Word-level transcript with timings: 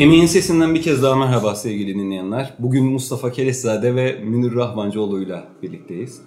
Emeğin 0.00 0.26
sesinden 0.26 0.74
bir 0.74 0.82
kez 0.82 1.02
daha 1.02 1.16
merhaba 1.16 1.54
sevgili 1.54 1.94
dinleyenler. 1.94 2.54
Bugün 2.58 2.84
Mustafa 2.84 3.32
Kereszade 3.32 3.96
ve 3.96 4.20
Münir 4.24 4.54
Rahmancıoğlu'yla 4.54 5.48
birlikteyiz. 5.62 6.22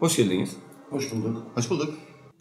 Hoş 0.00 0.16
geldiniz. 0.16 0.56
Hoş 0.90 1.12
bulduk. 1.12 1.42
Hoş 1.54 1.70
bulduk. 1.70 1.94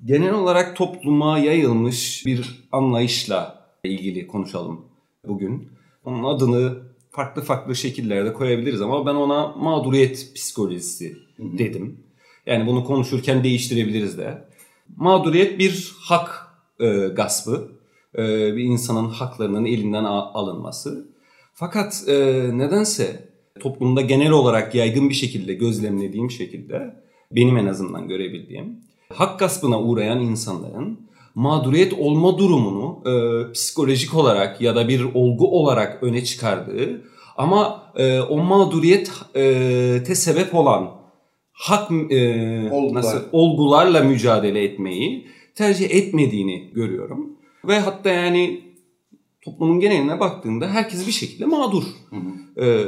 Genel 0.05 0.33
olarak 0.33 0.75
topluma 0.75 1.39
yayılmış 1.39 2.26
bir 2.26 2.67
anlayışla 2.72 3.65
ilgili 3.83 4.27
konuşalım 4.27 4.85
bugün. 5.27 5.69
Onun 6.05 6.23
adını 6.23 6.79
farklı 7.12 7.41
farklı 7.41 7.76
şekillerde 7.76 8.33
koyabiliriz 8.33 8.81
ama 8.81 9.05
ben 9.05 9.15
ona 9.15 9.47
mağduriyet 9.47 10.31
psikolojisi 10.36 11.18
dedim. 11.40 11.99
Yani 12.45 12.68
bunu 12.68 12.83
konuşurken 12.83 13.44
değiştirebiliriz 13.44 14.18
de. 14.18 14.47
Mağduriyet 14.95 15.59
bir 15.59 15.95
hak 15.99 16.48
e, 16.80 17.08
gaspı. 17.08 17.80
E, 18.18 18.56
bir 18.56 18.64
insanın 18.64 19.10
haklarının 19.10 19.66
elinden 19.66 20.04
alınması. 20.04 21.08
Fakat 21.54 22.04
e, 22.08 22.14
nedense 22.58 23.30
toplumda 23.60 24.02
genel 24.02 24.32
olarak 24.32 24.76
yaygın 24.76 25.10
bir 25.10 25.14
şekilde 25.14 25.54
gözlemlediğim 25.54 26.32
şekilde 26.32 26.96
benim 27.32 27.58
en 27.58 27.66
azından 27.66 28.08
görebildiğim 28.08 28.80
hak 29.14 29.40
gaspına 29.40 29.82
uğrayan 29.82 30.20
insanların 30.20 31.00
mağduriyet 31.36 31.94
olma 31.94 32.38
durumunu 32.38 33.04
e, 33.06 33.52
psikolojik 33.52 34.16
olarak 34.16 34.62
ya 34.62 34.76
da 34.76 34.88
bir 34.88 35.04
olgu 35.14 35.59
olarak 35.59 36.04
öne 36.04 36.23
çıkardığı 36.23 37.02
ama 37.38 37.84
e, 37.96 38.20
o 38.20 38.38
mağduriyet 38.38 39.12
e, 39.36 39.42
te 40.08 40.16
sebep 40.16 40.56
olan 40.56 40.92
hak 41.52 41.92
e, 41.92 42.70
Olgular. 42.72 42.94
nasıl 42.94 43.22
olgularla 43.32 44.04
mücadele 44.04 44.64
etmeyi 44.64 45.28
tercih 45.56 45.92
etmediğini 45.92 46.72
görüyorum. 46.73 47.30
Ve 47.68 47.80
hatta 47.80 48.10
yani 48.10 48.62
toplumun 49.42 49.80
geneline 49.80 50.20
baktığında 50.20 50.67
herkes 50.67 51.08
bir 51.08 51.12
şekilde 51.12 51.45
mağdur. 51.45 51.84
E, 52.58 52.86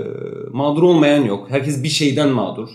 mağdur 0.52 0.84
olmayan 0.84 1.26
yok. 1.26 1.50
Herkes 1.50 1.84
bir 1.84 1.90
şeyden 1.90 2.30
mağdur. 2.30 2.70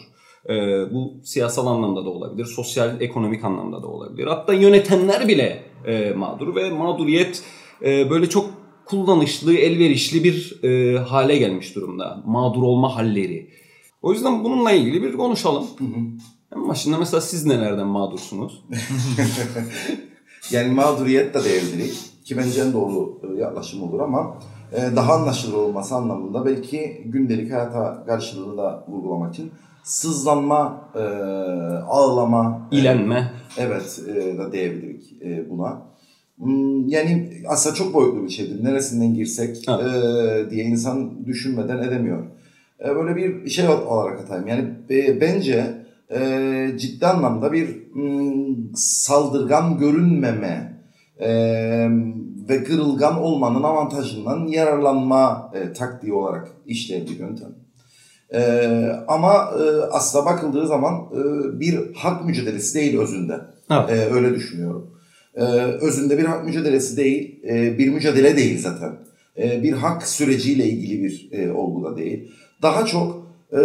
E, 0.48 0.54
bu 0.92 1.20
siyasal 1.24 1.66
anlamda 1.66 2.04
da 2.04 2.10
olabilir, 2.10 2.44
sosyal, 2.46 3.00
ekonomik 3.00 3.44
anlamda 3.44 3.82
da 3.82 3.86
olabilir. 3.86 4.26
Hatta 4.26 4.52
yönetenler 4.52 5.28
bile 5.28 5.62
e, 5.86 6.10
mağdur 6.10 6.56
ve 6.56 6.70
mağduriyet 6.70 7.42
e, 7.84 8.10
böyle 8.10 8.28
çok 8.28 8.50
kullanışlı, 8.84 9.54
elverişli 9.54 10.24
bir 10.24 10.64
e, 10.64 10.98
hale 10.98 11.36
gelmiş 11.36 11.74
durumda. 11.74 12.22
Mağdur 12.26 12.62
olma 12.62 12.96
halleri. 12.96 13.50
O 14.02 14.12
yüzden 14.12 14.44
bununla 14.44 14.72
ilgili 14.72 15.02
bir 15.02 15.12
konuşalım. 15.12 15.66
En 16.56 16.68
başında 16.68 16.98
mesela 16.98 17.20
siz 17.20 17.46
nelerden 17.46 17.86
mağdursunuz? 17.86 18.64
Yani 20.50 20.74
mağduriyet 20.74 21.34
de 21.34 21.44
diyebiliriz. 21.44 22.10
Ki 22.24 22.36
bence 22.36 22.60
en 22.60 22.72
doğru 22.72 23.20
e, 23.22 23.40
yaklaşım 23.40 23.82
olur 23.82 24.00
ama 24.00 24.38
e, 24.72 24.96
daha 24.96 25.14
anlaşılır 25.14 25.54
olması 25.56 25.94
anlamında 25.94 26.44
belki 26.46 27.02
gündelik 27.04 27.52
hayata 27.52 28.04
karşılığını 28.06 28.58
da 28.58 28.84
vurgulamak 28.88 29.34
için 29.34 29.50
sızlanma, 29.82 30.90
e, 30.94 30.98
ağlama, 31.88 32.68
İlenme. 32.70 33.32
Evet 33.58 34.00
e, 34.08 34.38
da 34.38 34.52
diyebiliriz 34.52 35.12
e, 35.22 35.50
buna. 35.50 35.82
Hmm, 36.38 36.88
Yani 36.88 37.30
aslında 37.48 37.74
çok 37.74 37.94
boyutlu 37.94 38.24
bir 38.24 38.28
şeydir. 38.28 38.64
Neresinden 38.64 39.14
girsek 39.14 39.68
e, 39.68 40.50
diye 40.50 40.64
insan 40.64 41.26
düşünmeden 41.26 41.78
edemiyor. 41.78 42.22
E, 42.84 42.94
böyle 42.96 43.16
bir 43.16 43.50
şey 43.50 43.68
olarak 43.68 44.20
atayım. 44.20 44.46
Yani 44.46 44.64
e, 44.90 45.20
bence 45.20 45.77
e, 46.10 46.70
ciddi 46.78 47.06
anlamda 47.06 47.52
bir 47.52 47.92
mm, 47.94 48.74
saldırgan 48.74 49.78
görünmeme 49.78 50.82
e, 51.20 51.28
ve 52.48 52.64
kırılgan 52.64 53.18
olmanın 53.18 53.62
avantajından 53.62 54.46
yararlanma 54.46 55.52
e, 55.54 55.72
taktiği 55.72 56.12
olarak 56.12 56.48
işleyen 56.66 57.06
bir 57.06 57.18
yöntem. 57.18 57.54
E, 58.34 58.42
ama 59.08 59.34
e, 59.34 59.62
aslında 59.92 60.24
bakıldığı 60.26 60.66
zaman 60.66 60.94
e, 60.94 61.20
bir 61.60 61.94
hak 61.94 62.24
mücadelesi 62.24 62.74
değil 62.74 62.98
özünde. 62.98 63.40
Evet. 63.70 63.90
E, 63.90 64.14
öyle 64.14 64.34
düşünüyorum. 64.34 64.90
E, 65.34 65.42
özünde 65.80 66.18
bir 66.18 66.24
hak 66.24 66.44
mücadelesi 66.44 66.96
değil, 66.96 67.44
e, 67.48 67.78
bir 67.78 67.88
mücadele 67.88 68.36
değil 68.36 68.62
zaten. 68.62 68.92
E, 69.38 69.62
bir 69.62 69.72
hak 69.72 70.08
süreciyle 70.08 70.64
ilgili 70.64 71.02
bir 71.02 71.28
e, 71.32 71.52
olgu 71.52 71.84
da 71.84 71.96
değil. 71.96 72.32
Daha 72.62 72.86
çok 72.86 73.26
e, 73.52 73.58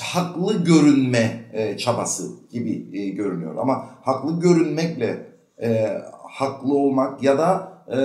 haklı 0.00 0.64
görünme 0.64 1.44
e, 1.52 1.76
çabası 1.76 2.30
gibi 2.50 2.86
e, 2.92 3.08
görünüyor. 3.08 3.56
Ama 3.56 3.88
haklı 4.02 4.40
görünmekle 4.40 5.26
e, 5.62 5.88
haklı 6.30 6.74
olmak 6.74 7.22
ya 7.22 7.38
da 7.38 7.72
e, 7.88 7.96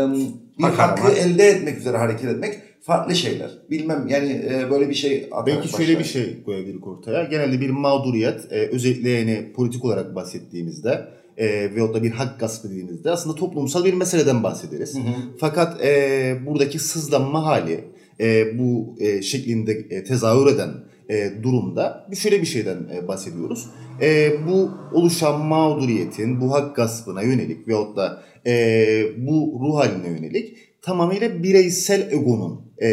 bir 0.57 0.63
Hak 0.63 0.79
hakkı 0.79 1.01
aramak. 1.03 1.17
elde 1.17 1.47
etmek 1.47 1.77
üzere 1.77 1.97
hareket 1.97 2.29
etmek 2.29 2.53
farklı 2.81 3.15
şeyler. 3.15 3.49
Bilmem 3.69 4.07
yani 4.07 4.45
e, 4.49 4.71
böyle 4.71 4.89
bir 4.89 4.93
şey 4.93 5.29
Belki 5.45 5.67
şöyle 5.67 5.99
bir 5.99 6.03
şey 6.03 6.43
koyabiliriz 6.43 6.83
ortaya. 6.83 7.23
Genelde 7.23 7.61
bir 7.61 7.69
mağduriyet, 7.69 8.51
e, 8.51 8.55
özellikle 8.55 9.09
yani 9.09 9.53
politik 9.55 9.85
olarak 9.85 10.15
bahsettiğimizde 10.15 11.07
e, 11.37 11.75
veyahut 11.75 11.95
da 11.95 12.03
bir 12.03 12.11
hak 12.11 12.39
gaspı 12.39 12.69
dediğimizde 12.69 13.11
aslında 13.11 13.35
toplumsal 13.35 13.85
bir 13.85 13.93
meseleden 13.93 14.43
bahsederiz. 14.43 14.95
Hı 14.95 14.99
hı. 14.99 15.13
Fakat 15.39 15.85
e, 15.85 16.35
buradaki 16.45 16.79
sızlanma 16.79 17.45
hali 17.45 17.83
e, 18.19 18.59
bu 18.59 18.95
e, 18.99 19.21
şeklinde 19.21 19.71
e, 19.71 20.03
tezahür 20.03 20.47
eden 20.47 20.69
e, 21.09 21.43
durumda 21.43 22.07
bir 22.11 22.15
şöyle 22.15 22.41
bir 22.41 22.45
şeyden 22.47 22.77
e, 22.95 23.07
bahsediyoruz. 23.07 23.65
E, 24.01 24.31
bu 24.47 24.71
oluşan 24.93 25.41
mağduriyetin 25.45 26.41
bu 26.41 26.53
hak 26.53 26.75
gaspına 26.75 27.21
yönelik 27.21 27.67
veyahut 27.67 27.97
da 27.97 28.23
e, 28.47 29.03
bu 29.17 29.59
ruh 29.61 29.75
haline 29.75 30.07
yönelik 30.07 30.57
tamamıyla 30.81 31.43
bireysel 31.43 32.11
egonun 32.11 32.61
e, 32.81 32.89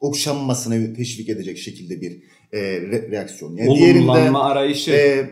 okşanmasına 0.00 0.94
teşvik 0.94 1.28
edecek 1.28 1.58
şekilde 1.58 2.00
bir 2.00 2.22
e, 2.52 2.58
re- 2.60 3.10
reaksiyon. 3.10 3.56
Yani 3.56 3.70
Olumlanma 3.70 4.44
arayışı. 4.44 4.90
e, 4.90 5.30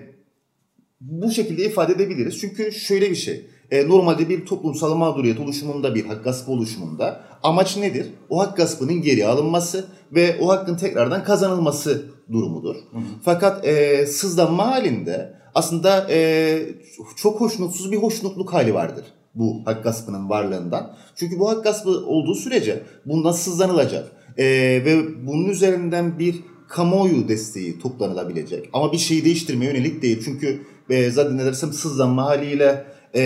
bu 1.00 1.30
şekilde 1.30 1.64
ifade 1.64 1.92
edebiliriz. 1.92 2.38
Çünkü 2.40 2.72
şöyle 2.72 3.10
bir 3.10 3.16
şey. 3.16 3.46
E, 3.70 3.88
normalde 3.88 4.28
bir 4.28 4.46
toplumsal 4.46 4.94
mağduriyet 4.94 5.40
oluşumunda, 5.40 5.94
bir 5.94 6.06
hak 6.06 6.24
gaspı 6.24 6.52
oluşumunda 6.52 7.20
amaç 7.42 7.76
nedir? 7.76 8.06
O 8.30 8.40
hak 8.40 8.56
gaspının 8.56 9.02
geri 9.02 9.26
alınması 9.26 9.86
ve 10.12 10.36
o 10.40 10.48
hakkın 10.48 10.76
tekrardan 10.76 11.24
kazanılması 11.24 12.06
durumudur. 12.32 12.76
Fakat 13.24 13.66
e, 13.66 14.06
sızlanma 14.06 14.66
halinde 14.66 15.34
aslında 15.54 16.06
e, 16.10 16.58
çok 17.16 17.40
hoşnutsuz 17.40 17.92
bir 17.92 17.96
hoşnutluk 17.96 18.52
hali 18.52 18.74
vardır 18.74 19.04
bu 19.38 19.62
hak 19.64 19.84
gaspının 19.84 20.30
varlığından. 20.30 20.96
Çünkü 21.16 21.38
bu 21.38 21.50
hak 21.50 21.64
gaspı 21.64 21.90
olduğu 21.90 22.34
sürece 22.34 22.82
bundan 23.06 23.32
sızlanılacak. 23.32 24.12
E, 24.38 24.44
ve 24.84 25.26
bunun 25.26 25.48
üzerinden 25.48 26.18
bir 26.18 26.36
kamuoyu 26.68 27.28
desteği 27.28 27.78
toplanılabilecek. 27.78 28.68
Ama 28.72 28.92
bir 28.92 28.98
şeyi 28.98 29.24
değiştirmeye 29.24 29.72
yönelik 29.72 30.02
değil. 30.02 30.22
Çünkü 30.24 30.60
e, 30.90 31.10
zaten 31.10 31.38
edersem 31.38 31.72
sızlanma 31.72 32.24
haliyle 32.24 32.84
e, 33.14 33.22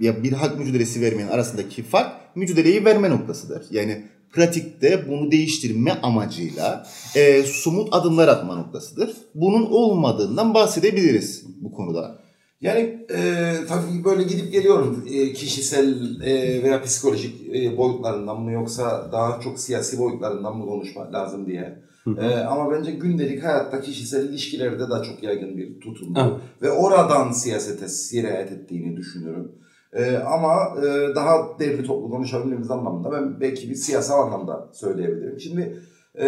ya 0.00 0.22
bir 0.22 0.32
hak 0.32 0.58
mücadelesi 0.58 1.00
vermenin 1.00 1.28
arasındaki 1.28 1.82
fark 1.82 2.36
mücadeleyi 2.36 2.84
verme 2.84 3.10
noktasıdır. 3.10 3.66
Yani 3.70 4.04
pratikte 4.32 5.08
bunu 5.08 5.30
değiştirme 5.30 5.92
amacıyla 6.02 6.86
e, 7.16 7.42
somut 7.42 7.94
adımlar 7.94 8.28
atma 8.28 8.56
noktasıdır. 8.56 9.16
Bunun 9.34 9.66
olmadığından 9.66 10.54
bahsedebiliriz 10.54 11.44
bu 11.60 11.72
konuda. 11.72 12.18
Yani 12.60 13.06
e, 13.10 13.52
tabii 13.68 14.04
böyle 14.04 14.22
gidip 14.22 14.52
geliyorum 14.52 15.04
e, 15.10 15.32
kişisel 15.32 16.20
e, 16.20 16.62
veya 16.62 16.82
psikolojik 16.82 17.56
e, 17.56 17.76
boyutlarından 17.76 18.40
mı 18.40 18.52
yoksa 18.52 19.12
daha 19.12 19.40
çok 19.40 19.58
siyasi 19.58 19.98
boyutlarından 19.98 20.56
mı 20.56 20.66
konuşmak 20.66 21.12
lazım 21.12 21.46
diye. 21.46 21.78
E, 22.06 22.36
ama 22.36 22.72
bence 22.72 22.90
gündelik 22.90 23.44
hayatta 23.44 23.80
kişisel 23.80 24.28
ilişkilerde 24.28 24.82
de 24.82 25.02
çok 25.02 25.22
yaygın 25.22 25.56
bir 25.56 25.80
tutum. 25.80 26.14
Evet. 26.16 26.32
Ve 26.62 26.70
oradan 26.70 27.32
siyasete 27.32 27.88
sirayet 27.88 28.52
ettiğini 28.52 28.96
düşünüyorum. 28.96 29.52
E, 29.92 30.16
ama 30.16 30.76
e, 30.78 31.14
daha 31.14 31.58
derli 31.58 31.84
toplu 31.84 32.10
konuşabildiğimiz 32.10 32.70
anlamda 32.70 33.12
ben 33.12 33.40
belki 33.40 33.70
bir 33.70 33.74
siyasal 33.74 34.26
anlamda 34.26 34.68
söyleyebilirim. 34.72 35.40
Şimdi 35.40 35.78
e, 36.14 36.26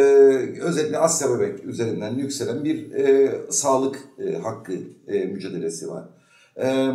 özellikle 0.63 0.99
Asya 0.99 1.29
Bebek 1.31 1.65
üzerinden 1.65 2.15
yükselen 2.15 2.65
bir 2.65 2.93
e, 2.93 3.33
sağlık 3.51 3.99
e, 4.19 4.37
hakkı 4.37 4.73
e, 5.09 5.25
mücadelesi 5.25 5.89
var. 5.91 6.05
E, 6.57 6.93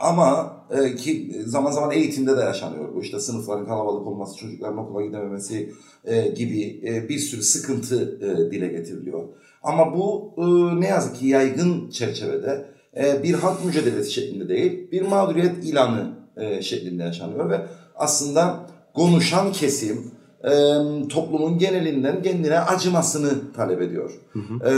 ama 0.00 0.58
e, 0.70 0.96
ki 0.96 1.42
zaman 1.46 1.70
zaman 1.70 1.90
eğitimde 1.90 2.36
de 2.36 2.40
yaşanıyor. 2.40 2.94
Bu 2.94 3.02
işte 3.02 3.20
sınıfların 3.20 3.66
kalabalık 3.66 4.06
olması, 4.06 4.36
çocukların 4.36 4.78
okula 4.78 5.06
gidememesi 5.06 5.72
e, 6.04 6.28
gibi 6.28 6.80
e, 6.86 7.08
bir 7.08 7.18
sürü 7.18 7.42
sıkıntı 7.42 8.18
e, 8.22 8.50
dile 8.50 8.68
getiriliyor. 8.68 9.24
Ama 9.62 9.96
bu 9.96 10.34
e, 10.38 10.80
ne 10.80 10.86
yazık 10.86 11.16
ki 11.16 11.26
yaygın 11.26 11.90
çerçevede 11.90 12.66
e, 12.96 13.22
bir 13.22 13.34
hak 13.34 13.64
mücadelesi 13.64 14.12
şeklinde 14.12 14.48
değil, 14.48 14.90
bir 14.92 15.02
mağduriyet 15.02 15.64
ilanı 15.64 16.18
e, 16.36 16.62
şeklinde 16.62 17.02
yaşanıyor 17.02 17.50
ve 17.50 17.66
aslında 17.96 18.66
konuşan 18.94 19.52
kesim 19.52 20.10
e, 20.50 21.08
toplumun 21.08 21.58
genelinden 21.58 22.22
kendine 22.22 22.60
acımasını 22.60 23.52
talep 23.56 23.82
ediyor. 23.82 24.10
E, 24.64 24.72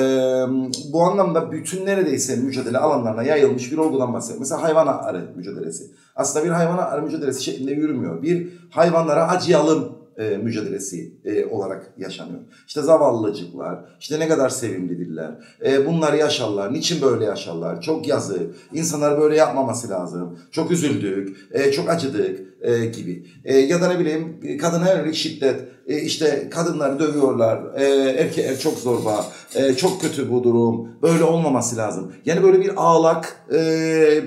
bu 0.92 1.02
anlamda 1.02 1.52
bütün 1.52 1.86
neredeyse 1.86 2.36
mücadele 2.36 2.78
alanlarına 2.78 3.22
yayılmış 3.22 3.72
bir 3.72 3.78
olgudan 3.78 4.14
bahsediyor. 4.14 4.40
Mesela 4.40 4.62
hayvan 4.62 4.86
hakları 4.86 5.24
mücadelesi. 5.36 5.90
Aslında 6.16 6.44
bir 6.44 6.50
hayvan 6.50 6.78
hakları 6.78 7.02
mücadelesi 7.02 7.44
şeklinde 7.44 7.72
yürümüyor. 7.72 8.22
Bir 8.22 8.48
hayvanlara 8.70 9.28
acıyalım 9.28 9.99
e, 10.18 10.36
mücadelesi 10.36 11.12
e, 11.24 11.44
olarak 11.44 11.92
yaşanıyor. 11.98 12.40
İşte 12.66 12.82
zavallılıcıklar, 12.82 13.84
işte 14.00 14.18
ne 14.18 14.28
kadar 14.28 14.48
sevimlidirler, 14.48 15.30
e, 15.64 15.86
bunlar 15.86 16.12
yaşarlar, 16.12 16.72
niçin 16.72 17.02
böyle 17.02 17.24
yaşarlar, 17.24 17.80
çok 17.80 18.08
yazık, 18.08 18.42
insanlar 18.72 19.20
böyle 19.20 19.36
yapmaması 19.36 19.88
lazım, 19.88 20.38
çok 20.52 20.70
üzüldük, 20.70 21.36
e, 21.52 21.72
çok 21.72 21.90
acıdık 21.90 22.40
e, 22.60 22.86
gibi. 22.86 23.26
E, 23.44 23.58
ya 23.58 23.80
da 23.80 23.88
ne 23.88 23.98
bileyim 23.98 24.58
kadına 24.58 24.92
yönelik 24.92 25.14
şiddet, 25.14 25.60
e, 25.90 26.00
işte 26.00 26.48
kadınları 26.50 26.98
dövüyorlar, 26.98 27.60
e, 27.76 27.84
erkekler 28.10 28.58
çok 28.58 28.78
zorba, 28.78 29.26
e, 29.54 29.74
çok 29.74 30.00
kötü 30.00 30.30
bu 30.30 30.44
durum, 30.44 30.88
böyle 31.02 31.24
olmaması 31.24 31.76
lazım. 31.76 32.12
Yani 32.24 32.42
böyle 32.42 32.60
bir 32.60 32.72
ağlak 32.76 33.46
e, 33.52 33.58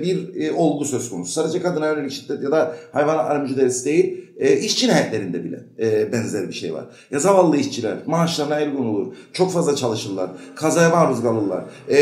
bir 0.02 0.40
e, 0.40 0.52
olgu 0.52 0.84
söz 0.84 1.10
konusu. 1.10 1.32
Sadece 1.32 1.62
kadına 1.62 1.86
yönelik 1.86 2.12
şiddet 2.12 2.42
ya 2.42 2.50
da 2.50 2.76
hayvan 2.92 3.16
hakları 3.16 3.42
mücadelesi 3.42 3.84
değil, 3.84 4.24
e, 4.38 4.56
iş 4.56 4.78
cinayetlerinde 4.78 5.44
bile 5.44 5.60
e, 5.78 6.12
benzer 6.12 6.48
bir 6.48 6.52
şey 6.54 6.74
var. 6.74 6.84
Ya 7.10 7.18
zavallı 7.18 7.56
işçiler 7.56 7.96
maaşlarına 8.06 8.60
el 8.60 8.76
konulur. 8.76 9.06
Çok 9.32 9.52
fazla 9.52 9.76
çalışırlar. 9.76 10.30
Kazaya 10.56 10.88
maruz 10.88 11.22
kalırlar. 11.22 11.64
E, 11.88 11.98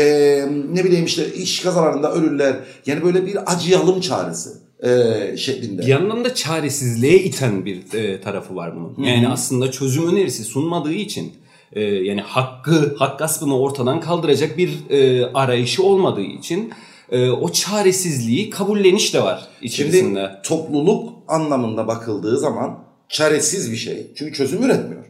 ne 0.73 0.83
bileyim 0.83 1.05
işte 1.05 1.33
iş 1.33 1.59
kazalarında 1.59 2.13
ölürler. 2.13 2.55
Yani 2.85 3.03
böyle 3.03 3.25
bir 3.25 3.53
acıyalım 3.53 4.01
çağrısı 4.01 4.62
e, 4.83 5.37
şeklinde. 5.37 5.81
Bir 5.81 5.87
yandan 5.87 6.25
da 6.25 6.35
çaresizliğe 6.35 7.23
iten 7.23 7.65
bir 7.65 7.93
e, 7.93 8.21
tarafı 8.21 8.55
var 8.55 8.75
bunun. 8.75 9.07
Yani 9.07 9.27
aslında 9.27 9.71
çözüm 9.71 10.09
önerisi 10.09 10.43
sunmadığı 10.43 10.93
için 10.93 11.33
e, 11.73 11.81
yani 11.81 12.21
hakkı, 12.21 12.95
hak 12.99 13.19
gaspını 13.19 13.59
ortadan 13.59 13.99
kaldıracak 13.99 14.57
bir 14.57 14.89
e, 14.89 15.25
arayışı 15.33 15.83
olmadığı 15.83 16.21
için 16.21 16.73
e, 17.11 17.29
o 17.29 17.51
çaresizliği 17.51 18.49
kabulleniş 18.49 19.13
de 19.13 19.23
var 19.23 19.47
içerisinde. 19.61 19.99
Şimdi 19.99 20.41
topluluk 20.43 21.13
anlamında 21.27 21.87
bakıldığı 21.87 22.39
zaman 22.39 22.79
çaresiz 23.09 23.71
bir 23.71 23.77
şey. 23.77 24.11
Çünkü 24.15 24.33
çözüm 24.33 24.63
üretmiyor. 24.63 25.03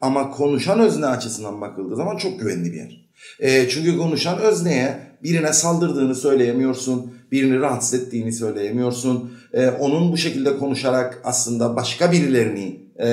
Ama 0.00 0.30
konuşan 0.30 0.80
özne 0.80 1.06
açısından 1.06 1.60
bakıldığı 1.60 1.96
zaman 1.96 2.16
çok 2.16 2.40
güvenli 2.40 2.72
bir 2.72 2.76
yer. 2.76 3.10
E, 3.40 3.68
çünkü 3.68 3.98
konuşan 3.98 4.38
özneye 4.38 4.98
birine 5.22 5.52
saldırdığını 5.52 6.14
söyleyemiyorsun, 6.14 7.14
birini 7.32 7.60
rahatsız 7.60 7.94
ettiğini 7.94 8.32
söyleyemiyorsun. 8.32 9.32
E, 9.52 9.68
onun 9.68 10.12
bu 10.12 10.16
şekilde 10.16 10.58
konuşarak 10.58 11.20
aslında 11.24 11.76
başka 11.76 12.12
birilerini 12.12 12.80
e, 12.98 13.08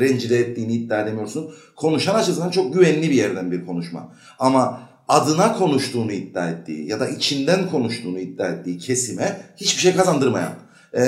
rencide 0.00 0.38
ettiğini 0.38 0.72
iddia 0.72 1.00
edemiyorsun. 1.00 1.50
Konuşan 1.76 2.14
açısından 2.14 2.50
çok 2.50 2.74
güvenli 2.74 3.10
bir 3.10 3.14
yerden 3.14 3.52
bir 3.52 3.66
konuşma. 3.66 4.12
Ama 4.38 4.80
adına 5.08 5.58
konuştuğunu 5.58 6.12
iddia 6.12 6.50
ettiği 6.50 6.88
ya 6.88 7.00
da 7.00 7.08
içinden 7.08 7.70
konuştuğunu 7.70 8.18
iddia 8.18 8.48
ettiği 8.48 8.78
kesime 8.78 9.40
hiçbir 9.56 9.80
şey 9.82 9.94
kazandırmayan 9.94 10.52
e, 10.96 11.02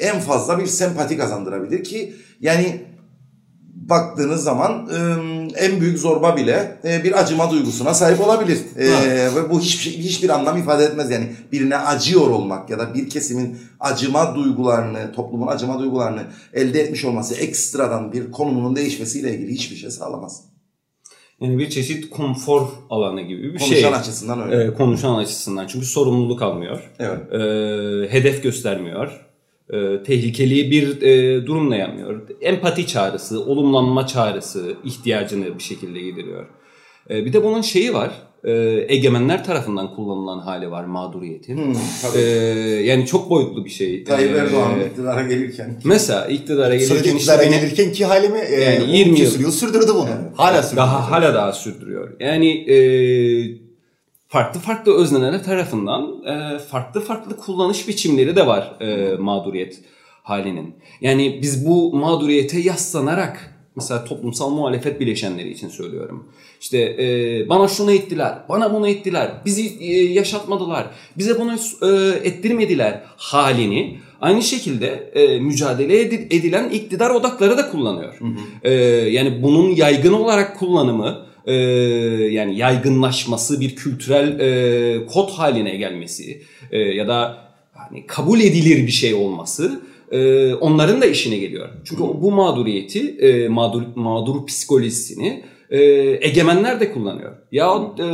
en 0.00 0.20
fazla 0.20 0.58
bir 0.58 0.66
sempati 0.66 1.18
kazandırabilir 1.18 1.84
ki 1.84 2.14
yani 2.40 2.80
baktığınız 3.88 4.44
zaman 4.44 4.88
e, 4.90 4.98
en 5.66 5.80
büyük 5.80 5.98
zorba 5.98 6.36
bile 6.36 6.80
e, 6.84 7.04
bir 7.04 7.20
acıma 7.20 7.50
duygusuna 7.50 7.94
sahip 7.94 8.20
olabilir. 8.20 8.58
E, 8.78 8.86
ve 9.34 9.50
bu 9.50 9.60
hiçbir 9.60 9.82
şey, 9.82 9.98
hiçbir 9.98 10.28
anlam 10.28 10.58
ifade 10.58 10.84
etmez 10.84 11.10
yani 11.10 11.26
birine 11.52 11.76
acıyor 11.76 12.30
olmak 12.30 12.70
ya 12.70 12.78
da 12.78 12.94
bir 12.94 13.10
kesimin 13.10 13.58
acıma 13.80 14.34
duygularını, 14.34 15.12
toplumun 15.12 15.46
acıma 15.46 15.78
duygularını 15.78 16.22
elde 16.52 16.80
etmiş 16.80 17.04
olması 17.04 17.34
ekstradan 17.34 18.12
bir 18.12 18.30
konumunun 18.30 18.76
değişmesiyle 18.76 19.34
ilgili 19.34 19.52
hiçbir 19.52 19.76
şey 19.76 19.90
sağlamaz. 19.90 20.44
Yani 21.40 21.58
bir 21.58 21.70
çeşit 21.70 22.10
konfor 22.10 22.68
alanı 22.90 23.20
gibi 23.20 23.42
bir 23.42 23.58
Konuşan 23.58 23.66
şey. 23.66 23.82
Konuşan 23.82 24.00
açısından 24.00 24.42
öyle. 24.42 24.64
Ee, 24.64 24.74
konuşan 24.74 25.14
açısından. 25.14 25.66
Çünkü 25.66 25.86
sorumluluk 25.86 26.42
almıyor. 26.42 26.90
Evet. 26.98 27.32
Ee, 27.32 28.12
hedef 28.12 28.42
göstermiyor. 28.42 29.23
Ee, 29.72 30.02
tehlikeli 30.02 30.70
bir 30.70 31.02
e, 31.02 31.46
durumla 31.46 31.76
yapmıyor. 31.76 32.28
Empati 32.40 32.86
çağrısı, 32.86 33.44
olumlanma 33.44 34.06
çağrısı 34.06 34.74
ihtiyacını 34.84 35.58
bir 35.58 35.62
şekilde 35.62 36.00
gideriyor. 36.00 36.46
Ee, 37.10 37.24
bir 37.24 37.32
de 37.32 37.44
bunun 37.44 37.60
şeyi 37.60 37.94
var. 37.94 38.10
E, 38.44 38.52
egemenler 38.88 39.44
tarafından 39.44 39.94
kullanılan 39.94 40.38
hali 40.38 40.70
var 40.70 40.84
mağduriyetin. 40.84 41.56
Hmm, 41.56 41.74
tabii. 42.02 42.18
Ee, 42.22 42.24
yani 42.84 43.06
çok 43.06 43.30
boyutlu 43.30 43.64
bir 43.64 43.70
şey. 43.70 44.04
Tayyip 44.04 44.34
Ee, 44.34 44.38
Erdoğan 44.38 44.80
iktidara 44.90 45.22
gelirken. 45.22 45.80
Mesela 45.84 46.26
iktidara 46.26 46.74
gelirken 46.76 46.96
işte 46.96 47.12
iktidara 47.12 47.44
gelirken 47.44 47.92
ki 47.92 48.04
halimi 48.04 48.38
e, 48.38 48.60
Yani 48.60 48.74
yani 48.74 48.96
20 48.96 48.98
20 48.98 49.20
yıl. 49.20 49.40
yıl 49.40 49.50
sürdürdü 49.50 49.90
bunu. 49.94 50.08
Hala 50.36 50.62
sürdürüyor. 50.62 50.86
Daha 50.86 51.10
hala 51.10 51.34
daha 51.34 51.52
sürdürüyor. 51.52 52.16
Yani 52.20 52.70
e, 52.70 52.76
farklı 54.34 54.60
farklı 54.60 54.94
özneler 54.94 55.44
tarafından 55.44 56.24
e, 56.26 56.58
farklı 56.58 57.00
farklı 57.00 57.36
kullanış 57.36 57.88
biçimleri 57.88 58.36
de 58.36 58.46
var 58.46 58.72
e, 58.80 59.16
mağduriyet 59.16 59.80
halinin. 60.22 60.74
Yani 61.00 61.38
biz 61.42 61.66
bu 61.66 61.96
mağduriyete 61.96 62.60
yaslanarak 62.60 63.54
mesela 63.76 64.04
toplumsal 64.04 64.50
muhalefet 64.50 65.00
bileşenleri 65.00 65.50
için 65.50 65.68
söylüyorum. 65.68 66.28
İşte 66.60 66.78
e, 66.78 67.48
bana 67.48 67.68
şunu 67.68 67.92
ettiler, 67.92 68.38
bana 68.48 68.74
bunu 68.74 68.88
ettiler, 68.88 69.30
bizi 69.44 69.78
e, 69.80 70.12
yaşatmadılar, 70.12 70.86
bize 71.18 71.40
bunu 71.40 71.52
e, 71.82 72.08
ettirmediler 72.28 73.00
halini 73.16 73.98
aynı 74.20 74.42
şekilde 74.42 74.86
e, 75.14 75.40
mücadele 75.40 76.00
edi- 76.00 76.36
edilen 76.36 76.70
iktidar 76.70 77.10
odakları 77.10 77.56
da 77.56 77.70
kullanıyor. 77.70 78.18
E, 78.62 78.72
yani 79.10 79.42
bunun 79.42 79.70
yaygın 79.70 80.12
olarak 80.12 80.58
kullanımı 80.58 81.33
e, 81.46 81.54
yani 82.30 82.58
yaygınlaşması 82.58 83.60
bir 83.60 83.76
kültürel 83.76 84.40
e, 84.40 85.06
kod 85.06 85.30
haline 85.30 85.76
gelmesi 85.76 86.42
e, 86.70 86.78
ya 86.78 87.08
da 87.08 87.38
hani 87.72 88.06
kabul 88.06 88.40
edilir 88.40 88.86
bir 88.86 88.92
şey 88.92 89.14
olması 89.14 89.80
e, 90.10 90.54
onların 90.54 91.00
da 91.00 91.06
işine 91.06 91.36
geliyor. 91.38 91.68
Çünkü 91.84 92.02
bu 92.02 92.32
mağduriyeti 92.32 93.16
e, 93.18 93.48
mağdur 93.48 93.82
mağdur 93.94 94.46
psikolojisini 94.46 95.44
e, 95.70 95.80
egemenler 96.28 96.80
de 96.80 96.92
kullanıyor. 96.92 97.32
Ya 97.52 97.74
e, 97.98 98.04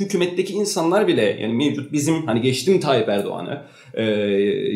hükümetteki 0.00 0.52
insanlar 0.52 1.08
bile 1.08 1.38
yani 1.40 1.52
mevcut 1.54 1.92
bizim 1.92 2.26
hani 2.26 2.40
geçtim 2.40 2.80
Tayyip 2.80 3.08
Erdoğan'ı 3.08 3.62
e, 3.94 4.04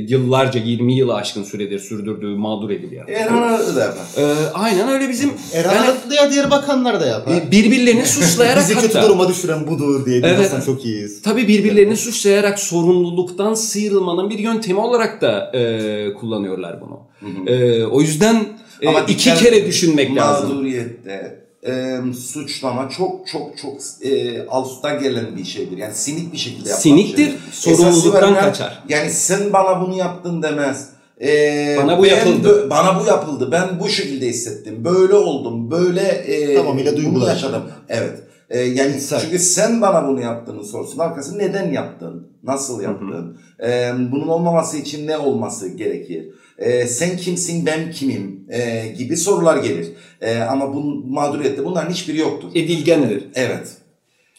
yıllarca 0.08 0.60
20 0.60 0.96
yılı 0.96 1.14
aşkın 1.14 1.42
süredir 1.42 1.78
sürdürdüğü 1.78 2.36
mağdur 2.36 2.70
ediliyor. 2.70 3.08
Erhan 3.08 3.42
Arı'da 3.42 3.76
da 3.76 3.80
yapar. 3.80 4.04
E, 4.16 4.50
aynen 4.54 4.88
öyle 4.88 5.08
bizim 5.08 5.30
Erhan 5.54 5.74
yani, 5.74 5.88
Arıtlı 5.90 6.14
ya 6.14 6.32
diğer 6.32 6.50
bakanlar 6.50 7.00
da 7.00 7.06
yapar. 7.06 7.32
e, 7.32 7.50
birbirlerini 7.50 8.06
suçlayarak 8.06 8.62
Bizi 8.62 8.74
kötü 8.74 8.86
hatta 8.94 9.08
duruma 9.08 9.28
düşüren 9.28 9.66
budur 9.66 10.06
diye 10.06 10.20
Evet. 10.24 10.52
çok 10.66 10.84
iyiyiz. 10.84 11.22
tabii 11.22 11.48
birbirlerini 11.48 11.96
suçlayarak 11.96 12.58
sorumluluktan 12.58 13.54
sıyrılmanın 13.54 14.30
bir 14.30 14.38
yöntemi 14.38 14.80
olarak 14.80 15.20
da 15.20 15.52
e, 15.54 16.14
kullanıyorlar 16.14 16.80
bunu. 16.80 17.00
E, 17.46 17.84
o 17.84 18.00
yüzden 18.00 18.46
e, 18.82 18.88
Ama 18.88 19.00
iki 19.00 19.34
kere 19.34 19.66
düşünmek 19.66 20.16
lazım. 20.16 20.48
Mağduriyette 20.48 21.45
e, 21.66 21.98
suçlama 22.12 22.88
çok 22.88 23.26
çok 23.28 23.58
çok 23.58 23.74
e, 24.02 24.42
altta 24.46 24.94
gelen 24.94 25.36
bir 25.36 25.44
şeydir. 25.44 25.76
Yani 25.78 25.94
sinik 25.94 26.32
bir 26.32 26.38
şekilde 26.38 26.68
yapılan 26.68 26.82
Siniktir, 26.82 27.24
şeydir. 27.26 27.40
sorumluluktan 27.52 28.34
kaçar. 28.34 28.82
Yani 28.88 29.10
sen 29.10 29.52
bana 29.52 29.80
bunu 29.80 29.96
yaptın 29.96 30.42
demez. 30.42 30.88
E, 31.20 31.76
Bana 31.78 31.98
bu 31.98 32.02
ben 32.02 32.08
yapıldı. 32.08 32.66
bana 32.70 33.00
bu 33.00 33.06
yapıldı. 33.06 33.48
Ben 33.52 33.80
bu 33.80 33.88
şekilde 33.88 34.26
hissettim. 34.28 34.84
Böyle 34.84 35.14
oldum. 35.14 35.70
Böyle 35.70 36.00
e, 36.02 36.54
Tamamıyla 36.54 36.96
duygular. 36.96 37.28
yaşadım. 37.28 37.62
Evet. 37.88 38.18
E, 38.50 38.58
yani 38.60 38.94
İnsan. 38.94 39.18
çünkü 39.20 39.38
sen 39.38 39.80
bana 39.80 40.08
bunu 40.08 40.20
yaptığını 40.20 40.64
sorsun. 40.64 40.98
Arkası 40.98 41.38
neden 41.38 41.72
yaptın? 41.72 42.28
Nasıl 42.42 42.82
yaptın? 42.82 43.38
E, 43.66 43.92
bunun 44.12 44.28
olmaması 44.28 44.76
için 44.76 45.06
ne 45.06 45.16
olması 45.18 45.68
gerekir? 45.68 46.24
E, 46.58 46.86
sen 46.86 47.16
kimsin 47.16 47.66
ben 47.66 47.90
kimim 47.90 48.40
e, 48.50 48.88
gibi 48.98 49.16
sorular 49.16 49.56
gelir. 49.56 49.86
E, 50.20 50.38
ama 50.38 50.74
bu 50.74 50.80
mağduriyette 51.08 51.64
bunların 51.64 51.90
hiçbiri 51.92 52.18
yoktur. 52.18 52.48
Edilgendir. 52.54 53.24
Evet. 53.34 53.68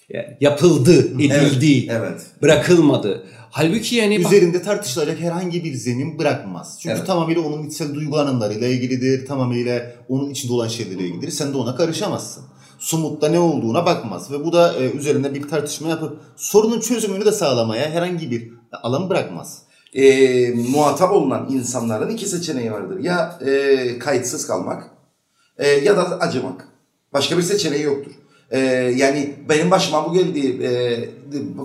Yani 0.10 0.38
yapıldı, 0.42 1.00
edildi, 1.20 1.88
Evet. 1.92 2.22
bırakılmadı. 2.42 3.24
Halbuki 3.52 3.96
yani 3.96 4.24
bak- 4.24 4.34
Üzerinde 4.34 4.62
tartışılacak 4.62 5.20
herhangi 5.20 5.64
bir 5.64 5.74
zemin 5.74 6.20
bırakmaz. 6.20 6.80
Çünkü 6.82 6.96
Evet. 6.96 7.08
tamamıyla 7.08 7.42
onun 7.42 7.68
içsel 7.68 7.94
duygulanımlarıyla 7.96 8.68
ilgilidir. 8.68 9.26
Tamamıyla 9.26 9.92
onun 10.10 10.30
içinde 10.30 10.54
olan 10.54 10.68
şeylerle 10.68 11.04
ilgilidir. 11.08 11.32
Sen 11.32 11.54
de 11.54 11.58
ona 11.58 11.76
karışamazsın. 11.76 12.44
Somutta 12.80 13.30
ne 13.30 13.40
olduğuna 13.40 13.86
bakmaz. 13.86 14.32
Ve 14.32 14.46
bu 14.46 14.54
da 14.54 14.74
e, 14.80 14.92
üzerinde 14.92 15.34
bir 15.36 15.48
tartışma 15.48 15.90
yapıp 15.90 16.20
sorunun 16.36 16.80
çözümünü 16.80 17.26
de 17.26 17.32
sağlamaya 17.32 17.90
herhangi 17.90 18.32
bir 18.32 18.52
alan 18.84 19.10
bırakmaz. 19.10 19.62
e, 19.94 20.50
muhatap 20.72 21.12
olunan 21.12 21.50
insanların 21.52 22.10
iki 22.10 22.26
seçeneği 22.26 22.72
vardır. 22.72 23.00
Ya 23.00 23.40
e, 23.46 24.00
kayıtsız 24.00 24.48
kalmak 24.48 24.84
e, 25.58 25.68
ya 25.68 25.98
da 25.98 26.20
acımak. 26.20 26.68
Başka 27.14 27.38
bir 27.38 27.42
seçeneği 27.42 27.84
yoktur. 27.84 28.12
E, 28.52 28.60
yani 28.98 29.36
benim 29.50 29.72
başıma 29.72 30.10
bu 30.10 30.14
geldi, 30.14 30.64
e, 30.64 30.72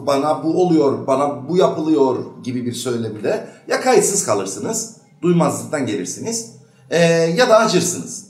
bana 0.07 0.45
bu 0.45 0.63
oluyor, 0.63 1.07
bana 1.07 1.49
bu 1.49 1.57
yapılıyor 1.57 2.25
gibi 2.45 2.67
bir 2.67 2.73
söylemde 2.73 3.49
ya 3.69 3.81
kayıtsız 3.81 4.27
kalırsınız, 4.27 4.97
duymazlıktan 5.23 5.87
gelirsiniz 5.87 6.53
e, 6.91 6.99
ya 7.37 7.49
da 7.49 7.59
acırsınız. 7.59 8.27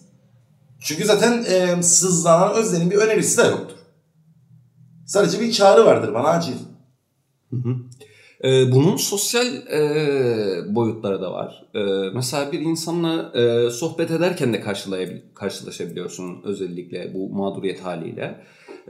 Çünkü 0.80 1.04
zaten 1.04 1.44
e, 1.48 1.82
sızlanan 1.82 2.52
Özden'in 2.52 2.90
bir 2.90 2.96
önerisi 2.96 3.38
de 3.38 3.42
yoktur. 3.42 3.76
Sadece 5.06 5.40
bir 5.40 5.52
çağrı 5.52 5.86
vardır 5.86 6.14
bana 6.14 6.28
acil. 6.28 6.54
Ee, 8.44 8.72
bunun 8.72 8.96
sosyal 8.96 9.46
e, 9.46 10.74
boyutları 10.74 11.22
da 11.22 11.32
var. 11.32 11.64
Ee, 11.74 11.80
mesela 12.14 12.52
bir 12.52 12.60
insanla 12.60 13.32
e, 13.34 13.70
sohbet 13.70 14.10
ederken 14.10 14.52
de 14.52 14.60
karşılaşabiliyorsun 15.34 16.40
özellikle 16.44 17.14
bu 17.14 17.28
mağduriyet 17.28 17.80
haliyle. 17.80 18.40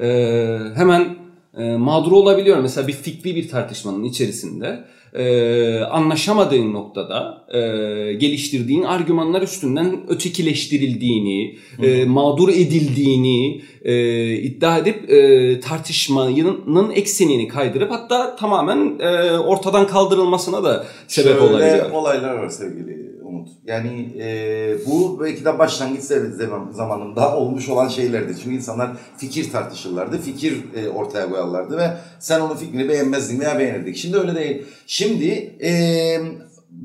Ee, 0.00 0.59
hemen 0.75 1.16
e, 1.56 1.76
mağdur 1.76 2.12
olabiliyor. 2.12 2.59
Mesela 2.59 2.88
bir 2.88 2.92
fikri 2.92 3.37
bir 3.37 3.49
tartışmanın 3.49 4.04
içerisinde 4.04 4.85
e, 5.14 5.81
anlaşamadığın 5.81 6.73
noktada 6.73 7.45
e, 7.54 7.59
geliştirdiğin 8.12 8.83
argümanlar 8.83 9.42
üstünden 9.42 10.00
ötekileştirildiğini, 10.09 11.59
e, 11.83 12.04
mağdur 12.04 12.49
edildiğini 12.49 13.62
e, 13.85 14.35
iddia 14.35 14.78
edip 14.78 15.11
e, 15.11 15.61
tartışmanın 15.61 16.90
eksenini 16.90 17.49
kaydırıp 17.49 17.90
hatta 17.90 18.37
tamamen 18.37 18.99
e, 19.00 19.38
ortadan 19.38 19.87
kaldırılmasına 19.87 20.64
da 20.64 20.87
sebep 21.09 21.33
Şöyle 21.33 21.40
olabiliyor. 21.40 21.90
olaylar 21.90 22.35
var 22.35 22.49
sevgili 22.49 23.01
Umut. 23.32 23.48
Yani 23.66 24.08
e, 24.18 24.76
bu 24.86 25.20
belki 25.24 25.44
de 25.44 25.58
başlangıç 25.58 26.02
zaman- 26.02 26.72
zamanında 26.72 27.36
olmuş 27.36 27.68
olan 27.68 27.88
şeylerdi. 27.88 28.34
Çünkü 28.42 28.56
insanlar 28.56 28.90
fikir 29.16 29.50
tartışırlardı, 29.52 30.18
fikir 30.18 30.64
e, 30.74 30.88
ortaya 30.88 31.28
koyarlardı 31.30 31.76
ve 31.76 31.90
sen 32.20 32.40
onun 32.40 32.56
fikrini 32.56 32.88
beğenmezdin 32.88 33.40
veya 33.40 33.58
beğenirdik. 33.58 33.96
Şimdi 33.96 34.18
öyle 34.18 34.34
değil. 34.34 34.62
Şimdi 34.86 35.28
e, 35.62 35.72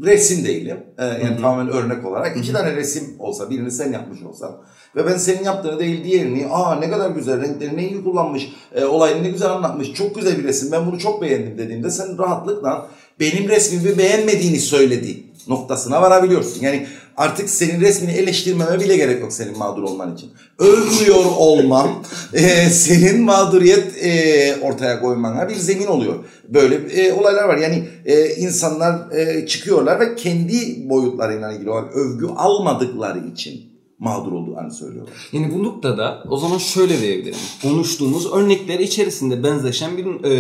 resim 0.04 0.46
değilim. 0.46 0.78
E, 0.98 1.06
yani 1.06 1.38
tamamen 1.42 1.70
örnek 1.70 2.06
olarak. 2.06 2.38
iki 2.38 2.54
tane 2.54 2.76
resim 2.76 3.04
olsa, 3.20 3.50
birini 3.50 3.72
sen 3.72 3.94
yapmış 3.94 4.24
olsan 4.24 4.52
ve 4.96 5.06
ben 5.06 5.18
senin 5.18 5.44
yaptığını 5.44 5.80
değil 5.80 6.04
diğerini, 6.04 6.48
aa 6.52 6.76
ne 6.76 6.90
kadar 6.90 7.10
güzel, 7.10 7.42
renklerini 7.42 7.78
ne 7.78 7.88
iyi 7.90 8.04
kullanmış, 8.04 8.50
e, 8.76 8.86
olayını 8.86 9.24
ne 9.24 9.30
güzel 9.30 9.50
anlatmış, 9.50 9.94
çok 9.94 10.16
güzel 10.16 10.38
bir 10.38 10.44
resim, 10.44 10.72
ben 10.72 10.86
bunu 10.86 11.00
çok 11.00 11.22
beğendim 11.22 11.58
dediğimde 11.58 11.92
sen 11.92 12.18
rahatlıkla 12.18 12.88
benim 13.20 13.50
resmimi 13.50 13.98
beğenmediğini 13.98 14.60
söyledi 14.60 15.27
noktasına 15.50 16.02
varabiliyorsun. 16.02 16.62
Yani 16.62 16.88
artık 17.18 17.50
senin 17.50 17.82
resmini 17.82 18.12
eleştirmeme 18.12 18.80
bile 18.80 18.98
gerek 18.98 19.22
yok 19.22 19.34
senin 19.34 19.58
mağdur 19.58 19.84
olman 19.84 20.16
için. 20.16 20.30
Övmüyor 20.60 21.26
olmam 21.38 22.04
e, 22.34 22.70
senin 22.70 23.22
mağduriyet 23.22 24.04
e, 24.04 24.56
ortaya 24.62 25.02
koymana 25.02 25.50
bir 25.50 25.56
zemin 25.56 25.88
oluyor. 25.88 26.16
Böyle 26.50 26.76
e, 26.76 27.14
olaylar 27.14 27.44
var. 27.44 27.58
Yani 27.58 27.84
e, 28.06 28.36
insanlar 28.36 29.12
e, 29.12 29.48
çıkıyorlar 29.48 30.00
ve 30.00 30.16
kendi 30.16 30.90
boyutlarıyla 30.90 31.52
ilgili 31.52 31.70
olarak 31.70 31.96
övgü 31.96 32.28
almadıkları 32.28 33.20
için 33.28 33.78
mağdur 34.00 34.32
olduklarını 34.32 34.74
söylüyorlar. 34.74 35.14
Yani 35.32 35.54
bu 35.54 35.64
noktada 35.64 36.24
o 36.30 36.38
zaman 36.38 36.58
şöyle 36.58 37.02
diyebilirim. 37.02 37.40
Konuştuğumuz 37.62 38.34
örnekler 38.34 38.80
içerisinde 38.80 39.44
benzeşen 39.44 39.98
bir 39.98 40.24
e, 40.24 40.34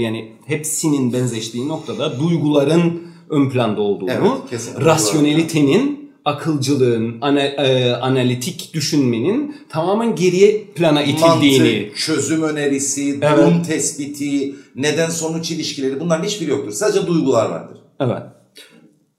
yani 0.00 0.32
hepsinin 0.46 1.12
benzeştiği 1.12 1.68
noktada 1.68 2.20
duyguların 2.20 3.02
ön 3.30 3.50
planda 3.50 3.80
olduğunu, 3.80 4.10
Evet, 4.10 4.70
rasyonelitenin, 4.84 6.12
akılcılığın, 6.24 7.16
ana, 7.20 7.40
e, 7.42 7.92
analitik 7.92 8.70
düşünmenin 8.74 9.56
tamamen 9.68 10.14
geriye 10.16 10.64
plana 10.64 11.02
itildiğini. 11.02 11.80
Mantık, 11.80 11.96
çözüm 11.96 12.42
önerisi, 12.42 13.18
Evet. 13.22 13.38
durum 13.38 13.62
tespiti, 13.62 14.54
neden 14.76 15.10
sonuç 15.10 15.50
ilişkileri 15.50 16.00
bunların 16.00 16.24
hiçbiri 16.24 16.50
yoktur. 16.50 16.72
Sadece 16.72 17.06
duygular 17.06 17.50
vardır. 17.50 17.78
Evet. 18.00 18.22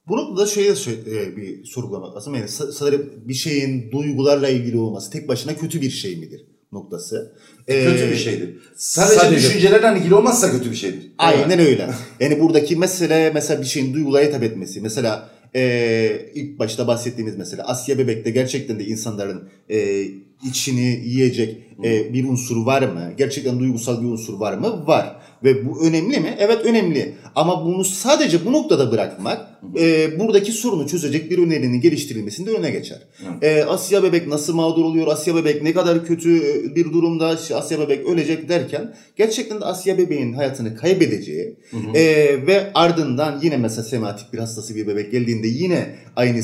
Bu 0.07 0.17
noktada 0.17 0.45
şeye 0.47 0.75
şey- 0.75 0.93
e, 0.93 1.37
bir 1.37 1.65
sorgulamak 1.65 2.15
lazım. 2.15 2.35
Yani 2.35 2.45
sa- 2.45 2.71
sanırım 2.71 3.09
bir 3.25 3.33
şeyin 3.33 3.91
duygularla 3.91 4.49
ilgili 4.49 4.77
olması 4.77 5.11
tek 5.11 5.27
başına 5.27 5.55
kötü 5.55 5.81
bir 5.81 5.89
şey 5.89 6.15
midir 6.15 6.41
noktası. 6.71 7.31
Kötü 7.67 8.03
Ee, 8.03 8.11
bir 8.11 8.15
şeydir. 8.15 8.49
Sadece, 8.75 9.19
sadece- 9.19 9.35
düşüncelerle 9.37 9.99
ilgili 9.99 10.15
olmazsa 10.15 10.51
kötü 10.51 10.71
bir 10.71 10.75
şeydir. 10.75 11.11
Aynen 11.17 11.59
öyle. 11.59 11.89
Yani 12.19 12.39
buradaki 12.39 12.75
mesele 12.75 13.31
mesela 13.33 13.61
bir 13.61 13.65
şeyin 13.67 13.93
duygulara 13.93 14.25
hitap 14.25 14.43
etmesi. 14.43 14.81
Mesela 14.81 15.29
e, 15.55 16.31
ilk 16.33 16.59
başta 16.59 16.87
bahsettiğimiz 16.87 17.37
mesela 17.37 17.63
Asya 17.63 17.97
Bebek'te 17.97 18.31
gerçekten 18.31 18.79
de 18.79 18.85
insanların 18.85 19.49
e, 19.69 20.05
içini 20.49 21.01
yiyecek 21.05 21.63
e, 21.83 22.13
bir 22.13 22.29
unsur 22.29 22.65
var 22.65 22.81
mı? 22.81 23.11
Gerçekten 23.17 23.59
duygusal 23.59 24.01
bir 24.01 24.07
unsur 24.07 24.39
var 24.39 24.53
mı? 24.53 24.87
Var. 24.87 25.15
Ve 25.43 25.65
bu 25.65 25.81
önemli 25.81 26.19
mi? 26.19 26.35
Evet 26.39 26.65
önemli. 26.65 27.15
Ama 27.35 27.65
bunu 27.65 27.83
sadece 27.83 28.45
bu 28.45 28.53
noktada 28.53 28.91
bırakmak 28.91 29.47
e, 29.79 30.19
buradaki 30.19 30.51
sorunu 30.51 30.87
çözecek 30.87 31.31
bir 31.31 31.37
önerinin 31.37 31.81
geliştirilmesinde 31.81 32.51
öne 32.51 32.71
geçer. 32.71 33.07
E, 33.41 33.63
Asya 33.63 34.03
Bebek 34.03 34.27
nasıl 34.27 34.55
mağdur 34.55 34.85
oluyor? 34.85 35.07
Asya 35.07 35.35
Bebek 35.35 35.63
ne 35.63 35.73
kadar 35.73 36.05
kötü 36.05 36.37
e, 36.37 36.75
bir 36.75 36.85
durumda? 36.85 37.27
Asya 37.27 37.79
Bebek 37.79 38.05
ölecek 38.05 38.49
derken 38.49 38.95
gerçekten 39.15 39.61
de 39.61 39.65
Asya 39.65 39.97
Bebeğin 39.97 40.33
hayatını 40.33 40.75
kaybedeceği 40.75 41.55
e, 41.93 42.03
ve 42.47 42.71
ardından 42.73 43.39
yine 43.43 43.57
mesela 43.57 43.83
sematik 43.83 44.33
bir 44.33 44.39
hastası 44.39 44.75
bir 44.75 44.87
bebek 44.87 45.11
geldiğinde 45.11 45.47
yine 45.47 45.95
aynı 46.15 46.37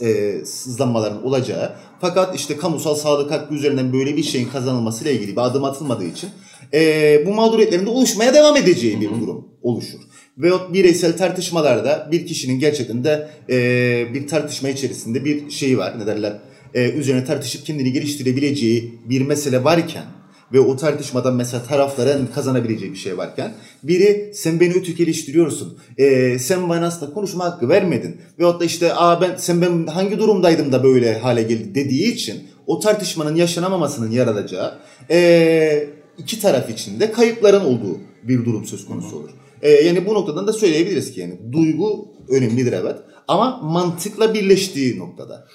e, 0.00 0.44
sızlanmaların 0.44 1.24
olacağı 1.24 1.72
fakat 2.00 2.36
işte 2.36 2.56
kamusal 2.56 2.94
sağlık 2.94 3.30
hakkı 3.30 3.54
üzerinden 3.54 3.92
böyle 3.92 4.16
bir 4.16 4.22
şeyin 4.22 4.48
kazanılmasıyla 4.54 5.12
ilgili 5.12 5.32
bir 5.32 5.40
adım 5.40 5.64
atılmadığı 5.64 6.04
için 6.04 6.30
e, 6.74 7.22
bu 7.26 7.34
mağduriyetlerin 7.34 7.86
de 7.86 7.90
oluşmaya 7.90 8.34
devam 8.34 8.56
edeceği 8.56 9.00
bir 9.00 9.08
durum 9.08 9.48
oluşur. 9.62 9.98
Veyahut 10.38 10.72
bireysel 10.72 11.16
tartışmalarda 11.16 12.08
bir 12.12 12.26
kişinin 12.26 12.58
gerçekten 12.58 13.04
de 13.04 13.28
e, 13.50 14.14
bir 14.14 14.28
tartışma 14.28 14.68
içerisinde 14.68 15.24
bir 15.24 15.50
şeyi 15.50 15.78
var 15.78 16.00
ne 16.00 16.06
derler 16.06 16.38
e, 16.74 16.90
üzerine 16.90 17.24
tartışıp 17.24 17.66
kendini 17.66 17.92
geliştirebileceği 17.92 18.94
bir 19.04 19.20
mesele 19.20 19.64
varken 19.64 20.04
ve 20.52 20.60
o 20.60 20.76
tartışmadan 20.76 21.34
mesela 21.34 21.62
tarafların 21.62 22.26
kazanabileceği 22.34 22.92
bir 22.92 22.98
şey 22.98 23.18
varken 23.18 23.52
biri 23.82 24.30
sen 24.34 24.60
beni 24.60 24.72
ötekileştiriyorsun. 24.72 25.78
E, 25.98 26.38
sen 26.38 26.68
bana 26.68 26.86
aslında 26.86 27.14
konuşma 27.14 27.44
hakkı 27.44 27.68
vermedin. 27.68 28.16
Veyahut 28.38 28.60
da 28.60 28.64
işte 28.64 28.94
Aa 28.94 29.20
ben 29.20 29.36
sen 29.36 29.62
ben 29.62 29.86
hangi 29.86 30.18
durumdaydım 30.18 30.72
da 30.72 30.84
böyle 30.84 31.18
hale 31.18 31.42
geldi 31.42 31.74
dediği 31.74 32.12
için 32.12 32.42
o 32.66 32.80
tartışmanın 32.80 33.36
yaşanamamasının 33.36 34.10
yaratacağı 34.10 34.78
e, 35.10 35.88
iki 36.18 36.40
taraf 36.40 36.70
için 36.70 37.00
de 37.00 37.12
kayıpların 37.12 37.64
olduğu 37.64 37.98
bir 38.22 38.44
durum 38.44 38.64
söz 38.64 38.86
konusu 38.86 39.16
olur. 39.16 39.30
E, 39.62 39.70
yani 39.70 40.06
bu 40.06 40.14
noktadan 40.14 40.46
da 40.46 40.52
söyleyebiliriz 40.52 41.12
ki 41.12 41.20
yani 41.20 41.38
duygu 41.52 42.08
önemlidir 42.28 42.72
evet 42.72 42.96
ama 43.28 43.60
mantıkla 43.62 44.34
birleştiği 44.34 44.98
noktada. 44.98 45.46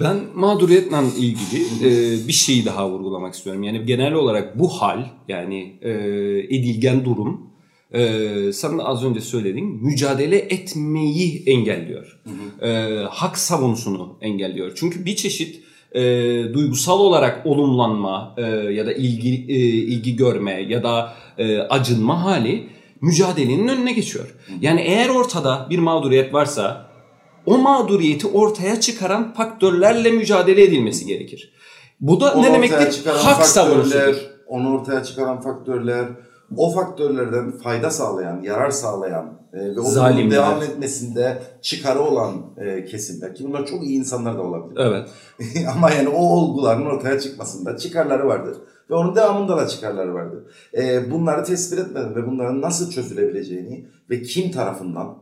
Ben 0.00 0.20
mağduriyetle 0.34 0.96
ilgili 1.18 1.64
e, 1.82 2.28
bir 2.28 2.32
şeyi 2.32 2.64
daha 2.64 2.90
vurgulamak 2.90 3.34
istiyorum. 3.34 3.62
Yani 3.62 3.86
genel 3.86 4.12
olarak 4.12 4.58
bu 4.58 4.68
hal 4.68 5.04
yani 5.28 5.78
e, 5.82 5.90
edilgen 6.56 7.04
durum 7.04 7.50
e, 7.92 8.52
sen 8.52 8.78
de 8.78 8.82
az 8.82 9.04
önce 9.04 9.20
söylediğin 9.20 9.84
mücadele 9.84 10.38
etmeyi 10.38 11.42
engelliyor. 11.46 12.20
E, 12.62 12.68
hak 13.10 13.38
savunusunu 13.38 14.18
engelliyor. 14.20 14.72
Çünkü 14.74 15.04
bir 15.04 15.16
çeşit 15.16 15.62
e, 15.96 16.02
duygusal 16.54 17.00
olarak 17.00 17.46
olumlanma 17.46 18.34
e, 18.36 18.42
ya 18.50 18.86
da 18.86 18.92
ilgi 18.92 19.46
e, 19.48 19.56
ilgi 19.64 20.16
görme 20.16 20.62
ya 20.62 20.82
da 20.82 21.12
e, 21.38 21.58
acınma 21.58 22.24
hali 22.24 22.68
mücadelenin 23.00 23.68
önüne 23.68 23.92
geçiyor. 23.92 24.34
Yani 24.60 24.80
eğer 24.80 25.08
ortada 25.08 25.66
bir 25.70 25.78
mağduriyet 25.78 26.34
varsa 26.34 26.86
o 27.46 27.58
mağduriyeti 27.58 28.26
ortaya 28.26 28.80
çıkaran 28.80 29.34
faktörlerle 29.34 30.10
mücadele 30.10 30.62
edilmesi 30.62 31.06
gerekir. 31.06 31.52
Bu 32.00 32.20
da 32.20 32.32
Onu 32.32 32.42
ne 32.42 32.52
demektir? 32.52 33.04
Hak 33.06 33.46
savunusudur. 33.46 34.16
onu 34.46 34.74
ortaya 34.74 35.04
çıkaran 35.04 35.40
faktörler, 35.40 36.06
o 36.56 36.70
faktörlerden 36.70 37.50
fayda 37.50 37.90
sağlayan, 37.90 38.42
yarar 38.42 38.70
sağlayan 38.70 39.40
e, 39.52 39.58
ve 39.58 39.70
o 39.70 39.74
durumun 39.74 39.90
Zalimler. 39.90 40.30
devam 40.30 40.62
etmesinde 40.62 41.42
çıkarı 41.62 42.00
olan 42.00 42.34
e, 42.56 42.84
kesimler 42.84 43.34
ki 43.34 43.44
bunlar 43.44 43.66
çok 43.66 43.82
iyi 43.84 43.98
insanlar 43.98 44.38
da 44.38 44.42
olabilir. 44.42 44.80
Evet. 44.80 45.08
Ama 45.74 45.90
yani 45.90 46.08
o 46.08 46.20
olguların 46.20 46.86
ortaya 46.86 47.20
çıkmasında 47.20 47.76
çıkarları 47.76 48.26
vardır. 48.26 48.56
Ve 48.90 48.94
onun 48.94 49.16
devamında 49.16 49.56
da 49.56 49.68
çıkarları 49.68 50.14
vardır. 50.14 50.42
E, 50.78 51.10
bunları 51.10 51.44
tespit 51.44 51.78
etmeden 51.78 52.16
ve 52.16 52.26
bunların 52.26 52.60
nasıl 52.60 52.90
çözülebileceğini 52.90 53.88
ve 54.10 54.22
kim 54.22 54.50
tarafından 54.50 55.18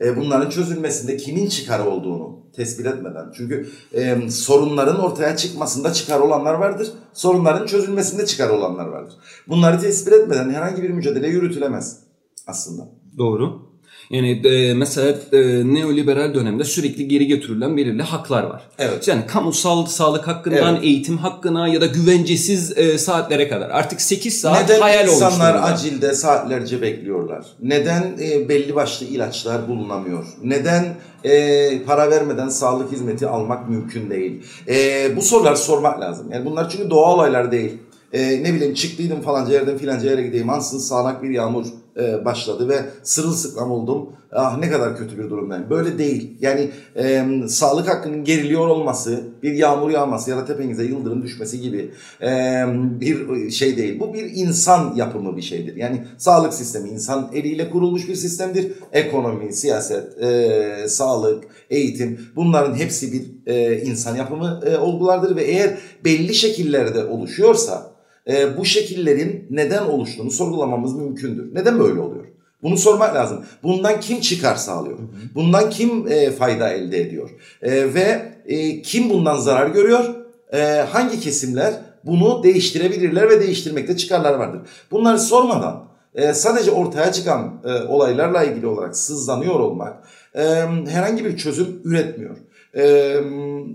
e, 0.00 0.16
bunların 0.16 0.50
çözülmesinde 0.50 1.16
kimin 1.16 1.48
çıkarı 1.48 1.90
olduğunu 1.90 2.47
tespit 2.58 2.86
etmeden. 2.86 3.32
Çünkü 3.36 3.68
e, 3.92 4.30
sorunların 4.30 5.00
ortaya 5.00 5.36
çıkmasında 5.36 5.92
çıkar 5.92 6.20
olanlar 6.20 6.54
vardır. 6.54 6.88
Sorunların 7.12 7.66
çözülmesinde 7.66 8.26
çıkar 8.26 8.48
olanlar 8.48 8.86
vardır. 8.86 9.14
Bunları 9.48 9.80
tespit 9.80 10.12
etmeden 10.12 10.50
herhangi 10.50 10.82
bir 10.82 10.90
mücadele 10.90 11.28
yürütülemez 11.28 12.00
aslında. 12.46 12.88
Doğru. 13.18 13.67
Yani 14.10 14.30
e, 14.46 14.74
mesela 14.74 15.14
e, 15.32 15.38
neoliberal 15.74 16.34
dönemde 16.34 16.64
sürekli 16.64 17.08
geri 17.08 17.26
götürülen 17.26 17.76
belirli 17.76 18.02
haklar 18.02 18.42
var. 18.44 18.62
Evet. 18.78 19.08
Yani 19.08 19.26
kamusal 19.26 19.86
sağlık 19.86 20.28
hakkından 20.28 20.74
Evet. 20.74 20.84
eğitim 20.84 21.18
hakkına 21.18 21.68
ya 21.68 21.80
da 21.80 21.86
güvencesiz 21.86 22.78
e, 22.78 22.98
saatlere 22.98 23.48
kadar. 23.48 23.70
Artık 23.70 24.00
8 24.00 24.40
saat 24.40 24.62
Neden 24.62 24.80
hayal 24.80 25.00
olmuş 25.00 25.14
insanlar 25.14 25.54
durumda. 25.54 25.66
acilde 25.66 26.14
saatlerce 26.14 26.82
bekliyorlar? 26.82 27.46
Neden 27.62 28.02
e, 28.22 28.48
belli 28.48 28.74
başlı 28.74 29.06
ilaçlar 29.06 29.68
bulunamıyor? 29.68 30.24
Neden 30.44 30.84
e, 31.24 31.82
para 31.82 32.10
vermeden 32.10 32.48
sağlık 32.48 32.92
hizmeti 32.92 33.26
almak 33.26 33.68
mümkün 33.68 34.10
değil? 34.10 34.42
E, 34.68 35.06
bu 35.16 35.22
sorular 35.22 35.54
sormak 35.54 36.00
lazım. 36.00 36.26
Yani 36.32 36.44
bunlar 36.46 36.70
çünkü 36.70 36.90
doğa 36.90 37.14
olaylar 37.14 37.52
değil. 37.52 37.72
E, 38.12 38.42
ne 38.42 38.54
bileyim 38.54 38.74
çıktıydım 38.74 39.20
falanca 39.20 39.52
yerden 39.52 39.78
filanca 39.78 40.10
yere 40.10 40.22
gideyim. 40.22 40.50
Ansın 40.50 40.78
sağanak 40.78 41.22
bir 41.22 41.30
yağmur 41.30 41.66
e, 41.98 42.24
başladı 42.24 42.68
ve 42.68 42.84
sırılsıklam 43.02 43.70
oldum. 43.70 44.08
Ah 44.32 44.58
ne 44.58 44.70
kadar 44.70 44.96
kötü 44.96 45.18
bir 45.18 45.30
durumdayım. 45.30 45.70
Böyle 45.70 45.98
değil. 45.98 46.36
Yani 46.40 46.70
e, 46.96 47.26
sağlık 47.48 47.88
hakkının 47.88 48.24
geriliyor 48.24 48.68
olması, 48.68 49.20
bir 49.42 49.52
yağmur 49.52 49.90
yağması 49.90 50.30
ya 50.30 50.36
da 50.36 50.44
tepenize 50.44 50.84
yıldırım 50.84 51.22
düşmesi 51.22 51.60
gibi 51.60 51.90
e, 52.22 52.64
bir 53.00 53.50
şey 53.50 53.76
değil. 53.76 54.00
Bu 54.00 54.14
bir 54.14 54.30
insan 54.34 54.94
yapımı 54.94 55.36
bir 55.36 55.42
şeydir. 55.42 55.76
Yani 55.76 56.04
sağlık 56.18 56.54
sistemi 56.54 56.88
insan 56.88 57.30
eliyle 57.34 57.70
kurulmuş 57.70 58.08
bir 58.08 58.14
sistemdir. 58.14 58.72
Ekonomi, 58.92 59.52
siyaset, 59.52 60.22
e, 60.22 60.88
sağlık, 60.88 61.44
eğitim 61.70 62.20
bunların 62.36 62.74
hepsi 62.74 63.12
bir 63.12 63.52
e, 63.52 63.80
insan 63.82 64.16
yapımı 64.16 64.60
e, 64.66 64.78
olgulardır 64.78 65.36
ve 65.36 65.44
eğer 65.44 65.78
belli 66.04 66.34
şekillerde 66.34 67.04
oluşuyorsa 67.04 67.97
e, 68.28 68.56
bu 68.58 68.64
şekillerin 68.64 69.46
neden 69.50 69.82
oluştuğunu 69.82 70.30
sorgulamamız 70.30 70.94
mümkündür. 70.94 71.54
Neden 71.54 71.78
böyle 71.78 72.00
oluyor? 72.00 72.24
Bunu 72.62 72.78
sormak 72.78 73.14
lazım. 73.14 73.44
Bundan 73.62 74.00
kim 74.00 74.20
çıkar 74.20 74.54
sağlıyor? 74.54 74.98
Bundan 75.34 75.70
kim 75.70 76.08
e, 76.08 76.30
fayda 76.30 76.70
elde 76.70 77.00
ediyor? 77.00 77.30
E, 77.62 77.94
ve 77.94 78.32
e, 78.46 78.82
kim 78.82 79.10
bundan 79.10 79.36
zarar 79.36 79.66
görüyor? 79.66 80.04
E, 80.52 80.60
hangi 80.90 81.20
kesimler 81.20 81.74
bunu 82.04 82.42
değiştirebilirler 82.42 83.30
ve 83.30 83.40
değiştirmekte 83.40 83.96
çıkarlar 83.96 84.34
vardır. 84.34 84.60
Bunları 84.90 85.18
sormadan 85.18 85.88
e, 86.14 86.34
sadece 86.34 86.70
ortaya 86.70 87.12
çıkan 87.12 87.62
e, 87.64 87.72
olaylarla 87.72 88.44
ilgili 88.44 88.66
olarak 88.66 88.96
sızlanıyor 88.96 89.60
olmak 89.60 89.96
e, 90.34 90.42
herhangi 90.88 91.24
bir 91.24 91.36
çözüm 91.36 91.80
üretmiyor. 91.84 92.36
E, 92.74 92.84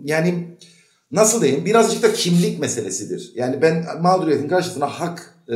yani 0.03 0.47
nasıl 1.13 1.41
diyeyim 1.41 1.65
birazcık 1.65 2.03
da 2.03 2.13
kimlik 2.13 2.59
meselesidir. 2.59 3.31
Yani 3.35 3.61
ben 3.61 3.85
mağduriyetin 4.01 4.47
karşısına 4.47 4.87
hak 4.87 5.35
e, 5.49 5.55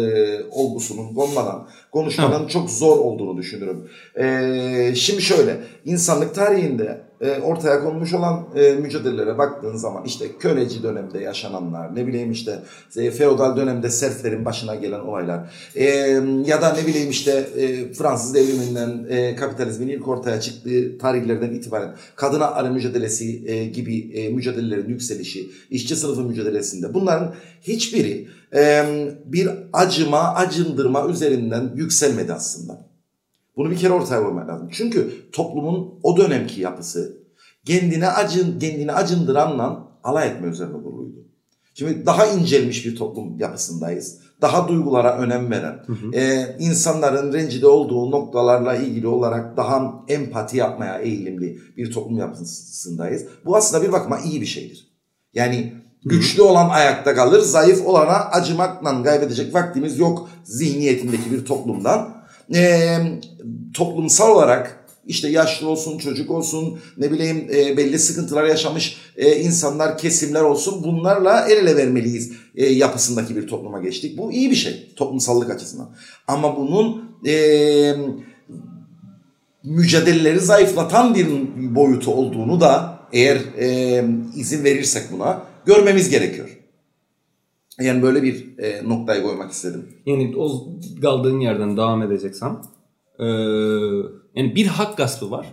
olgusunun 0.52 1.14
konmadan 1.14 1.68
konuşmanın 1.92 2.48
çok 2.48 2.70
zor 2.70 2.98
olduğunu 2.98 3.38
düşünürüm. 3.38 3.90
E, 4.16 4.96
şimdi 4.96 5.22
şöyle 5.22 5.58
insanlık 5.86 6.36
tarihinde 6.36 7.07
e, 7.22 7.40
ortaya 7.40 7.84
konmuş 7.84 8.14
olan 8.14 8.46
e, 8.56 8.72
mücadelelere 8.72 9.38
baktığın 9.38 9.76
zaman 9.76 10.06
işte 10.06 10.26
köleci 10.40 10.84
dönemde 10.84 11.20
yaşananlar 11.20 11.96
ne 11.96 12.08
bileyim 12.08 12.32
işte 12.32 12.60
e, 12.98 13.12
feodal 13.12 13.58
dönemde 13.58 13.90
serflerin 13.90 14.46
başına 14.46 14.76
gelen 14.76 15.00
olaylar 15.00 15.52
ya 16.46 16.62
da 16.62 16.74
ne 16.74 16.88
bileyim 16.88 17.10
işte 17.10 17.50
Fransız 17.94 18.34
devriminden 18.34 19.08
kapitalizmin 19.36 19.88
ilk 19.88 20.08
ortaya 20.08 20.42
çıktığı 20.42 20.98
tarihlerden 20.98 21.52
itibaren 21.52 21.96
kadına 22.16 22.46
arı 22.46 22.72
mücadelesi 22.72 23.72
gibi 23.74 24.30
mücadelelerin 24.34 24.90
yükselişi, 24.90 25.50
işçi 25.70 25.96
sınıfı 25.96 26.22
mücadelesinde 26.22 26.94
bunların 26.94 27.34
hiçbiri 27.62 28.28
e, 28.56 28.86
bir 29.26 29.50
acıma, 29.74 30.20
acındırma 30.20 31.08
üzerinden 31.08 31.72
yükselmedi 31.76 32.34
aslında. 32.34 32.87
Bunu 33.58 33.72
bir 33.72 33.78
kere 33.78 33.94
ortaya 33.94 34.24
koymak 34.24 34.50
lazım. 34.50 34.70
Çünkü 34.72 35.32
toplumun 35.32 36.00
o 36.04 36.18
dönemki 36.18 36.62
yapısı 36.62 37.18
kendine 37.66 38.08
acın 38.08 38.60
kendini 38.60 38.94
acındıranla 38.94 39.88
alay 40.04 40.28
etme 40.28 40.48
üzerine 40.48 40.84
kuruluydu. 40.84 41.28
Şimdi 41.74 42.06
daha 42.06 42.26
incelmiş 42.26 42.86
bir 42.86 42.96
toplum 42.96 43.40
yapısındayız. 43.40 44.20
Daha 44.42 44.68
duygulara 44.68 45.18
önem 45.18 45.52
veren, 45.52 45.80
e, 46.14 46.56
insanların 46.60 47.34
rencide 47.34 47.68
olduğu 47.68 48.12
noktalarla 48.12 48.76
ilgili 48.76 49.08
olarak 49.08 49.58
daha 49.58 50.04
empati 50.08 50.58
yapmaya 50.58 51.00
eğilimli 51.00 51.60
bir 51.78 51.92
toplum 51.92 52.18
yapısındayız. 52.18 53.26
Bu 53.46 53.56
aslında 53.56 53.84
bir 53.84 53.92
bakıma 53.92 54.20
iyi 54.20 54.42
bir 54.42 54.46
şeydir. 54.46 54.88
Yani 55.34 55.74
güçlü 56.06 56.42
olan 56.42 56.70
ayakta 56.70 57.16
kalır, 57.16 57.40
zayıf 57.40 57.86
olana 57.86 58.16
acımakla 58.16 59.04
kaybedecek 59.04 59.54
vaktimiz 59.54 60.00
yok 60.00 60.30
zihniyetindeki 60.44 61.32
bir 61.32 61.46
toplumdan. 61.46 62.17
E, 62.56 62.98
toplumsal 63.74 64.36
olarak 64.36 64.88
işte 65.08 65.30
yaşlı 65.30 65.70
olsun, 65.70 65.98
çocuk 65.98 66.32
olsun, 66.32 66.80
ne 66.98 67.12
bileyim 67.12 67.48
e, 67.56 67.78
belli 67.78 68.00
sıkıntılar 68.00 68.44
yaşamış 68.44 68.98
e, 69.18 69.36
insanlar, 69.36 69.98
kesimler 69.98 70.42
olsun 70.42 70.84
bunlarla 70.84 71.48
el 71.48 71.58
ele 71.58 71.76
vermeliyiz 71.76 72.32
e, 72.56 72.66
yapısındaki 72.66 73.36
bir 73.36 73.48
topluma 73.48 73.82
geçtik. 73.82 74.18
Bu 74.18 74.32
iyi 74.32 74.52
bir 74.52 74.56
şey 74.56 74.94
toplumsallık 74.96 75.50
açısından. 75.50 75.90
Ama 76.28 76.58
bunun 76.58 77.12
e, 77.28 77.96
mücadeleleri 79.64 80.40
zayıflatan 80.40 81.16
bir 81.16 81.28
boyutu 81.76 82.12
olduğunu 82.14 82.62
da 82.62 83.00
eğer 83.14 83.38
e, 83.60 84.06
izin 84.36 84.64
verirsek 84.64 85.04
buna 85.12 85.44
görmemiz 85.66 86.10
gerekiyor. 86.10 86.57
Yani 87.82 88.02
böyle 88.02 88.24
bir 88.24 88.58
e, 88.58 88.90
noktayı 88.90 89.24
koymak 89.24 89.52
istedim. 89.52 89.90
Yani 90.06 90.34
o 90.38 90.68
kaldığın 91.02 91.40
yerden 91.40 91.78
devam 91.78 92.02
edeceksem. 92.02 92.62
Ee, 93.20 93.26
yani 94.36 94.56
bir 94.56 94.66
hak 94.66 94.98
gaspı 94.98 95.32
var. 95.32 95.48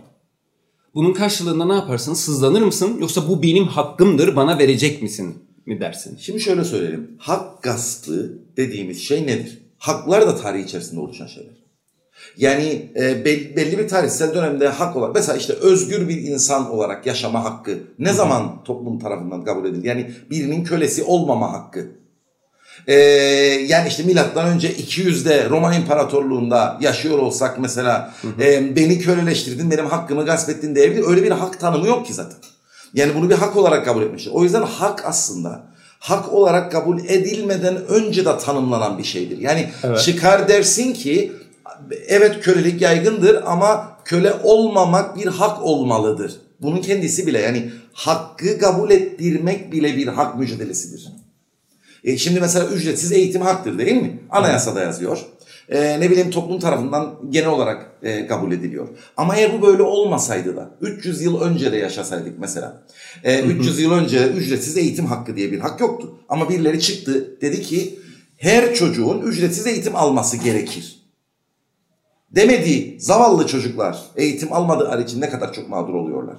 Bunun 0.95 1.13
karşılığında 1.13 1.65
ne 1.65 1.73
yaparsın? 1.73 2.13
Sızlanır 2.13 2.61
mısın? 2.61 2.97
Yoksa 2.99 3.29
bu 3.29 3.43
benim 3.43 3.63
hakkımdır 3.63 4.35
bana 4.35 4.59
verecek 4.59 5.01
misin 5.01 5.35
mi 5.65 5.79
dersin? 5.79 6.17
Şimdi 6.17 6.39
şöyle 6.39 6.63
söyleyelim. 6.63 7.17
Hak 7.17 7.63
gaspı 7.63 8.39
dediğimiz 8.57 9.03
şey 9.03 9.27
nedir? 9.27 9.61
Haklar 9.77 10.27
da 10.27 10.35
tarih 10.35 10.63
içerisinde 10.63 10.99
oluşan 10.99 11.27
şeyler. 11.27 11.65
Yani 12.37 12.91
e, 12.95 13.25
belli, 13.25 13.55
belli 13.55 13.77
bir 13.77 13.87
tarihsel 13.87 14.35
dönemde 14.35 14.67
hak 14.67 14.95
olarak 14.95 15.15
mesela 15.15 15.37
işte 15.37 15.53
özgür 15.53 16.09
bir 16.09 16.21
insan 16.21 16.71
olarak 16.71 17.05
yaşama 17.05 17.43
hakkı 17.43 17.79
ne 17.99 18.13
zaman 18.13 18.63
toplum 18.63 18.99
tarafından 18.99 19.43
kabul 19.43 19.65
edilir? 19.65 19.83
Yani 19.83 20.11
birinin 20.29 20.63
kölesi 20.63 21.03
olmama 21.03 21.53
hakkı. 21.53 21.91
Ee, 22.87 22.93
yani 23.67 23.87
işte 23.87 24.03
milattan 24.03 24.47
önce 24.47 24.71
200'de 24.73 25.49
Roma 25.49 25.75
İmparatorluğu'nda 25.75 26.77
yaşıyor 26.81 27.19
olsak 27.19 27.59
mesela 27.59 28.13
e, 28.39 28.75
beni 28.75 28.99
köleleştirdin 28.99 29.71
benim 29.71 29.85
hakkımı 29.85 30.25
gasp 30.25 30.49
ettin 30.49 30.75
diyebilir. 30.75 31.03
Öyle 31.07 31.23
bir 31.23 31.31
hak 31.31 31.59
tanımı 31.59 31.87
yok 31.87 32.05
ki 32.05 32.13
zaten. 32.13 32.37
Yani 32.93 33.15
bunu 33.15 33.29
bir 33.29 33.35
hak 33.35 33.55
olarak 33.57 33.85
kabul 33.85 34.03
etmişler. 34.03 34.31
O 34.35 34.43
yüzden 34.43 34.61
hak 34.61 35.05
aslında 35.05 35.63
hak 35.99 36.33
olarak 36.33 36.71
kabul 36.71 36.99
edilmeden 36.99 37.85
önce 37.87 38.25
de 38.25 38.37
tanımlanan 38.37 38.97
bir 38.97 39.03
şeydir. 39.03 39.37
Yani 39.37 39.69
Evet. 39.83 39.99
çıkar 39.99 40.47
dersin 40.47 40.93
ki 40.93 41.31
evet 42.07 42.39
kölelik 42.41 42.81
yaygındır 42.81 43.43
ama 43.45 43.97
köle 44.05 44.33
olmamak 44.43 45.17
bir 45.17 45.25
hak 45.25 45.63
olmalıdır. 45.63 46.35
Bunun 46.61 46.81
kendisi 46.81 47.27
bile 47.27 47.39
yani 47.39 47.71
hakkı 47.93 48.59
kabul 48.59 48.91
ettirmek 48.91 49.71
bile 49.71 49.97
bir 49.97 50.07
hak 50.07 50.39
mücadelesidir. 50.39 51.07
E, 52.05 52.17
şimdi 52.17 52.39
mesela 52.39 52.65
ücretsiz 52.67 53.11
eğitim 53.11 53.41
haktır 53.41 53.77
değil 53.77 54.01
mi? 54.01 54.19
Anayasada 54.29 54.81
yazıyor. 54.81 55.25
E, 55.69 55.99
ne 55.99 56.11
bileyim 56.11 56.31
toplum 56.31 56.59
tarafından 56.59 57.15
genel 57.29 57.49
olarak 57.49 57.91
e, 58.03 58.27
kabul 58.27 58.51
ediliyor. 58.51 58.87
Ama 59.17 59.35
eğer 59.35 59.53
bu 59.53 59.67
böyle 59.67 59.83
olmasaydı 59.83 60.55
da 60.55 60.69
300 60.81 61.21
yıl 61.21 61.41
önce 61.41 61.71
de 61.71 61.77
yaşasaydık 61.77 62.39
mesela. 62.39 62.83
E, 63.23 63.41
300 63.41 63.79
yıl 63.79 63.91
önce 63.91 64.27
ücretsiz 64.27 64.77
eğitim 64.77 65.05
hakkı 65.05 65.35
diye 65.35 65.51
bir 65.51 65.59
hak 65.59 65.79
yoktu. 65.79 66.15
Ama 66.29 66.49
birileri 66.49 66.79
çıktı 66.79 67.41
dedi 67.41 67.61
ki 67.61 67.99
her 68.37 68.73
çocuğun 68.73 69.21
ücretsiz 69.21 69.67
eğitim 69.67 69.95
alması 69.95 70.37
gerekir. 70.37 70.99
Demediği 72.31 72.97
zavallı 72.99 73.47
çocuklar 73.47 73.97
eğitim 74.15 74.53
almadıkları 74.53 75.01
için 75.01 75.21
ne 75.21 75.29
kadar 75.29 75.53
çok 75.53 75.69
mağdur 75.69 75.93
oluyorlar. 75.93 76.37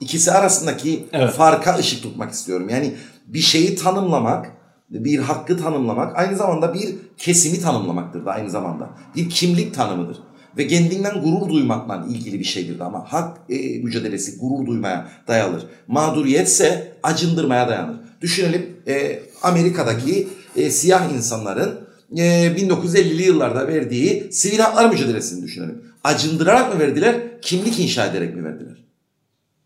İkisi 0.00 0.32
arasındaki 0.32 1.04
Evet. 1.12 1.30
farka 1.32 1.76
ışık 1.78 2.02
tutmak 2.02 2.32
istiyorum. 2.32 2.68
Yani 2.68 2.94
bir 3.26 3.38
şeyi 3.38 3.76
tanımlamak, 3.76 4.50
bir 4.92 5.18
hakkı 5.18 5.56
tanımlamak 5.56 6.18
aynı 6.18 6.36
zamanda 6.36 6.74
bir 6.74 6.94
kesimi 7.18 7.60
tanımlamaktır 7.60 8.24
da 8.24 8.30
aynı 8.30 8.50
zamanda. 8.50 8.90
Bir 9.16 9.30
kimlik 9.30 9.74
tanımıdır. 9.74 10.16
Ve 10.58 10.66
kendinden 10.66 11.22
gurur 11.22 11.48
duymakla 11.48 12.06
ilgili 12.10 12.38
bir 12.38 12.44
şeydir 12.44 12.78
de 12.78 12.84
ama 12.84 13.12
hak 13.12 13.38
e, 13.48 13.78
mücadelesi 13.78 14.38
gurur 14.38 14.66
duymaya 14.66 15.08
dayanır. 15.28 15.62
Mağduriyetse 15.88 16.92
acındırmaya 17.02 17.68
dayanır. 17.68 17.96
Düşünelim 18.20 18.76
e, 18.86 19.22
Amerika'daki 19.42 20.28
e, 20.56 20.70
siyah 20.70 21.12
insanların 21.12 21.80
e, 22.16 22.22
1950'li 22.46 23.22
yıllarda 23.22 23.68
verdiği 23.68 24.32
sivil 24.32 24.58
haklar 24.58 24.90
mücadelesini 24.90 25.42
düşünelim. 25.42 25.82
Acındırarak 26.04 26.74
mı 26.74 26.80
verdiler, 26.80 27.16
kimlik 27.42 27.80
inşa 27.80 28.06
ederek 28.06 28.36
mi 28.36 28.44
verdiler? 28.44 28.84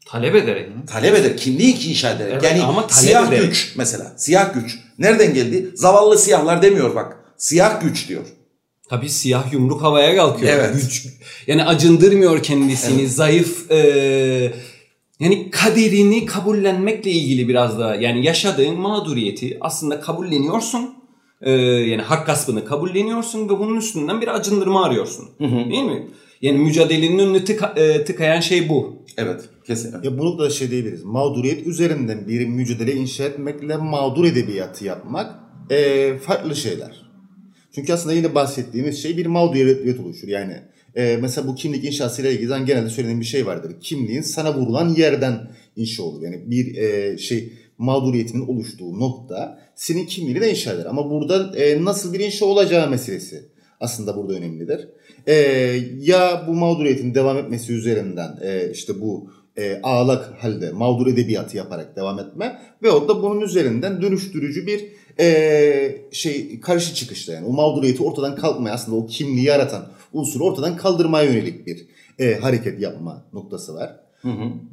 Talep 0.07 0.35
ederek. 0.35 0.69
Talep 0.87 1.15
eder. 1.15 1.37
Kimliği 1.37 1.89
inşa 1.89 2.11
ederek. 2.11 2.33
Evet, 2.33 2.43
yani 2.45 2.63
ama 2.63 2.89
siyah 2.89 3.29
ederek. 3.29 3.45
güç 3.47 3.73
mesela. 3.77 4.13
Siyah 4.17 4.55
güç. 4.55 4.79
Nereden 4.99 5.35
geldi? 5.35 5.71
Zavallı 5.75 6.19
siyahlar 6.19 6.63
demiyor 6.63 6.95
bak. 6.95 7.17
Siyah 7.37 7.81
güç 7.83 8.09
diyor. 8.09 8.23
Tabii 8.89 9.09
siyah 9.09 9.53
yumruk 9.53 9.83
havaya 9.83 10.17
kalkıyor. 10.17 10.53
Evet. 10.53 10.75
Güç, 10.75 11.07
yani 11.47 11.65
acındırmıyor 11.65 12.43
kendisini. 12.43 13.09
Zayıf 13.09 13.71
e, 13.71 14.53
yani 15.21 15.51
kaderini 15.51 16.27
kabullenmekle 16.27 17.11
ilgili 17.11 17.49
biraz 17.49 17.79
da 17.79 17.95
yani 17.95 18.27
yaşadığın 18.27 18.75
mağduriyeti 18.81 19.59
aslında 19.61 20.01
kabulleniyorsun. 20.01 20.95
E, 21.43 21.51
yani 21.61 22.03
hak 22.03 22.27
gaspını 22.27 22.65
kabulleniyorsun 22.65 23.45
ve 23.49 23.59
bunun 23.59 23.77
üstünden 23.77 24.21
bir 24.21 24.29
acındırma 24.29 24.85
arıyorsun. 24.85 25.29
Değil 25.41 25.85
mi? 25.85 26.07
Yani 26.43 26.59
mücadelenin 26.59 27.19
önünü 27.19 27.39
tıka- 27.39 27.81
e, 27.81 28.05
tıkayan 28.05 28.41
şey 28.41 28.69
bu. 28.69 29.03
Evet 29.17 29.41
kesinlikle. 29.67 30.09
Ya 30.09 30.19
bu 30.19 30.25
noktada 30.25 30.51
şey 30.51 30.71
diyebiliriz. 30.71 31.05
Mağduriyet 31.05 31.67
üzerinden 31.67 32.29
bir 32.29 32.47
mücadele 32.47 32.93
inşa 32.93 33.25
etmekle 33.25 33.77
mağdur 33.77 34.25
edebiyatı 34.25 34.85
yapmak 34.85 35.35
eee, 35.71 36.19
farklı 36.19 36.57
şeyler. 36.57 37.07
Çünkü 37.75 37.93
aslında 37.93 38.15
yine 38.15 38.35
bahsettiğimiz 38.35 39.03
şey 39.03 39.17
bir 39.17 39.27
mağduriyet 39.27 40.01
oluşur. 40.01 40.29
Yani 40.29 40.57
eee, 40.97 41.19
mesela 41.23 41.47
bu 41.49 41.55
kimlik 41.55 41.85
inşasıyla 41.85 42.31
ilgili 42.31 42.65
genelde 42.67 42.89
söylediğim 42.91 43.21
bir 43.21 43.25
şey 43.27 43.47
vardır. 43.47 43.73
Kimliğin 43.81 44.23
sana 44.23 44.55
vurulan 44.59 44.89
yerden 44.89 45.51
inşa 45.77 46.03
olur. 46.03 46.23
Yani 46.23 46.51
bir 46.51 46.67
eee, 46.75 47.19
şey 47.19 47.53
mağduriyetinin 47.79 48.47
oluştuğu 48.47 49.01
nokta 49.01 49.59
senin 49.75 50.07
kimliğini 50.07 50.41
de 50.41 50.51
inşa 50.51 50.73
eder. 50.73 50.85
Ama 50.87 51.11
burada 51.11 51.57
eee, 51.57 51.85
nasıl 51.85 52.13
bir 52.13 52.21
inşa 52.21 52.45
olacağı 52.47 52.91
meselesi 52.91 53.43
aslında 53.81 54.17
burada 54.17 54.33
önemlidir. 54.35 54.89
Eee, 55.29 55.83
ya 56.01 56.45
bu 56.49 56.53
mağduriyetin 56.55 57.15
devam 57.15 57.39
etmesi 57.39 57.73
üzerinden 57.73 58.39
eee, 58.43 58.71
işte 58.73 59.01
bu 59.01 59.31
e, 59.59 59.81
ağlak 59.83 60.43
halde 60.43 60.71
mağdur 60.73 61.07
edebiyatı 61.07 61.57
yaparak 61.57 61.97
devam 61.97 62.19
etme 62.19 62.61
veyahut 62.83 63.09
da 63.09 63.23
bunun 63.23 63.41
üzerinden 63.41 64.03
dönüştürücü 64.03 64.67
bir 64.67 64.85
e, 65.21 65.99
şey 66.13 66.61
karşı 66.61 66.95
çıkışla 66.95 67.33
yani 67.33 67.47
o 67.47 67.53
mağduriyeti 67.53 68.03
ortadan 68.03 68.37
kalkmaya 68.37 68.75
aslında 68.75 68.97
o 68.97 69.07
kimliği 69.07 69.45
yaratan 69.47 69.87
unsuru 70.13 70.45
ortadan 70.45 70.77
kaldırmaya 70.77 71.31
yönelik 71.31 71.67
bir 71.67 71.87
e, 72.19 72.35
hareket 72.35 72.81
yapma 72.81 73.25
noktası 73.33 73.75
var. 73.75 74.01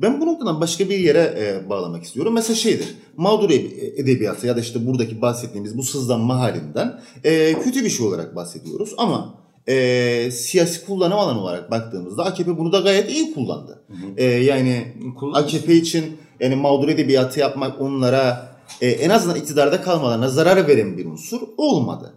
Ben 0.01 0.21
bu 0.21 0.25
noktadan 0.25 0.61
başka 0.61 0.89
bir 0.89 0.97
yere 0.99 1.33
e, 1.37 1.69
bağlamak 1.69 2.03
istiyorum. 2.03 2.33
Mesela 2.33 2.55
şeydir, 2.55 2.95
mağdur 3.17 3.49
ed- 3.49 4.01
edebiyatı 4.01 4.47
ya 4.47 4.55
da 4.55 4.59
işte 4.59 4.87
buradaki 4.87 5.21
bahsettiğimiz 5.21 5.77
bu 5.77 5.83
sızlanma 5.83 6.39
halinden 6.39 7.01
e, 7.23 7.53
kötü 7.53 7.83
bir 7.83 7.89
şey 7.89 8.05
olarak 8.05 8.35
bahsediyoruz. 8.35 8.93
Ama 8.97 9.42
e, 9.67 10.31
siyasi 10.31 10.85
kullanım 10.85 11.19
alanı 11.19 11.41
olarak 11.41 11.71
baktığımızda 11.71 12.25
AKP 12.25 12.57
bunu 12.57 12.71
da 12.71 12.79
gayet 12.79 13.09
iyi 13.11 13.33
kullandı. 13.33 13.83
E, 14.17 14.23
yani 14.25 14.93
Kullanmış. 15.19 15.53
AKP 15.53 15.75
için 15.75 16.17
yani 16.39 16.55
mağdur 16.55 16.89
edebiyatı 16.89 17.39
yapmak 17.39 17.81
onlara 17.81 18.53
e, 18.81 18.87
en 18.87 19.09
azından 19.09 19.37
iktidarda 19.37 19.81
kalmalarına 19.81 20.29
zarar 20.29 20.67
veren 20.67 20.97
bir 20.97 21.05
unsur 21.05 21.41
olmadı. 21.57 22.13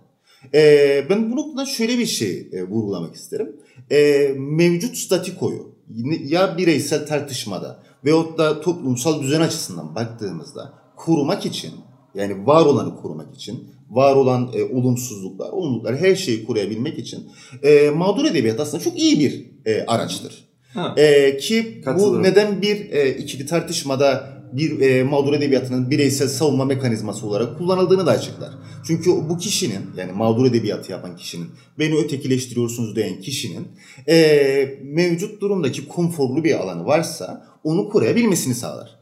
E, 0.55 1.07
ben 1.11 1.33
bu 1.33 1.37
noktada 1.37 1.67
şöyle 1.67 1.99
bir 1.99 2.07
şey 2.07 2.49
e, 2.53 2.63
vurgulamak 2.63 3.15
isterim. 3.15 3.57
E, 3.91 4.29
mevcut 4.37 4.97
statikoyu 4.97 5.77
ya 6.25 6.59
bireysel 6.59 7.07
tartışmada 7.07 7.83
veyahut 8.05 8.39
da 8.39 8.61
toplumsal 8.61 9.23
düzen 9.23 9.41
açısından 9.41 9.95
baktığımızda 9.95 10.73
korumak 10.97 11.47
için 11.47 11.73
yani 12.15 12.47
var 12.47 12.67
olanı 12.67 12.97
korumak 12.97 13.35
için 13.35 13.76
var 13.91 14.17
olan 14.17 14.51
e, 14.55 14.63
olumsuzluklar, 14.63 15.49
olumluluklar 15.49 15.97
her 15.97 16.15
şeyi 16.15 16.47
koruyabilmek 16.47 16.99
için 16.99 17.29
e, 17.63 17.91
mağdur 17.91 18.25
edebiyat 18.25 18.61
aslında 18.61 18.85
çok 18.85 18.99
iyi 18.99 19.21
bir 19.21 19.47
e, 19.73 19.87
araçtır. 19.87 20.47
Ha. 20.75 20.95
E, 20.97 21.37
ki 21.37 21.83
bu 21.99 22.23
neden 22.23 22.63
bir 22.63 22.91
e, 22.91 23.11
ikili 23.11 23.47
tartışmada 23.47 24.37
bir 24.53 24.81
e, 24.81 25.05
mağdur 25.05 25.33
edebiyatının 25.33 25.91
bireysel 25.91 26.29
savunma 26.29 26.65
mekanizması 26.65 27.27
olarak 27.27 27.59
kullanıldığını 27.59 28.07
da 28.07 28.11
açıklar. 28.11 28.51
Çünkü 28.87 29.11
bu 29.11 29.39
kişinin 29.39 29.83
yani 29.97 30.13
mağdur 30.13 30.47
edebiyatı 30.47 30.93
yapan 30.93 31.17
kişinin 31.17 31.47
beni 31.79 31.95
ötekileştiriyorsunuz 31.95 32.97
diyen 32.97 33.21
kişinin 33.21 33.69
e, 34.09 34.79
mevcut 34.83 35.41
durumdaki 35.41 35.89
konforlu 35.89 36.45
bir 36.45 36.55
alanı 36.55 36.87
varsa 36.87 37.47
onu 37.65 37.89
koruyabilmesini 37.89 38.55
sağlar. 38.55 38.99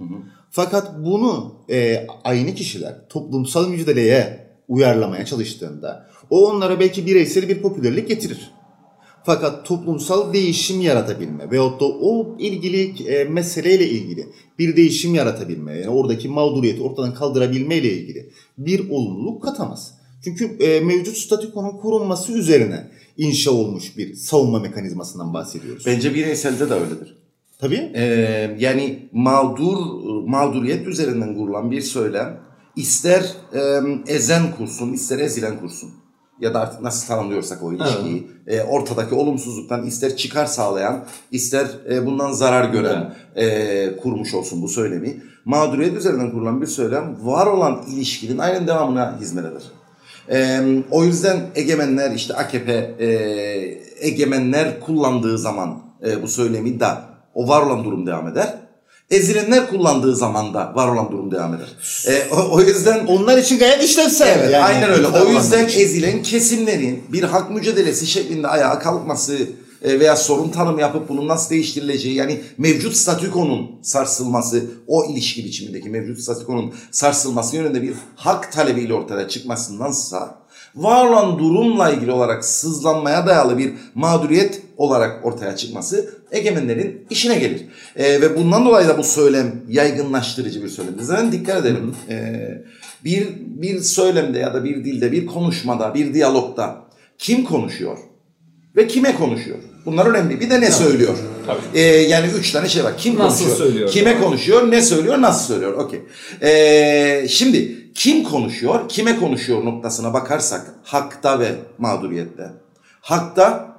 Fakat 0.51 1.05
bunu 1.05 1.55
e, 1.71 2.07
aynı 2.25 2.55
kişiler 2.55 3.09
toplumsal 3.09 3.69
mücadeleye 3.69 4.44
uyarlamaya 4.69 5.27
çalıştığında 5.27 6.11
o 6.31 6.51
onlara 6.51 6.81
belki 6.81 7.07
bireysel 7.07 7.49
bir 7.49 7.63
popülerlik 7.63 8.09
getirir. 8.09 8.51
Fakat 9.27 9.67
toplumsal 9.67 10.33
değişim 10.33 10.81
yaratabilme 10.81 11.51
veyahut 11.51 11.81
da 11.81 11.85
o 11.85 12.37
ilgili 12.39 13.09
e, 13.09 13.25
meseleyle 13.25 13.89
ilgili 13.89 14.27
bir 14.59 14.77
değişim 14.77 15.15
yaratabilme, 15.15 15.73
yani 15.73 15.89
oradaki 15.89 16.29
mağduriyeti 16.29 16.83
ortadan 16.83 17.15
kaldırabilme 17.15 17.77
ile 17.77 17.93
ilgili 17.93 18.31
bir 18.59 18.91
olumluluk 18.91 19.43
katamaz. 19.43 19.95
Çünkü 20.25 20.57
e, 20.61 20.81
mevcut 20.81 21.17
statükonun 21.17 21.79
korunması 21.79 22.33
üzerine 22.33 22.91
inşa 23.19 23.51
olmuş 23.51 23.99
bir 23.99 24.15
savunma 24.15 24.59
mekanizmasından 24.59 25.35
bahsediyoruz. 25.35 25.87
Bence 25.87 26.15
bireyselde 26.15 26.71
de 26.71 26.75
öyledir. 26.75 27.17
Tabii. 27.59 27.93
Ee, 27.95 28.57
yani 28.59 29.09
mağdur 29.13 29.77
mağduriyet 30.27 30.87
üzerinden 30.87 31.35
kurulan 31.35 31.71
bir 31.71 31.81
söylem 31.81 32.41
ister 32.77 33.33
e, 33.55 33.81
ezen 34.07 34.57
kursun 34.57 34.93
ister 34.93 35.19
ezilen 35.19 35.61
kursun 35.61 35.91
ya 36.41 36.55
da 36.55 36.61
artık 36.61 36.81
nasıl 36.81 37.07
tanımlıyorsak 37.07 37.63
o 37.63 37.73
ilişkiyi 37.73 38.31
e, 38.47 38.63
ortadaki 38.63 39.15
olumsuzluktan 39.15 39.87
ister 39.87 40.17
çıkar 40.17 40.47
sağlayan 40.47 41.05
ister 41.31 41.67
e, 41.91 42.07
bundan 42.07 42.33
zarar 42.33 42.65
gören 42.65 43.15
e, 43.37 43.97
kurmuş 43.97 44.35
olsun 44.35 44.63
bu 44.63 44.69
söylemi 44.69 45.23
mağduriyet 45.45 45.97
üzerinden 45.97 46.31
kurulan 46.31 46.61
bir 46.61 46.67
söylem 46.67 47.17
var 47.23 47.47
olan 47.47 47.83
ilişkinin 47.89 48.39
aynen 48.39 48.67
devamına 48.67 49.21
hizmet 49.21 49.45
eder. 49.45 49.63
Ee, 50.31 50.83
o 50.91 51.05
yüzden 51.05 51.41
egemenler 51.55 52.11
işte 52.11 52.35
AKP 52.35 52.73
e, 52.99 53.07
egemenler 54.01 54.81
kullandığı 54.81 55.39
zaman 55.39 55.83
e, 56.07 56.23
bu 56.23 56.29
söylemi 56.29 56.81
de 56.81 56.87
o 57.35 57.49
var 57.49 57.63
olan 57.63 57.85
durum 57.85 58.07
devam 58.07 58.29
eder. 58.29 58.55
Ezilenler 59.11 59.71
kullandığı 59.71 60.17
zaman 60.17 60.55
da 60.55 60.73
var 60.75 60.89
olan 60.89 61.13
durum 61.13 61.31
devam 61.31 61.55
eder. 61.55 61.69
E, 62.07 62.35
o, 62.35 62.55
o 62.55 62.61
yüzden 62.61 63.07
Onlar 63.07 63.39
için 63.39 63.59
gayet 63.59 63.83
işlevsel. 63.83 64.39
Evet 64.39 64.53
yani 64.53 64.65
aynen 64.65 64.91
öyle. 64.91 65.07
O 65.07 65.29
yüzden 65.29 65.67
için. 65.67 65.81
ezilen 65.81 66.23
kesimlerin 66.23 67.05
bir 67.13 67.23
hak 67.23 67.51
mücadelesi 67.51 68.07
şeklinde 68.07 68.49
ayağa 68.49 68.79
kalkması 68.79 69.39
e, 69.83 70.01
veya 70.01 70.17
sorun 70.17 70.49
tanımı 70.49 70.81
yapıp 70.81 71.09
bunun 71.09 71.29
nasıl 71.29 71.51
değiştirileceği 71.51 72.15
yani 72.15 72.41
mevcut 72.59 72.97
statükonun 72.97 73.71
sarsılması 73.83 74.65
o 74.87 75.05
ilişki 75.05 75.45
biçimindeki 75.45 75.91
mevcut 75.91 76.21
statükonun 76.21 76.75
sarsılması 76.91 77.57
yönünde 77.57 77.83
bir 77.83 77.95
hak 78.17 78.53
talebiyle 78.53 78.95
ortaya 78.95 79.29
çıkmasındansa 79.29 80.45
var 80.77 81.07
olan 81.07 81.39
durumla 81.39 81.91
ilgili 81.91 82.13
olarak 82.13 82.45
sızlanmaya 82.45 83.27
dayalı 83.27 83.59
bir 83.59 83.75
mağduriyet 83.95 84.63
olarak 84.77 85.27
ortaya 85.27 85.57
çıkması 85.57 86.15
egemenlerin 86.35 87.07
işine 87.11 87.39
gelir. 87.39 87.63
E, 87.97 88.21
ve 88.21 88.37
bundan 88.37 88.65
dolayı 88.65 88.89
da 88.89 88.99
bu 88.99 89.05
söylem 89.05 89.63
yaygınlaştırıcı 89.69 90.63
bir 90.63 90.69
söylemdir. 90.69 91.03
Zaten 91.03 91.33
dikkat 91.33 91.61
edelim. 91.67 91.95
E, 92.09 92.49
bir, 93.05 93.29
bir 93.41 93.81
söylemde 93.81 94.39
ya 94.39 94.55
da 94.55 94.65
bir 94.65 94.85
dilde, 94.85 95.13
bir 95.13 95.27
konuşmada, 95.27 95.95
bir 95.95 96.15
diyalogda 96.15 96.77
kim 97.19 97.45
konuşuyor 97.45 97.99
ve 98.77 98.87
kime 98.87 99.15
konuşuyor? 99.15 99.59
Bunlar 99.87 100.07
önemli. 100.07 100.41
Bir 100.41 100.51
de 100.51 100.61
ne 100.61 100.71
söylüyor? 100.71 101.15
Tabii. 101.47 101.79
E, 101.79 101.81
yani 101.83 102.27
üç 102.39 102.53
tane 102.53 102.69
şey 102.69 102.85
var. 102.85 102.93
Kim 102.99 103.19
Nasıl 103.19 103.45
konuşuyor? 103.45 103.69
söylüyor? 103.69 103.91
Kime 103.91 104.21
konuşuyor? 104.21 104.71
Ne 104.71 104.83
söylüyor? 104.83 105.21
Nasıl 105.23 105.47
söylüyor? 105.47 105.73
Okey. 105.73 106.01
E, 106.43 107.29
şimdi 107.29 107.85
kim 107.95 108.25
konuşuyor? 108.25 108.89
Kime 108.89 109.17
konuşuyor 109.17 109.65
noktasına 109.65 110.13
bakarsak 110.13 110.75
hakta 110.83 111.41
ve 111.41 111.53
mağduriyette. 111.79 112.51
Hakta 113.01 113.74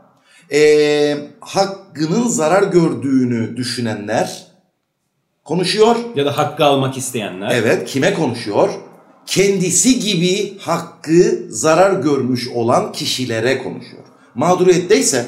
e, 0.52 1.18
hakkının 1.40 2.28
zarar 2.28 2.64
gördüğünü 2.64 3.58
düşünenler 3.58 4.48
konuşuyor. 5.44 5.96
Ya 6.16 6.26
da 6.26 6.38
hakkı 6.38 6.66
almak 6.66 6.98
isteyenler. 6.98 7.52
Evet 7.56 7.88
kime 7.88 8.14
konuşuyor? 8.14 8.70
Kendisi 9.26 10.00
gibi 10.00 10.58
hakkı 10.60 11.46
zarar 11.50 12.02
görmüş 12.02 12.48
olan 12.48 12.92
kişilere 12.92 13.64
konuşuyor. 13.64 14.04
Mağduriyette 14.36 15.00
ise 15.00 15.26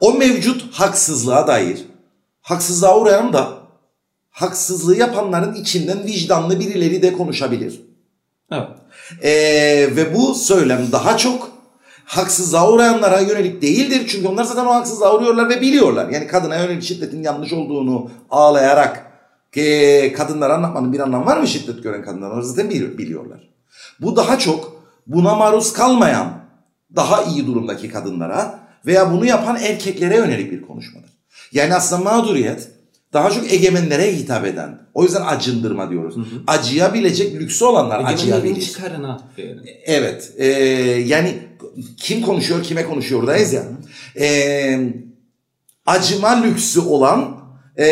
o 0.00 0.12
mevcut 0.12 0.72
haksızlığa 0.72 1.46
dair 1.46 1.84
haksızlığa 2.42 3.00
uğrayan 3.00 3.32
da 3.32 3.60
haksızlığı 4.30 4.96
yapanların 4.96 5.54
içinden 5.54 6.04
vicdanlı 6.04 6.60
birileri 6.60 7.02
de 7.02 7.12
konuşabilir. 7.12 7.80
Evet. 8.52 8.68
Ee, 9.22 9.96
ve 9.96 10.14
bu 10.14 10.34
söylem 10.34 10.92
daha 10.92 11.16
çok 11.16 11.59
haksızlığa 12.16 12.72
uğrayanlara 12.72 13.20
yönelik 13.20 13.62
değildir. 13.62 14.02
Çünkü 14.08 14.28
onlar 14.28 14.44
zaten 14.44 14.66
o 14.66 14.74
haksızlığa 14.74 15.16
uğruyorlar 15.16 15.48
ve 15.48 15.60
biliyorlar. 15.60 16.08
Yani 16.08 16.26
kadına 16.26 16.56
yönelik 16.56 16.82
şiddetin 16.82 17.22
yanlış 17.22 17.52
olduğunu 17.52 18.10
ağlayarak 18.30 19.06
e, 19.56 20.12
kadınlara 20.12 20.54
anlatmanın 20.54 20.92
bir 20.92 21.00
anlamı 21.00 21.26
var 21.26 21.36
mı 21.36 21.46
şiddet 21.48 21.82
gören 21.82 22.04
kadınlar? 22.04 22.30
Onlar 22.30 22.42
zaten 22.42 22.70
bili- 22.70 22.98
biliyorlar. 22.98 23.48
Bu 24.00 24.16
daha 24.16 24.38
çok 24.38 24.82
buna 25.06 25.34
maruz 25.34 25.72
kalmayan 25.72 26.32
daha 26.96 27.22
iyi 27.22 27.46
durumdaki 27.46 27.88
kadınlara 27.88 28.58
veya 28.86 29.12
bunu 29.12 29.24
yapan 29.26 29.56
erkeklere 29.56 30.16
yönelik 30.16 30.52
bir 30.52 30.62
konuşmadır. 30.62 31.10
Yani 31.52 31.74
aslında 31.74 32.02
mağduriyet 32.10 32.68
daha 33.12 33.30
çok 33.30 33.52
egemenlere 33.52 34.16
hitap 34.16 34.44
eden. 34.46 34.78
O 34.94 35.02
yüzden 35.04 35.22
acındırma 35.22 35.90
diyoruz. 35.90 36.14
Acıyabilecek 36.46 37.34
lüksü 37.34 37.64
olanlar 37.64 37.96
Egemenlerin 37.98 38.16
acıyabilir. 38.32 38.60
çıkarına. 38.66 39.20
yani. 39.36 39.60
Evet. 39.84 40.32
e, 40.36 40.46
yani 41.06 41.49
kim 41.96 42.22
konuşuyor 42.22 42.62
kime 42.62 42.84
konuşuyordayız 42.84 43.52
ya. 43.52 43.62
E, 44.20 44.92
acıma 45.86 46.28
lüksü 46.28 46.80
olan 46.80 47.36
e, 47.76 47.86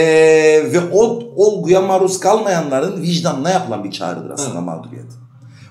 ve 0.72 0.80
o 0.92 1.02
olguya 1.36 1.80
maruz 1.80 2.20
kalmayanların 2.20 3.02
vicdanına 3.02 3.50
yapılan 3.50 3.84
bir 3.84 3.90
çağrıdır 3.90 4.30
aslında 4.30 4.60
mağduriyet. 4.60 5.06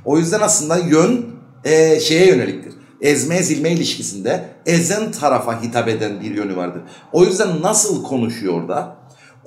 O 0.06 0.18
yüzden 0.18 0.42
aslında 0.42 0.78
yön 0.78 1.26
e, 1.64 2.00
şeye 2.00 2.28
yöneliktir. 2.28 2.74
Ezme 3.02 3.36
ezilme 3.36 3.72
ilişkisinde 3.72 4.50
ezen 4.66 5.12
tarafa 5.12 5.62
hitap 5.62 5.88
eden 5.88 6.22
bir 6.22 6.36
yönü 6.36 6.56
vardır. 6.56 6.82
O 7.14 7.24
yüzden 7.24 7.62
nasıl 7.62 8.04
konuşuyor 8.04 8.68
da 8.68 8.97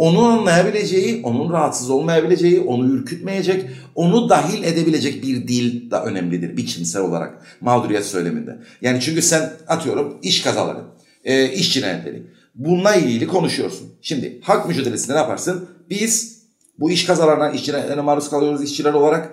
onu 0.00 0.24
anlayabileceği, 0.24 1.22
onun 1.22 1.52
rahatsız 1.52 1.90
olmayabileceği, 1.90 2.60
onu 2.60 2.86
ürkütmeyecek, 2.86 3.70
onu 3.94 4.28
dahil 4.28 4.64
edebilecek 4.64 5.22
bir 5.22 5.48
dil 5.48 5.90
de 5.90 5.96
önemlidir 5.96 6.56
biçimsel 6.56 7.02
olarak 7.02 7.58
mağduriyet 7.60 8.06
söyleminde. 8.06 8.58
Yani 8.82 9.00
çünkü 9.00 9.22
sen 9.22 9.52
atıyorum 9.68 10.18
iş 10.22 10.42
kazaları, 10.42 10.78
e, 11.24 11.52
iş 11.52 11.74
cinayetleri 11.74 12.22
bununla 12.54 12.94
ilgili 12.94 13.26
konuşuyorsun. 13.26 13.88
Şimdi 14.02 14.40
hak 14.42 14.68
mücadelesinde 14.68 15.14
ne 15.14 15.18
yaparsın? 15.18 15.68
Biz 15.90 16.42
bu 16.78 16.90
iş 16.90 17.04
kazalarına, 17.04 17.50
iş 17.50 17.64
cinayetlerine 17.64 18.02
maruz 18.02 18.30
kalıyoruz 18.30 18.64
işçiler 18.64 18.92
olarak. 18.92 19.30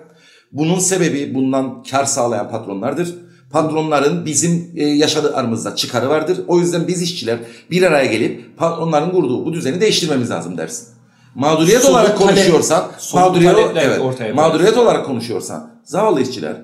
Bunun 0.52 0.78
sebebi 0.78 1.34
bundan 1.34 1.82
kar 1.82 2.04
sağlayan 2.04 2.50
patronlardır. 2.50 3.14
Patronların 3.50 4.26
bizim 4.26 4.70
e, 4.76 4.84
yaşadıklarımızda 4.84 5.76
çıkarı 5.76 6.08
vardır. 6.08 6.40
O 6.48 6.58
yüzden 6.58 6.88
biz 6.88 7.02
işçiler 7.02 7.38
bir 7.70 7.82
araya 7.82 8.06
gelip 8.06 8.56
patronların 8.56 9.10
kurduğu 9.10 9.44
bu 9.46 9.52
düzeni 9.52 9.80
değiştirmemiz 9.80 10.30
lazım 10.30 10.58
dersin. 10.58 10.88
Mağduriyet 11.34 11.82
Somut 11.82 11.94
olarak 11.94 12.18
konuşuyorsan, 12.18 12.84
mağduriyet, 13.14 13.56
evet, 13.76 14.00
ortaya 14.00 14.34
mağduriyet 14.34 14.76
olarak 14.76 15.06
konuşuyorsan, 15.06 15.70
zavallı 15.84 16.22
işçiler 16.22 16.56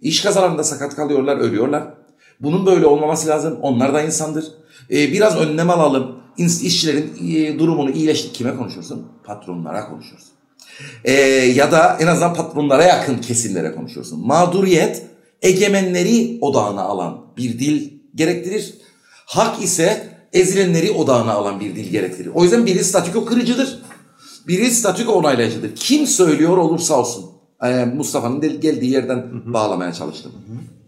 iş 0.00 0.20
kazalarında 0.22 0.64
sakat 0.64 0.96
kalıyorlar, 0.96 1.36
ölüyorlar. 1.36 1.84
Bunun 2.40 2.66
böyle 2.66 2.86
olmaması 2.86 3.28
lazım. 3.28 3.58
Onlar 3.62 3.94
da 3.94 4.02
insandır. 4.02 4.44
Ee, 4.90 5.12
biraz 5.12 5.36
önlem 5.36 5.70
alalım. 5.70 6.16
İşçilerin 6.38 7.12
e, 7.34 7.58
durumunu 7.58 7.90
iyileştir. 7.90 8.32
Kime 8.32 8.56
konuşuyorsun? 8.56 9.06
Patronlara 9.24 9.88
konuşuyorsun. 9.88 10.28
Ee, 11.04 11.12
ya 11.54 11.72
da 11.72 11.96
en 12.00 12.06
azından 12.06 12.34
patronlara 12.34 12.84
yakın 12.84 13.18
kesimlere 13.18 13.74
konuşuyorsun. 13.74 14.26
Mağduriyet 14.26 15.06
egemenleri 15.44 16.38
odağına 16.40 16.82
alan 16.82 17.26
bir 17.36 17.58
dil 17.58 17.90
gerektirir. 18.14 18.74
Hak 19.26 19.62
ise 19.64 20.08
ezilenleri 20.32 20.90
odağına 20.90 21.32
alan 21.32 21.60
bir 21.60 21.76
dil 21.76 21.90
gerektirir. 21.90 22.30
O 22.34 22.42
yüzden 22.42 22.66
biri 22.66 22.84
statüko 22.84 23.24
kırıcıdır. 23.24 23.78
Biri 24.48 24.70
statüko 24.70 25.12
onaylayıcıdır. 25.12 25.76
Kim 25.76 26.06
söylüyor 26.06 26.56
olursa 26.56 27.00
olsun. 27.00 27.24
Ee, 27.62 27.84
Mustafa'nın 27.84 28.60
geldiği 28.60 28.90
yerden 28.90 29.52
bağlamaya 29.54 29.92
çalıştım. 29.92 30.32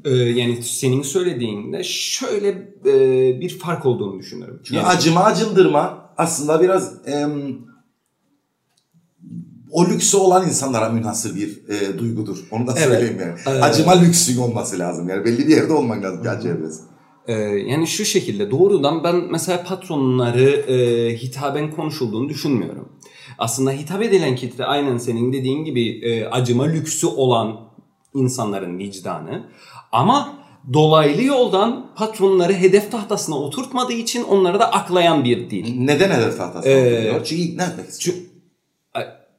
Ee, 0.05 0.11
yani 0.11 0.63
senin 0.63 1.03
söylediğinde 1.03 1.85
şöyle 1.85 2.49
e, 2.87 3.41
bir 3.41 3.59
fark 3.59 3.87
olduğunu 3.87 4.19
düşünüyorum. 4.19 4.61
Çünkü 4.65 4.77
Yani- 4.77 4.87
acıma 4.87 5.25
acındırma 5.25 6.11
aslında 6.17 6.61
biraz 6.63 6.93
o 9.71 9.87
lüksü 9.89 10.17
olan 10.17 10.47
insanlara 10.47 10.89
münhasır 10.89 11.35
bir 11.37 11.49
e, 11.69 11.99
duygudur. 11.99 12.37
Onu 12.51 12.67
da 12.67 12.73
Evet. 12.77 12.89
söyleyeyim 12.89 13.17
yani. 13.21 13.33
Evet. 13.47 13.63
Acıma 13.63 13.93
lüksün 13.93 14.39
olması 14.39 14.79
lazım. 14.79 15.09
Yani 15.09 15.25
belli 15.25 15.39
bir 15.49 15.57
yerde 15.57 15.73
olman 15.73 16.03
lazım 16.03 16.23
ki 16.23 16.31
acı 16.31 16.49
evresi. 16.49 16.81
Ee, 17.29 17.33
yani 17.43 17.87
şu 17.87 18.05
şekilde 18.05 18.51
doğrudan 18.51 19.05
ben 19.05 19.17
mesela 19.31 19.65
patronları 19.65 20.51
e, 20.51 20.77
hitaben 21.17 21.71
konuşulduğunu 21.71 22.29
düşünmüyorum. 22.29 22.89
Aslında 23.39 23.71
hitap 23.71 24.03
edilen 24.03 24.37
kitle 24.37 24.65
aynen 24.65 24.99
senin 24.99 25.33
dediğin 25.33 25.65
gibi 25.65 25.89
e, 26.09 26.27
acıma 26.27 26.65
lüksü 26.65 27.07
olan 27.07 27.61
insanların 28.15 28.79
vicdanı. 28.79 29.47
Ama 29.93 30.39
dolaylı 30.73 31.23
yoldan 31.23 31.87
patronları 31.97 32.53
hedef 32.53 32.91
tahtasına 32.93 33.35
oturtmadığı 33.39 33.93
için 33.93 34.23
onları 34.23 34.59
da 34.59 34.73
aklayan 34.73 35.25
bir 35.25 35.51
dil. 35.51 35.79
Neden 35.81 36.11
hedef 36.11 36.37
tahtası 36.39 36.69
Ee, 36.69 36.99
oluyor? 36.99 37.25
Çünkü 37.25 37.43
ikna 37.43 37.65
etmek 37.65 37.89
istiyor. 37.89 38.17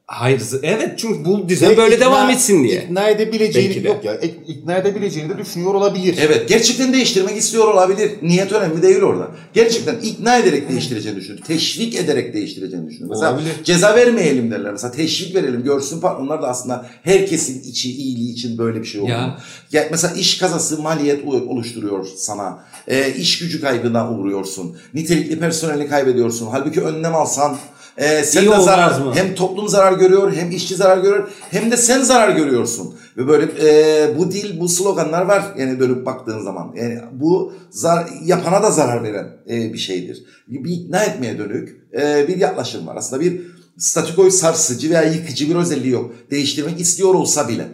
Hayır 0.08 0.42
evet 0.62 0.98
çünkü 0.98 1.24
bu 1.24 1.48
düzen 1.48 1.76
böyle 1.76 1.94
ikna- 1.96 2.00
devam 2.00 2.30
etsin 2.30 2.64
diye. 2.64 2.82
İkna 2.82 3.08
edebileceğini 3.08 3.68
Belki 3.70 3.84
de. 3.84 3.88
yok 3.88 4.04
ya. 4.04 4.14
ik- 4.14 4.46
ikna 4.48 4.76
edebileceğini 4.76 5.30
de 5.30 5.38
düşünüyor 5.38 5.74
olabilir. 5.74 6.16
Evet 6.20 6.48
gerçekten 6.48 6.92
değiştirmek 6.92 7.36
istiyor 7.36 7.68
olabilir. 7.74 8.10
Niyet 8.22 8.52
önemli 8.52 8.82
değil 8.82 9.02
orada. 9.02 9.28
Gerçekten 9.54 9.96
ikna 10.02 10.36
ederek 10.38 10.68
değiştireceğini 10.68 11.20
düşünüyor. 11.20 11.44
Teşvik 11.44 11.94
ederek 11.94 12.34
değiştireceğini 12.34 12.88
düşünüyor. 12.90 13.10
Mesela 13.10 13.32
Olabilir. 13.32 13.52
ceza 13.64 13.96
vermeyelim 13.96 14.50
derler. 14.50 14.72
Mesela 14.72 14.92
teşvik 14.92 15.34
verelim 15.34 15.62
görsün 15.64 16.00
patronlar 16.00 16.42
da 16.42 16.48
aslında 16.48 16.86
herkesin 17.02 17.62
içi 17.62 17.92
iyiliği 17.92 18.32
için 18.32 18.58
böyle 18.58 18.80
bir 18.80 18.86
şey 18.86 19.00
olduğunu. 19.00 19.12
Ya. 19.12 19.38
Ya. 19.72 19.88
mesela 19.90 20.14
iş 20.14 20.38
kazası 20.38 20.82
maliyet 20.82 21.24
oluşturuyor 21.24 22.06
sana. 22.16 22.64
Ee, 22.88 23.12
iş 23.14 23.38
gücü 23.38 23.60
kaybına 23.60 24.12
uğruyorsun. 24.12 24.76
Nitelikli 24.94 25.38
personeli 25.38 25.88
kaybediyorsun. 25.88 26.46
Halbuki 26.50 26.80
önlem 26.80 27.14
alsan 27.14 27.56
e, 27.98 28.24
sen 28.24 28.42
İyi 28.42 28.50
de 28.50 28.60
zarar 28.60 29.00
mı? 29.00 29.12
hem 29.14 29.34
toplum 29.34 29.68
zarar 29.68 29.92
görüyor 29.92 30.32
hem 30.32 30.50
işçi 30.50 30.74
zarar 30.74 30.98
görüyor 30.98 31.28
hem 31.50 31.70
de 31.70 31.76
sen 31.76 32.02
zarar 32.02 32.36
görüyorsun. 32.36 32.94
Ve 33.16 33.28
böyle 33.28 33.44
e, 33.44 34.18
bu 34.18 34.30
dil 34.32 34.60
bu 34.60 34.68
sloganlar 34.68 35.22
var 35.22 35.42
yani 35.58 35.80
dönüp 35.80 36.06
baktığın 36.06 36.40
zaman. 36.40 36.72
Yani 36.76 36.98
bu 37.12 37.52
zar, 37.70 38.06
yapana 38.24 38.62
da 38.62 38.70
zarar 38.70 39.02
veren 39.02 39.26
e, 39.50 39.72
bir 39.72 39.78
şeydir. 39.78 40.24
Bir, 40.48 40.64
bir 40.64 40.70
ikna 40.70 41.02
etmeye 41.04 41.38
dönük 41.38 41.76
e, 42.00 42.28
bir 42.28 42.36
yaklaşım 42.36 42.86
var. 42.86 42.96
Aslında 42.96 43.22
bir 43.22 43.40
statükoyu 43.76 44.30
sarsıcı 44.30 44.90
veya 44.90 45.02
yıkıcı 45.02 45.50
bir 45.50 45.54
özelliği 45.54 45.92
yok. 45.92 46.14
Değiştirmek 46.30 46.80
istiyor 46.80 47.14
olsa 47.14 47.48
bile. 47.48 47.68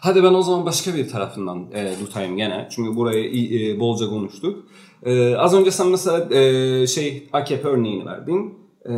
Hadi 0.00 0.22
ben 0.22 0.34
o 0.34 0.42
zaman 0.42 0.66
başka 0.66 0.94
bir 0.94 1.08
tarafından 1.08 1.72
e, 1.74 1.94
tutayım 1.98 2.36
gene. 2.36 2.68
Çünkü 2.70 2.96
burayı 2.96 3.24
e, 3.74 3.80
bolca 3.80 4.08
konuştuk. 4.08 4.64
E, 5.02 5.36
az 5.36 5.54
önce 5.54 5.70
sen 5.70 5.88
mesela 5.88 6.34
e, 6.34 6.86
şey 6.86 7.28
AKP 7.32 7.68
örneğini 7.68 8.06
verdin. 8.06 8.54
E, 8.88 8.92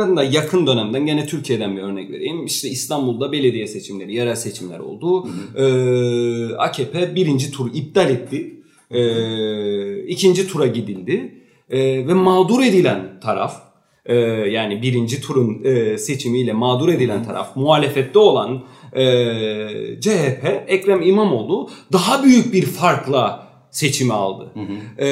ben 0.00 0.16
de 0.16 0.24
yakın 0.36 0.66
dönemden 0.66 1.06
gene 1.06 1.26
Türkiye'den 1.26 1.76
bir 1.76 1.82
örnek 1.82 2.10
vereyim. 2.10 2.44
İşte 2.44 2.68
İstanbul'da 2.68 3.32
belediye 3.32 3.66
seçimleri, 3.66 4.14
yerel 4.14 4.36
seçimler 4.36 4.78
oldu. 4.78 5.28
E, 5.56 5.64
AKP 6.54 7.14
birinci 7.14 7.50
turu 7.50 7.68
iptal 7.68 8.10
etti. 8.10 8.62
E, 8.90 10.04
ikinci 10.04 10.48
tura 10.48 10.66
gidildi. 10.66 11.34
E, 11.70 12.06
ve 12.06 12.14
mağdur 12.14 12.62
edilen 12.62 13.20
taraf 13.20 13.62
e, 14.06 14.14
yani 14.50 14.82
birinci 14.82 15.20
turun 15.20 15.64
e, 15.64 15.98
seçimiyle 15.98 16.52
mağdur 16.52 16.88
edilen 16.88 17.24
taraf 17.24 17.56
muhalefette 17.56 18.18
olan 18.18 18.62
e, 18.92 19.04
CHP 20.00 20.64
Ekrem 20.68 21.02
İmamoğlu 21.02 21.70
daha 21.92 22.24
büyük 22.24 22.52
bir 22.52 22.62
farkla 22.62 23.50
seçimi 23.70 24.12
aldı. 24.12 24.52
E, 24.98 25.08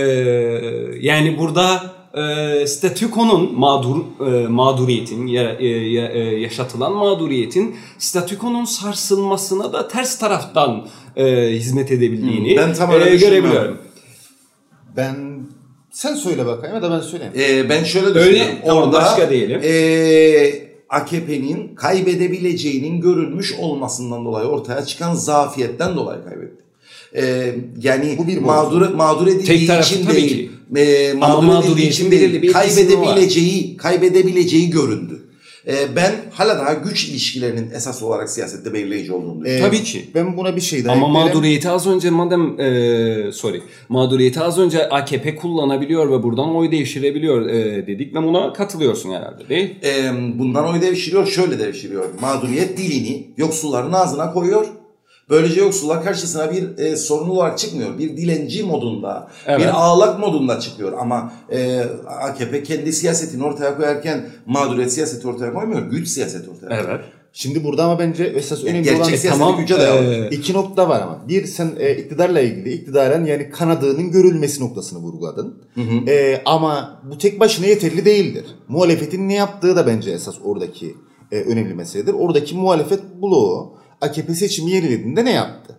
yani 1.00 1.38
burada 1.38 1.97
e, 2.14 2.66
statükonun 2.66 3.58
mağdur 3.58 3.96
e, 4.26 4.46
mağduriyetin 4.48 5.26
ya- 5.26 5.56
e, 5.58 5.66
ya- 5.66 6.12
e, 6.12 6.18
yaşatılan 6.18 6.92
mağduriyetin 6.92 7.76
statükonun 7.98 8.64
sarsılmasına 8.64 9.72
da 9.72 9.88
ters 9.88 10.18
taraftan 10.18 10.86
e, 11.16 11.26
hizmet 11.52 11.92
edebildiğini 11.92 12.56
Ben 12.56 12.74
tam 12.74 12.90
öyle 12.90 13.10
e, 13.10 13.16
görebiliyorum. 13.16 13.78
Ben 14.96 15.16
sen 15.90 16.14
söyle 16.14 16.46
bakayım 16.46 16.74
ya 16.76 16.82
da 16.82 16.90
ben 16.90 17.00
söyleyeyim. 17.00 17.32
E, 17.38 17.68
ben 17.68 17.84
şöyle 17.84 18.06
Öyle, 18.06 18.20
düşünüyorum. 18.20 18.54
tamam, 18.66 18.82
Orada 18.82 18.96
başka 18.96 19.30
diyelim. 19.30 19.60
e, 19.64 20.68
AKP'nin 20.88 21.74
kaybedebileceğinin 21.74 23.00
görülmüş 23.00 23.54
olmasından 23.60 24.24
dolayı 24.24 24.46
ortaya 24.46 24.84
çıkan 24.86 25.14
zafiyetten 25.14 25.96
dolayı 25.96 26.24
kaybetti. 26.24 26.64
E, 27.16 27.54
yani 27.82 28.14
Bu 28.18 28.26
bir 28.26 28.38
mağdur 28.38 28.88
mağdur 28.94 29.26
edildiği 29.26 29.80
için 29.80 30.06
tabii 30.06 30.16
değil. 30.16 30.28
ki. 30.28 30.50
E, 30.76 31.12
mağdur 31.12 31.64
edildiği 31.66 31.88
için 31.88 32.10
belirli 32.10 32.32
değil. 32.32 32.42
bir. 32.42 32.52
Kaybedebileceği, 32.52 33.76
kaybedebileceği 33.76 34.70
göründü. 34.70 35.14
E, 35.66 35.96
ben 35.96 36.12
hala 36.30 36.58
daha 36.58 36.72
güç 36.72 37.08
ilişkilerinin 37.08 37.70
esas 37.70 38.02
olarak 38.02 38.30
siyasette 38.30 38.72
belirleyici 38.74 39.12
olduğunu 39.12 39.40
düşünüyorum. 39.40 39.66
Ee, 39.66 39.68
Tabii 39.78 39.82
ki. 39.84 40.04
Ben 40.14 40.36
buna 40.36 40.56
bir 40.56 40.60
şey 40.60 40.84
daha 40.84 40.92
Ama 40.92 41.08
eklerim. 41.08 41.26
mağduriyeti 41.28 41.68
az 41.70 41.86
önce 41.86 42.10
madem 42.10 42.60
e, 42.60 43.32
sorry 43.32 43.62
mağduriyeti 43.88 44.40
az 44.40 44.58
önce 44.58 44.88
AKP 44.88 45.36
kullanabiliyor 45.36 46.10
ve 46.10 46.22
buradan 46.22 46.54
oy 46.56 46.72
devşirebiliyor 46.72 47.46
e, 47.48 47.86
dedik 47.86 48.14
ve 48.14 48.22
buna 48.22 48.52
katılıyorsun 48.52 49.10
herhalde 49.10 49.48
değil? 49.48 49.74
e, 49.84 50.10
bundan 50.38 50.68
oy 50.74 50.80
devşiriyor, 50.80 51.26
şöyle 51.26 51.58
devşiriyor. 51.58 52.04
Mağduriyet 52.20 52.78
dilini 52.78 53.26
yoksulların 53.36 53.92
ağzına 53.92 54.32
koyuyor. 54.32 54.66
Böylece 55.30 55.60
yoksullar 55.60 56.04
karşısına 56.04 56.52
bir 56.52 56.78
e, 56.78 56.96
sorun 56.96 57.28
olarak 57.28 57.58
çıkmıyor. 57.58 57.98
Bir 57.98 58.16
dilenci 58.16 58.62
modunda, 58.62 59.28
Evet. 59.46 59.60
bir 59.60 59.66
ağlak 59.66 60.18
modunda 60.18 60.60
çıkıyor. 60.60 60.92
Ama 61.00 61.32
e, 61.52 61.80
AKP 62.20 62.62
kendi 62.62 62.92
siyasetini 62.92 63.44
ortaya 63.44 63.76
koyarken 63.76 64.26
mağduriyet 64.46 64.92
siyaseti 64.92 65.28
ortaya 65.28 65.52
koymuyor. 65.52 65.82
Güç 65.82 66.08
siyaseti 66.08 66.50
ortaya 66.50 66.68
koyuyor. 66.68 66.88
Evet. 66.88 67.04
Şimdi 67.32 67.64
burada 67.64 67.84
ama 67.84 67.98
bence 67.98 68.24
esas 68.24 68.64
önemli 68.64 68.82
Gerçek 68.82 69.24
olan 69.24 69.38
tamam, 69.38 69.60
güce 69.60 69.78
dayalı. 69.78 70.14
e, 70.14 70.28
iki 70.30 70.52
nokta 70.52 70.88
var 70.88 71.00
ama. 71.00 71.24
Bir 71.28 71.46
sen 71.46 71.70
e, 71.78 71.94
iktidarla 71.96 72.40
ilgili 72.40 72.72
iktidaren 72.72 73.24
yani 73.24 73.50
kanadığının 73.50 74.10
görülmesi 74.10 74.62
noktasını 74.62 74.98
vurguladın. 74.98 75.62
E, 76.08 76.42
ama 76.44 77.02
bu 77.10 77.18
tek 77.18 77.40
başına 77.40 77.66
yeterli 77.66 78.04
değildir. 78.04 78.44
Muhalefetin 78.68 79.28
ne 79.28 79.34
yaptığı 79.34 79.76
da 79.76 79.86
bence 79.86 80.10
esas 80.10 80.34
oradaki 80.44 80.94
e, 81.32 81.40
önemli 81.40 81.74
meseledir. 81.74 82.14
Oradaki 82.18 82.54
muhalefet 82.54 83.00
bloğu 83.22 83.77
AKP 84.00 84.34
seçimi 84.34 84.70
yenilediğinde 84.70 85.24
ne 85.24 85.32
yaptı? 85.32 85.78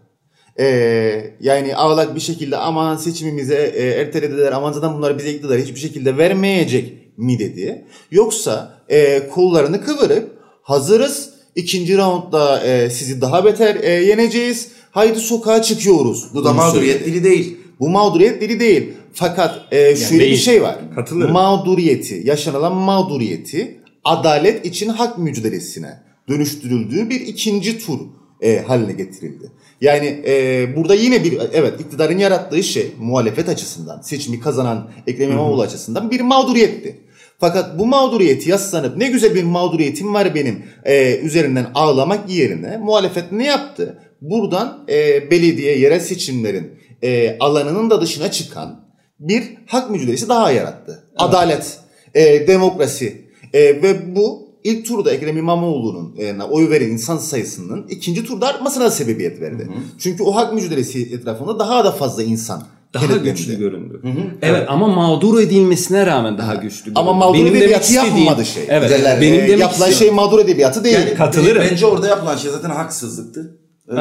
e, 0.59 1.33
yani 1.41 1.75
ağlak 1.75 2.15
bir 2.15 2.19
şekilde 2.19 2.57
aman 2.57 2.95
seçimimize 2.95 3.73
e, 3.75 3.87
ertelediler 3.87 4.51
aman 4.51 4.71
zaten 4.71 4.93
bunlar 4.93 5.17
bize 5.17 5.33
iktidar 5.33 5.59
hiçbir 5.59 5.79
şekilde 5.79 6.17
vermeyecek 6.17 7.17
mi 7.17 7.39
dedi. 7.39 7.85
Yoksa 8.11 8.81
e, 8.89 9.29
kollarını 9.29 9.81
kıvırıp 9.81 10.39
hazırız 10.61 11.29
ikinci 11.55 11.97
roundda 11.97 12.63
e, 12.63 12.89
sizi 12.89 13.21
daha 13.21 13.45
beter 13.45 13.75
e, 13.75 13.89
yeneceğiz. 13.89 14.67
Haydi 14.91 15.19
sokağa 15.19 15.61
çıkıyoruz. 15.61 16.25
Bu 16.33 16.45
da 16.45 16.53
mağduriyet 16.53 17.05
dili 17.05 17.23
değil. 17.23 17.57
Bu 17.79 17.89
mağduriyet 17.89 18.41
dili 18.41 18.59
değil. 18.59 18.93
Fakat 19.13 19.73
e, 19.73 19.95
şöyle 19.95 20.13
bir 20.13 20.19
değil. 20.19 20.37
şey 20.37 20.61
var. 20.61 20.75
Katılırım. 20.95 21.31
Mağduriyeti, 21.31 22.21
yaşanılan 22.25 22.75
mağduriyeti 22.75 23.79
adalet 24.03 24.65
için 24.65 24.89
hak 24.89 25.17
mücadelesine 25.17 26.08
dönüştürüldüğü 26.29 27.09
bir 27.09 27.21
ikinci 27.21 27.79
tur 27.79 27.99
e, 28.41 28.59
haline 28.59 28.93
getirildi. 28.93 29.51
Yani 29.81 30.21
e, 30.27 30.67
burada 30.75 30.95
yine 30.95 31.23
bir 31.23 31.39
evet 31.53 31.81
iktidarın 31.81 32.17
yarattığı 32.17 32.63
şey 32.63 32.91
muhalefet 32.99 33.49
açısından 33.49 34.01
seçimi 34.01 34.39
kazanan 34.39 34.91
Ekrem 35.07 35.31
İmamoğlu 35.31 35.61
açısından 35.61 36.11
bir 36.11 36.21
mağduriyetti. 36.21 36.99
Fakat 37.39 37.79
bu 37.79 37.85
mağduriyeti 37.85 38.49
yaslanıp 38.49 38.97
ne 38.97 39.07
güzel 39.07 39.35
bir 39.35 39.43
mağduriyetim 39.43 40.13
var 40.13 40.35
benim 40.35 40.63
e, 40.85 41.17
üzerinden 41.17 41.67
ağlamak 41.75 42.29
yerine 42.29 42.77
muhalefet 42.77 43.31
ne 43.31 43.45
yaptı? 43.45 43.99
Buradan 44.21 44.85
e, 44.89 45.31
belediye 45.31 45.79
yerel 45.79 45.99
seçimlerin 45.99 46.71
e, 47.03 47.37
alanının 47.39 47.89
da 47.89 48.01
dışına 48.01 48.31
çıkan 48.31 48.85
bir 49.19 49.43
hak 49.65 49.89
mücadelesi 49.89 50.29
daha 50.29 50.51
yarattı. 50.51 51.03
Adalet, 51.17 51.79
e, 52.13 52.47
demokrasi 52.47 53.21
e, 53.53 53.59
ve 53.59 54.15
bu 54.15 54.48
ilk 54.63 54.85
turda 54.85 55.11
Ekrem 55.11 55.37
İmamoğlu'nun 55.37 56.15
e, 56.17 56.43
oy 56.43 56.69
veren 56.69 56.89
insan 56.89 57.17
sayısının 57.17 57.87
ikinci 57.89 58.25
turda 58.25 58.47
artmasına 58.47 58.91
sebebiyet 58.91 59.41
verdi. 59.41 59.69
Çünkü 59.99 60.23
o 60.23 60.35
hak 60.35 60.53
mücadelesi 60.53 61.01
etrafında 61.13 61.59
daha 61.59 61.85
da 61.85 61.91
fazla 61.91 62.23
insan 62.23 62.63
Daha 62.93 63.17
güçlü 63.17 63.59
göründü. 63.59 64.01
Evet 64.41 64.65
ama 64.67 64.87
mağdur 64.87 65.39
edilmesine 65.39 66.05
rağmen 66.05 66.37
daha 66.37 66.55
güçlü. 66.55 66.91
Ama 66.95 67.11
göründü. 67.11 67.25
mağdur 67.25 67.33
Benim 67.45 67.55
edebiyatı 67.55 67.93
istediğim- 67.93 68.17
yapmadı 68.17 68.45
şey. 68.45 68.63
Evet. 68.67 68.89
Derler, 68.89 69.21
benim 69.21 69.39
e, 69.39 69.47
demek 69.47 69.59
yapılan 69.59 69.85
şey 69.85 69.93
istediğim- 69.93 70.15
mağdur 70.15 70.39
edebiyatı 70.39 70.83
değil. 70.83 70.95
Yani 70.99 71.13
Katılırım. 71.13 71.63
Bence 71.71 71.85
orada 71.85 72.07
yapılan 72.07 72.37
şey 72.37 72.51
zaten 72.51 72.69
haksızlıktı. 72.69 73.59
Ee, 73.91 73.95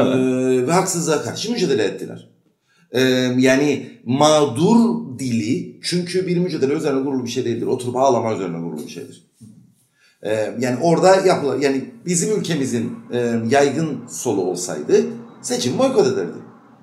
ve 0.66 0.72
haksızlığa 0.72 1.22
karşı 1.22 1.52
mücadele 1.52 1.82
ettiler. 1.84 2.28
Ee, 2.92 3.00
yani 3.38 3.90
mağdur 4.04 4.78
dili 5.18 5.80
çünkü 5.82 6.26
bir 6.26 6.38
mücadele 6.38 6.72
üzerine 6.72 7.04
kurulu 7.04 7.24
bir 7.24 7.30
şey 7.30 7.44
değildir. 7.44 7.66
Oturup 7.66 7.96
ağlama 7.96 8.34
üzerine 8.34 8.56
kurulu 8.56 8.86
bir 8.86 8.90
şeydir. 8.92 9.26
Ee, 10.22 10.54
yani 10.58 10.76
orada 10.82 11.16
yapılan 11.16 11.60
yani 11.60 11.84
bizim 12.06 12.40
ülkemizin 12.40 12.98
e, 13.12 13.34
yaygın 13.50 14.08
solu 14.08 14.40
olsaydı 14.40 15.04
seçim 15.42 15.78
boykot 15.78 16.06
ederdi. 16.06 16.32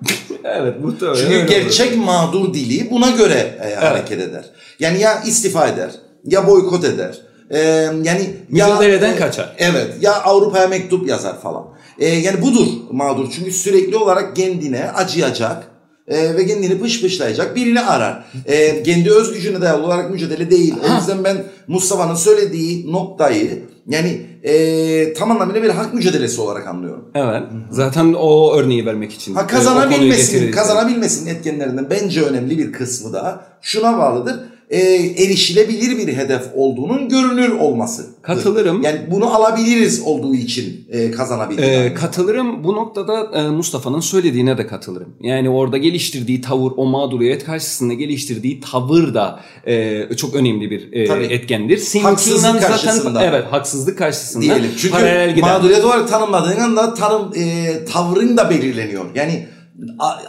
Evet 0.44 0.80
muhtemelen. 0.80 1.16
Çünkü 1.16 1.46
gerçek 1.46 1.96
mağdur 1.96 2.54
dili 2.54 2.90
buna 2.90 3.10
göre 3.10 3.58
e, 3.62 3.74
hareket 3.74 4.20
eder. 4.20 4.44
Yani 4.80 5.00
ya 5.00 5.22
istifa 5.22 5.68
eder 5.68 5.90
ya 6.24 6.46
boykot 6.46 6.84
eder. 6.84 7.20
E, 7.50 7.58
yani 8.02 8.36
Mücadeleden 8.48 9.08
ya, 9.08 9.16
kaçar. 9.16 9.54
Evet 9.58 9.94
ya 10.00 10.22
Avrupa'ya 10.22 10.68
mektup 10.68 11.08
yazar 11.08 11.40
falan. 11.40 11.64
E, 11.98 12.06
yani 12.08 12.42
budur 12.42 12.66
mağdur. 12.90 13.28
Çünkü 13.36 13.52
sürekli 13.52 13.96
olarak 13.96 14.36
kendine 14.36 14.90
acıyacak 14.90 15.75
e, 16.08 16.36
ve 16.36 16.46
kendini 16.46 16.78
pışpışlayacak 16.78 17.56
birini 17.56 17.80
arar. 17.80 18.24
E, 18.46 18.82
kendi 18.82 19.10
öz 19.10 19.32
gücüne 19.32 19.60
dayalı 19.60 19.86
olarak 19.86 20.10
mücadele 20.10 20.50
değil. 20.50 20.74
O 20.90 20.96
yüzden 20.96 21.24
ben 21.24 21.44
Mustafa'nın 21.68 22.14
söylediği 22.14 22.92
noktayı 22.92 23.62
yani 23.88 24.20
e, 24.42 25.12
tam 25.12 25.30
anlamıyla 25.30 25.62
bir 25.62 25.70
hak 25.70 25.94
mücadelesi 25.94 26.40
olarak 26.40 26.66
anlıyorum. 26.66 27.04
Evet. 27.14 27.42
Zaten 27.70 28.14
o 28.18 28.54
örneği 28.54 28.86
vermek 28.86 29.12
için. 29.12 29.34
Ha 29.34 29.42
e, 29.42 29.46
kazanabilmesinin, 29.46 30.52
kazanabilmesinin 30.52 31.34
etkenlerinden 31.34 31.90
bence 31.90 32.22
önemli 32.22 32.58
bir 32.58 32.72
kısmı 32.72 33.12
da 33.12 33.44
şuna 33.62 33.98
bağlıdır. 33.98 34.36
E, 34.70 34.78
erişilebilir 35.22 35.98
bir 36.06 36.16
hedef 36.16 36.42
olduğunun 36.54 37.08
görünür 37.08 37.50
olması. 37.50 38.06
Katılırım. 38.22 38.82
Yani 38.82 39.00
bunu 39.10 39.34
alabiliriz 39.34 40.02
olduğu 40.04 40.34
için 40.34 40.86
e, 40.90 41.10
kazanabildik. 41.10 41.64
Ee, 41.64 41.94
katılırım. 41.94 42.64
Bu 42.64 42.74
noktada 42.74 43.30
e, 43.34 43.48
Mustafa'nın 43.48 44.00
söylediğine 44.00 44.58
de 44.58 44.66
katılırım. 44.66 45.14
Yani 45.20 45.50
orada 45.50 45.76
geliştirdiği 45.76 46.40
tavır, 46.40 46.72
o 46.76 46.86
mağduriyet 46.86 47.44
karşısında 47.44 47.92
geliştirdiği 47.94 48.60
tavır 48.60 49.14
da 49.14 49.40
e, 49.66 50.16
çok 50.16 50.34
önemli 50.34 50.70
bir 50.70 50.92
e, 50.92 51.06
Tabii. 51.06 51.24
etkendir. 51.24 51.76
Seninkiyle 51.76 52.10
Haksızlık 52.10 52.40
zaten 52.40 52.68
karşısında. 52.68 53.24
evet 53.24 53.44
haksızlık 53.50 53.98
karşısında 53.98 54.42
diyelim. 54.42 54.70
Çünkü 54.78 54.94
paralel 54.94 55.34
giden. 55.34 55.48
mağduriyet 55.48 55.84
olarak 55.84 56.08
tanımladığın 56.08 56.60
anda 56.60 56.94
tanım 56.94 57.32
e, 57.36 57.84
tavrın 57.84 58.36
da 58.36 58.50
belirleniyor. 58.50 59.04
Yani 59.14 59.46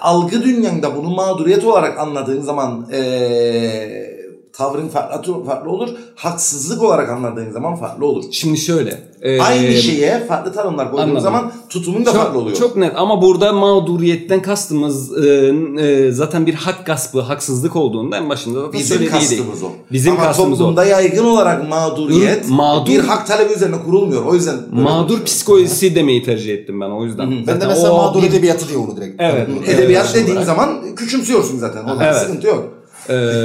algı 0.01 0.43
dünyanda 0.43 0.95
bunu 0.95 1.09
mağduriyet 1.09 1.63
olarak 1.63 1.99
anladığın 1.99 2.41
zaman 2.41 2.89
e, 2.93 4.16
tavrın 4.57 4.87
farklı, 4.87 5.43
farklı 5.45 5.71
olur. 5.71 5.89
Haksızlık 6.15 6.81
olarak 6.83 7.09
anladığın 7.09 7.51
zaman 7.51 7.75
farklı 7.75 8.05
olur. 8.05 8.23
Şimdi 8.31 8.57
şöyle. 8.57 9.07
e, 9.21 9.41
Aynı 9.41 9.73
şeye 9.73 10.25
farklı 10.27 10.53
tanımlar 10.53 10.91
koyduğun 10.91 11.03
anladım. 11.03 11.21
zaman 11.21 11.51
tutumun 11.69 12.05
da 12.05 12.11
çok, 12.11 12.21
farklı 12.21 12.39
oluyor. 12.39 12.57
Çok 12.57 12.75
net 12.77 12.91
ama 12.95 13.21
burada 13.21 13.53
mağduriyetten 13.53 14.41
kastımız 14.41 15.25
e, 15.25 15.53
e, 15.79 16.11
zaten 16.11 16.45
bir 16.45 16.53
hak 16.53 16.85
gaspı, 16.85 17.21
haksızlık 17.21 17.75
olduğunda 17.75 18.17
en 18.17 18.29
başında 18.29 18.61
zaten 18.61 18.79
Bizim 18.79 19.09
kastımız 19.09 19.63
o. 19.63 19.67
Bizim 19.91 20.13
Ama 20.13 20.21
kastımız 20.23 20.61
o. 20.61 20.63
toplumda 20.63 20.85
yaygın 20.85 21.25
olarak 21.25 21.69
mağduriyet 21.69 22.45
Hı, 22.49 22.53
mağdur- 22.53 22.87
bir 22.91 22.99
hak 22.99 23.27
talebi 23.27 23.53
üzerine 23.53 23.75
kurulmuyor. 23.85 24.25
O 24.25 24.33
yüzden 24.35 24.55
Mağdur 24.71 25.23
psikolojisi 25.23 25.95
demeyi 25.95 26.23
tercih 26.23 26.53
ettim 26.53 26.81
ben 26.81 26.89
o 26.89 27.05
yüzden. 27.05 27.31
Ben 27.31 27.37
de 27.47 27.51
Zaten 27.51 27.67
mesela 27.69 27.91
o 27.93 27.97
mağdur 27.97 28.21
bir- 28.21 28.27
edebiyatı 28.27 28.67
diye 28.69 28.77
onu 28.77 28.97
direkt. 28.97 29.21
Evet. 29.21 29.47
Edebiyat 29.67 30.05
Evet, 30.05 30.15
dediğin 30.15 30.31
olarak. 30.31 30.45
zaman 30.45 30.95
küçümsüyorsun 30.95 31.57
zaten. 31.57 31.83
Orada 31.83 32.03
Evet. 32.05 32.15
sıkıntı 32.17 32.47
yok. 32.47 32.69
Ee, 33.09 33.43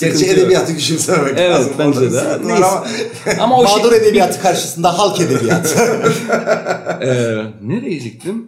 Gerçi 0.00 0.26
edebiyatı 0.26 0.74
küçümsememek 0.76 1.34
Evet, 1.38 1.50
lazım. 1.50 1.72
bence 1.78 2.12
de. 2.12 2.20
Ama 2.54 2.84
Ama 3.40 3.58
o 3.58 3.62
Mağdur 3.62 3.90
şey, 3.90 3.98
edebiyatı 3.98 4.42
karşısında 4.42 4.98
halk 4.98 5.20
edebiyatı. 5.20 5.78
Ee, 7.02 7.36
nereye 7.62 7.96
gittim? 7.98 8.46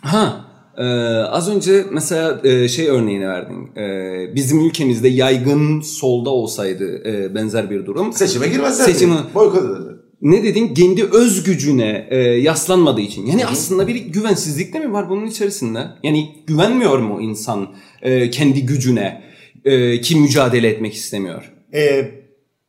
Ha, 0.00 0.44
e, 0.78 0.84
az 1.22 1.48
önce 1.48 1.84
mesela 1.92 2.40
e, 2.44 2.68
şey 2.68 2.88
örneğini 2.88 3.28
verdin. 3.28 3.76
E, 3.76 4.34
bizim 4.34 4.60
ülkemizde 4.66 5.08
yaygın 5.08 5.80
solda 5.80 6.30
olsaydı 6.30 7.08
e, 7.08 7.34
benzer 7.34 7.70
bir 7.70 7.86
durum. 7.86 8.12
seçime 8.12 8.48
girmezler. 8.48 8.84
Seçimi- 8.86 9.34
Boykot 9.34 9.64
ederler. 9.64 9.92
Ne 10.22 10.42
dedin? 10.42 10.74
Kendi 10.74 11.04
öz 11.04 11.42
gücüne 11.44 12.06
e, 12.10 12.16
yaslanmadığı 12.18 13.00
için. 13.00 13.26
Yani 13.26 13.46
aslında 13.46 13.86
bir 13.86 13.94
güvensizlik 13.94 14.74
de 14.74 14.78
mi 14.78 14.92
var 14.92 15.10
bunun 15.10 15.26
içerisinde? 15.26 15.78
Yani 16.02 16.44
güvenmiyor 16.46 16.98
mu 16.98 17.20
insan 17.22 17.68
e, 18.02 18.30
kendi 18.30 18.66
gücüne 18.66 19.22
e, 19.64 20.00
ki 20.00 20.16
mücadele 20.16 20.68
etmek 20.68 20.94
istemiyor? 20.94 21.52
Ee, 21.74 22.10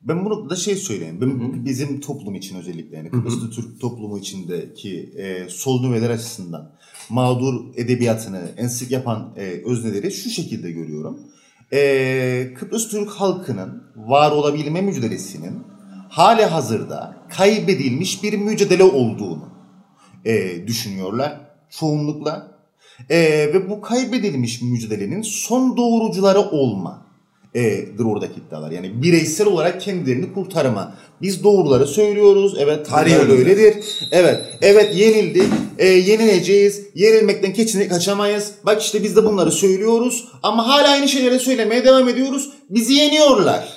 ben 0.02 0.26
bu 0.26 0.30
noktada 0.30 0.56
şey 0.56 0.76
söyleyeyim. 0.76 1.18
Ben, 1.22 1.66
bizim 1.66 2.00
toplum 2.00 2.36
için 2.36 2.56
özellikle 2.56 2.98
yani 2.98 3.10
Kıbrıs'ta 3.10 3.50
Türk 3.50 3.82
toplumu 3.82 4.20
içindeki 4.20 5.10
e, 5.18 5.50
sol 5.50 5.82
nüveler 5.82 6.10
açısından 6.10 6.78
mağdur 7.10 7.76
edebiyatını 7.76 8.42
en 8.58 8.68
sık 8.68 8.92
yapan 8.92 9.34
e, 9.38 9.42
özneleri 9.42 10.12
şu 10.12 10.30
şekilde 10.30 10.72
görüyorum. 10.72 11.20
E, 11.74 12.54
Kıbrıs 12.60 12.90
Türk 12.90 13.10
halkının 13.10 13.84
var 13.96 14.32
olabilme 14.32 14.82
mücadelesinin 14.82 15.64
hali 16.10 16.46
hazırda 16.46 17.18
kaybedilmiş 17.30 18.24
bir 18.24 18.34
mücadele 18.34 18.84
olduğunu 18.84 19.50
e, 20.26 20.68
düşünüyorlar 20.68 21.42
çoğunlukla. 21.70 22.57
E, 23.10 23.20
ve 23.54 23.70
bu 23.70 23.82
kaybedilmiş 23.82 24.62
mücadelenin 24.62 25.22
son 25.22 25.78
doğrucuları 25.78 26.40
olma 26.40 27.08
e'dir 27.56 28.04
oradaki 28.04 28.34
iddialar. 28.40 28.72
Yani 28.72 29.04
bireysel 29.04 29.48
olarak 29.48 29.82
kendilerini 29.82 30.34
kurtarma. 30.34 30.94
Biz 31.22 31.44
doğruları 31.44 31.88
söylüyoruz. 31.88 32.56
Evet 32.60 32.90
Tarih 32.90 33.30
öyledir. 33.30 33.76
Evet. 34.12 34.46
Evet 34.62 34.96
yenildik. 34.96 35.54
E, 35.78 35.88
yenileceğiz. 35.88 36.82
Yenilmekten 36.96 37.54
keçine 37.54 37.88
kaçamayız. 37.88 38.52
Bak 38.66 38.82
işte 38.82 39.04
biz 39.04 39.16
de 39.16 39.26
bunları 39.26 39.52
söylüyoruz. 39.52 40.28
Ama 40.44 40.68
hala 40.68 40.90
aynı 40.90 41.08
şeyleri 41.08 41.40
söylemeye 41.40 41.86
devam 41.86 42.10
ediyoruz. 42.10 42.50
Bizi 42.70 42.94
yeniyorlar. 42.94 43.68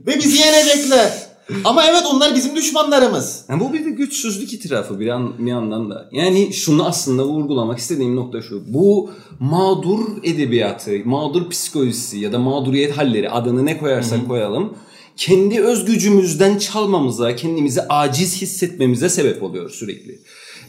Ve 0.00 0.16
bizi 0.16 0.38
yenecekler. 0.38 1.27
Ama 1.64 1.84
evet 1.84 2.02
onlar 2.14 2.34
bizim 2.34 2.56
düşmanlarımız. 2.56 3.44
Yani 3.48 3.60
bu 3.60 3.72
bir 3.72 3.84
de 3.84 3.90
güçsüzlük 3.90 4.52
itirafı 4.52 5.00
bir, 5.00 5.08
an, 5.08 5.32
bir 5.38 5.50
yandan 5.50 5.90
da. 5.90 6.08
Yani 6.12 6.52
şunu 6.52 6.86
aslında 6.86 7.24
vurgulamak 7.24 7.78
istediğim 7.78 8.16
nokta 8.16 8.42
şu. 8.42 8.62
Bu 8.74 9.10
mağdur 9.40 10.00
edebiyatı, 10.24 10.90
mağdur 11.04 11.50
psikolojisi 11.50 12.18
ya 12.18 12.32
da 12.32 12.38
mağduriyet 12.38 12.96
halleri 12.96 13.30
adını 13.30 13.66
ne 13.66 13.78
koyarsak 13.78 14.28
koyalım. 14.28 14.74
Kendi 15.16 15.60
öz 15.60 15.84
gücümüzden 15.84 16.58
çalmamıza, 16.58 17.36
kendimizi 17.36 17.80
aciz 17.88 18.42
hissetmemize 18.42 19.08
sebep 19.08 19.42
oluyor 19.42 19.70
sürekli. 19.70 20.18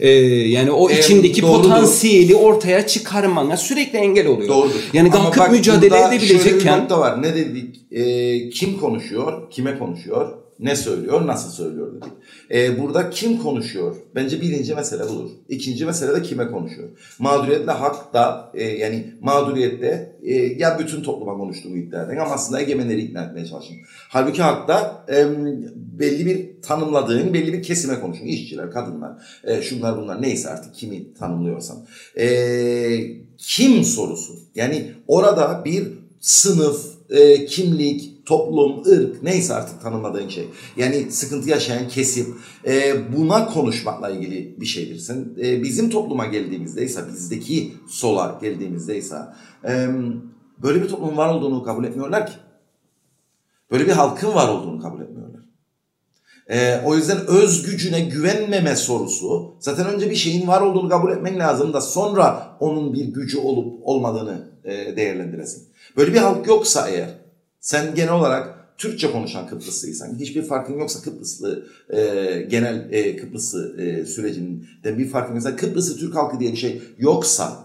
Ee, 0.00 0.10
yani 0.48 0.70
o 0.70 0.90
içindeki 0.90 1.42
doğrudur. 1.42 1.62
potansiyeli 1.62 2.34
ortaya 2.34 2.86
çıkarmana 2.86 3.56
sürekli 3.56 3.98
engel 3.98 4.26
oluyor. 4.26 4.48
Doğrudur. 4.48 4.80
Yani 4.92 5.10
kalkıp 5.10 5.50
mücadele 5.50 5.90
burada 5.90 6.08
Şöyle 6.08 6.22
bir 6.22 6.26
edebilecekken 6.26 6.80
nokta 6.80 7.00
var. 7.00 7.22
Ne 7.22 7.34
dedik? 7.34 7.92
Ee, 7.92 8.50
kim 8.50 8.78
konuşuyor? 8.78 9.50
Kime 9.50 9.78
konuşuyor? 9.78 10.39
Ne 10.60 10.76
söylüyor, 10.76 11.26
nasıl 11.26 11.50
söylüyor 11.50 11.92
dedik. 11.92 12.12
Ee, 12.50 12.82
burada 12.82 13.10
kim 13.10 13.38
konuşuyor? 13.38 13.96
Bence 14.14 14.40
birinci 14.40 14.74
mesele 14.74 15.08
budur. 15.08 15.30
İkinci 15.48 15.84
mesele 15.86 16.14
de 16.14 16.22
kime 16.22 16.50
konuşuyor? 16.50 16.88
Mağduriyetle 17.18 17.72
hak 17.72 18.14
da 18.14 18.50
e, 18.54 18.64
yani 18.64 19.14
mağduriyette 19.20 20.16
e, 20.22 20.34
ya 20.34 20.78
bütün 20.78 21.02
topluma 21.02 21.36
konuştuğumu 21.36 21.76
iddia 21.76 22.04
eden 22.04 22.16
ama 22.16 22.30
aslında 22.30 22.60
egemenleri 22.60 23.00
ikna 23.00 23.22
etmeye 23.22 23.46
çalışın. 23.46 23.76
Halbuki 24.08 24.42
hakta 24.42 25.04
e, 25.08 25.26
belli 25.76 26.26
bir 26.26 26.62
tanımladığın 26.62 27.34
belli 27.34 27.52
bir 27.52 27.62
kesime 27.62 28.00
konuşun. 28.00 28.26
İşçiler, 28.26 28.70
kadınlar, 28.70 29.12
e, 29.44 29.62
şunlar 29.62 29.96
bunlar 29.96 30.22
neyse 30.22 30.48
artık 30.48 30.74
kimi 30.74 31.14
tanımlıyorsan. 31.14 31.76
E, 32.18 32.26
kim 33.38 33.84
sorusu. 33.84 34.32
Yani 34.54 34.92
orada 35.08 35.62
bir 35.64 35.88
sınıf, 36.20 36.86
e, 37.10 37.46
kimlik, 37.46 38.19
toplum, 38.26 38.82
ırk 38.86 39.22
neyse 39.22 39.54
artık 39.54 39.82
tanımladığın 39.82 40.28
şey. 40.28 40.48
Yani 40.76 41.12
sıkıntı 41.12 41.48
yaşayan 41.48 41.88
kesim 41.88 42.38
e, 42.66 42.94
buna 43.16 43.46
konuşmakla 43.46 44.10
ilgili 44.10 44.60
bir 44.60 44.66
şeydir. 44.66 44.98
Sen 44.98 45.28
e, 45.42 45.62
bizim 45.62 45.90
topluma 45.90 46.26
geldiğimizdeyse, 46.26 47.08
bizdeki 47.12 47.72
sola 47.88 48.38
geldiğimizdeyse 48.42 49.16
e, 49.68 49.88
böyle 50.62 50.82
bir 50.82 50.88
toplumun 50.88 51.16
var 51.16 51.34
olduğunu 51.34 51.62
kabul 51.62 51.84
etmiyorlar 51.84 52.26
ki. 52.26 52.32
Böyle 53.70 53.86
bir 53.86 53.92
halkın 53.92 54.34
var 54.34 54.48
olduğunu 54.48 54.80
kabul 54.80 55.00
etmiyorlar. 55.00 55.40
E, 56.50 56.80
o 56.84 56.96
yüzden 56.96 57.26
öz 57.26 57.62
gücüne 57.62 58.00
güvenmeme 58.00 58.76
sorusu 58.76 59.54
zaten 59.60 59.86
önce 59.86 60.10
bir 60.10 60.14
şeyin 60.14 60.48
var 60.48 60.60
olduğunu 60.60 60.88
kabul 60.88 61.12
etmen 61.12 61.38
lazım 61.38 61.72
da 61.72 61.80
sonra 61.80 62.56
onun 62.60 62.94
bir 62.94 63.04
gücü 63.04 63.38
olup 63.38 63.80
olmadığını 63.82 64.50
e, 64.64 64.96
değerlendiresin. 64.96 65.68
Böyle 65.96 66.12
bir 66.12 66.18
halk 66.18 66.46
yoksa 66.46 66.88
eğer 66.88 67.19
sen 67.60 67.94
genel 67.94 68.12
olarak 68.12 68.60
Türkçe 68.78 69.12
konuşan 69.12 69.46
Kıbrıslıysan, 69.46 70.14
hiçbir 70.18 70.42
farkın 70.42 70.78
yoksa 70.78 71.02
Kıbrıslı 71.02 71.66
e, 71.90 72.00
genel 72.50 72.88
e, 72.92 73.16
Kıbrıslı 73.16 73.82
e, 73.82 74.06
sürecinde 74.06 74.98
bir 74.98 75.08
farkın 75.08 75.34
yoksa 75.34 75.56
Kıbrıslı 75.56 75.96
Türk 75.98 76.14
halkı 76.14 76.40
diye 76.40 76.52
bir 76.52 76.56
şey 76.56 76.82
yoksa 76.98 77.64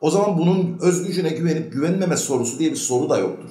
o 0.00 0.10
zaman 0.10 0.38
bunun 0.38 0.78
özgücüne 0.82 1.28
güvenip 1.28 1.72
güvenmeme 1.72 2.16
sorusu 2.16 2.58
diye 2.58 2.70
bir 2.70 2.76
soru 2.76 3.10
da 3.10 3.18
yoktur. 3.18 3.50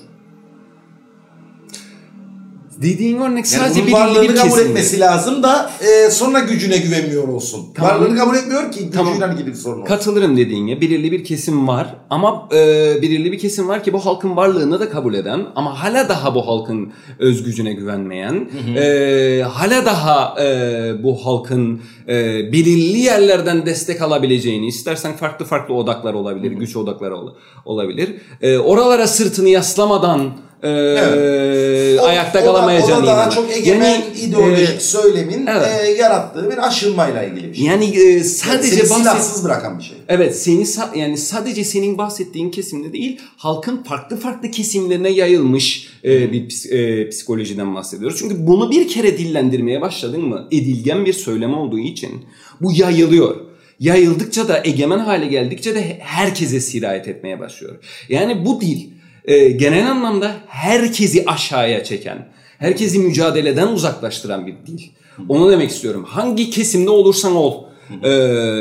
Dediğin 2.82 3.18
örnek 3.18 3.36
Yani 3.38 3.46
sadece 3.46 3.80
bunun 3.82 3.88
belirli 3.88 3.94
varlığını 3.94 4.30
bir 4.30 4.36
kabul 4.36 4.50
kesim. 4.50 4.68
etmesi 4.68 5.00
lazım 5.00 5.44
da 5.44 5.72
e, 5.82 6.12
sonra 6.12 6.40
gücüne 6.40 6.78
güvenmiyor 6.78 7.28
olsun. 7.28 7.66
Tamam. 7.76 7.92
Varlığını 7.92 8.18
kabul 8.18 8.36
etmiyor 8.36 8.72
ki 8.72 8.90
Tamam. 8.94 9.14
gücüyle 9.14 9.34
ilgili 9.34 9.48
bir 9.48 9.54
sorun 9.54 9.76
olsun. 9.78 9.86
Katılırım 9.88 10.38
dediğine. 10.38 10.82
Belirli 10.82 11.12
bir 11.12 11.24
kesim 11.24 11.68
var 11.68 11.96
ama 12.10 12.50
e, 12.54 12.58
belirli 13.02 13.32
bir 13.32 13.40
kesim 13.40 13.68
var 13.68 13.84
ki 13.84 13.94
bu 13.94 14.06
halkın 14.06 14.36
varlığını 14.36 14.80
da 14.80 14.90
kabul 14.90 15.14
eden 15.14 15.46
ama 15.56 15.84
hala 15.84 16.10
daha 16.10 16.36
bu 16.36 16.48
halkın 16.48 16.94
özgücüne 17.20 17.74
güvenmeyen, 17.74 18.50
e, 18.78 19.42
hala 19.50 19.86
daha 19.86 20.44
e, 20.44 21.04
bu 21.04 21.26
halkın 21.26 21.82
e, 22.08 22.14
belirli 22.52 22.98
yerlerden 23.00 23.66
destek 23.66 24.02
alabileceğini, 24.02 24.68
istersen 24.68 25.14
farklı 25.14 25.46
farklı 25.46 25.74
odaklar 25.74 26.14
olabilir, 26.14 26.52
güç 26.52 26.76
odakları 26.76 27.16
ol- 27.18 27.34
olabilir. 27.66 28.16
E, 28.42 28.58
oralara 28.58 29.08
sırtını 29.08 29.50
yaslamadan 29.50 30.22
e, 30.66 32.00
O- 32.02 32.06
ayakta 32.06 32.44
kalamayacağını 32.44 33.04
O 33.04 33.04
da 33.04 33.08
daha 33.08 33.30
çok 33.30 33.52
egemen 33.58 33.90
Yani, 33.92 34.04
ideolojik 34.22 34.70
e, 34.70 34.80
söylemin 34.80 35.48
evet. 35.48 35.68
e, 35.86 35.92
yarattığı 35.92 36.52
bir 36.52 36.68
aşılmayla 36.68 37.24
ilgili 37.24 37.50
bir 37.52 37.58
şey. 37.58 37.66
yani 37.66 37.86
e, 37.86 38.24
sadece 38.24 38.76
Seni 38.86 39.06
bahset- 39.06 39.44
bırakan 39.44 39.80
bir 39.80 39.84
şey. 39.84 39.98
Evet 40.08 40.36
seni 40.42 40.66
yani 40.96 41.18
sadece 41.18 41.64
senin 41.64 41.98
bahsettiğin 41.98 42.52
kesimde 42.52 42.94
değil 42.94 43.20
halkın 43.38 43.84
farklı 43.84 44.18
farklı 44.18 44.52
kesimlerine 44.52 45.10
yayılmış 45.10 45.88
e, 46.06 46.32
bir 46.32 46.72
e, 46.72 47.10
psikolojiden 47.10 47.76
bahsediyoruz. 47.76 48.18
Çünkü 48.20 48.48
bunu 48.48 48.72
bir 48.72 48.88
kere 48.88 49.18
dillendirmeye 49.18 49.82
başladın 49.82 50.22
mı 50.22 50.48
edilgen 50.52 51.06
bir 51.06 51.14
söylem 51.14 51.54
olduğu 51.54 51.80
için 51.80 52.12
bu 52.62 52.72
yayılıyor. 52.72 53.36
Yayıldıkça 53.80 54.48
da 54.48 54.62
egemen 54.64 55.00
hale 55.00 55.26
geldikçe 55.28 55.76
de 55.76 55.98
herkese 56.02 56.60
sirayet 56.60 57.08
etmeye 57.08 57.40
başlıyor. 57.40 57.76
Yani 58.10 58.46
bu 58.46 58.62
dil 58.62 58.90
e, 59.28 59.50
genel 59.50 59.92
anlamda 59.92 60.36
herkesi 60.48 61.24
aşağıya 61.28 61.84
çeken, 61.84 62.28
herkesi 62.58 63.00
mücadeleden 63.00 63.68
uzaklaştıran 63.68 64.48
bir 64.48 64.54
dil. 64.68 64.82
Onu 65.30 65.52
demek 65.52 65.70
istiyorum. 65.70 66.04
Hangi 66.08 66.50
kesimde 66.50 66.90
olursan 66.90 67.36
ol. 67.36 67.64
Ee, 68.04 68.10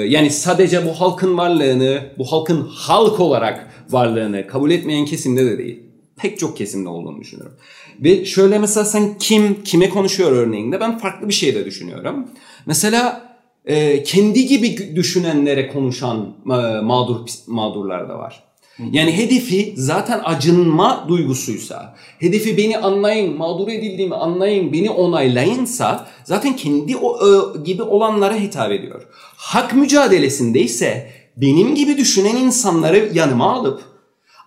yani 0.08 0.30
sadece 0.30 0.86
bu 0.86 1.00
halkın 1.00 1.38
varlığını, 1.38 2.02
bu 2.18 2.32
halkın 2.32 2.68
halk 2.74 3.20
olarak 3.20 3.68
varlığını 3.90 4.46
kabul 4.46 4.70
etmeyen 4.70 5.04
kesimde 5.04 5.44
de 5.46 5.58
değil. 5.58 5.82
Pek 6.16 6.38
çok 6.38 6.56
kesimde 6.56 6.88
olduğunu 6.88 7.20
düşünüyorum. 7.20 7.56
Ve 8.00 8.24
şöyle 8.24 8.58
mesela 8.58 8.84
sen 8.84 9.18
kim, 9.18 9.62
kime 9.64 9.88
konuşuyor 9.88 10.32
örneğinde 10.32 10.80
ben 10.80 10.98
farklı 10.98 11.28
bir 11.28 11.34
şey 11.34 11.54
de 11.54 11.64
düşünüyorum. 11.64 12.28
Mesela 12.66 13.34
e, 13.64 14.02
kendi 14.02 14.46
gibi 14.46 14.96
düşünenlere 14.96 15.68
konuşan 15.68 16.36
e, 16.46 16.80
mağdur 16.80 17.28
mağdurlar 17.46 18.08
da 18.08 18.18
var. 18.18 18.44
Yani 18.78 19.16
hedefi 19.16 19.74
zaten 19.76 20.20
acınma 20.24 21.04
duygusuysa, 21.08 21.96
hedefi 22.18 22.56
beni 22.56 22.78
anlayın, 22.78 23.36
mağdur 23.36 23.68
edildiğimi 23.68 24.14
anlayın, 24.14 24.72
beni 24.72 24.90
onaylayınsa 24.90 26.08
zaten 26.24 26.56
kendi 26.56 26.96
o, 26.96 27.18
e, 27.28 27.58
gibi 27.62 27.82
olanlara 27.82 28.34
hitap 28.34 28.72
ediyor. 28.72 29.02
Hak 29.36 29.74
mücadelesindeyse 29.74 31.10
benim 31.36 31.74
gibi 31.74 31.98
düşünen 31.98 32.36
insanları 32.36 33.10
yanıma 33.14 33.52
alıp 33.52 33.82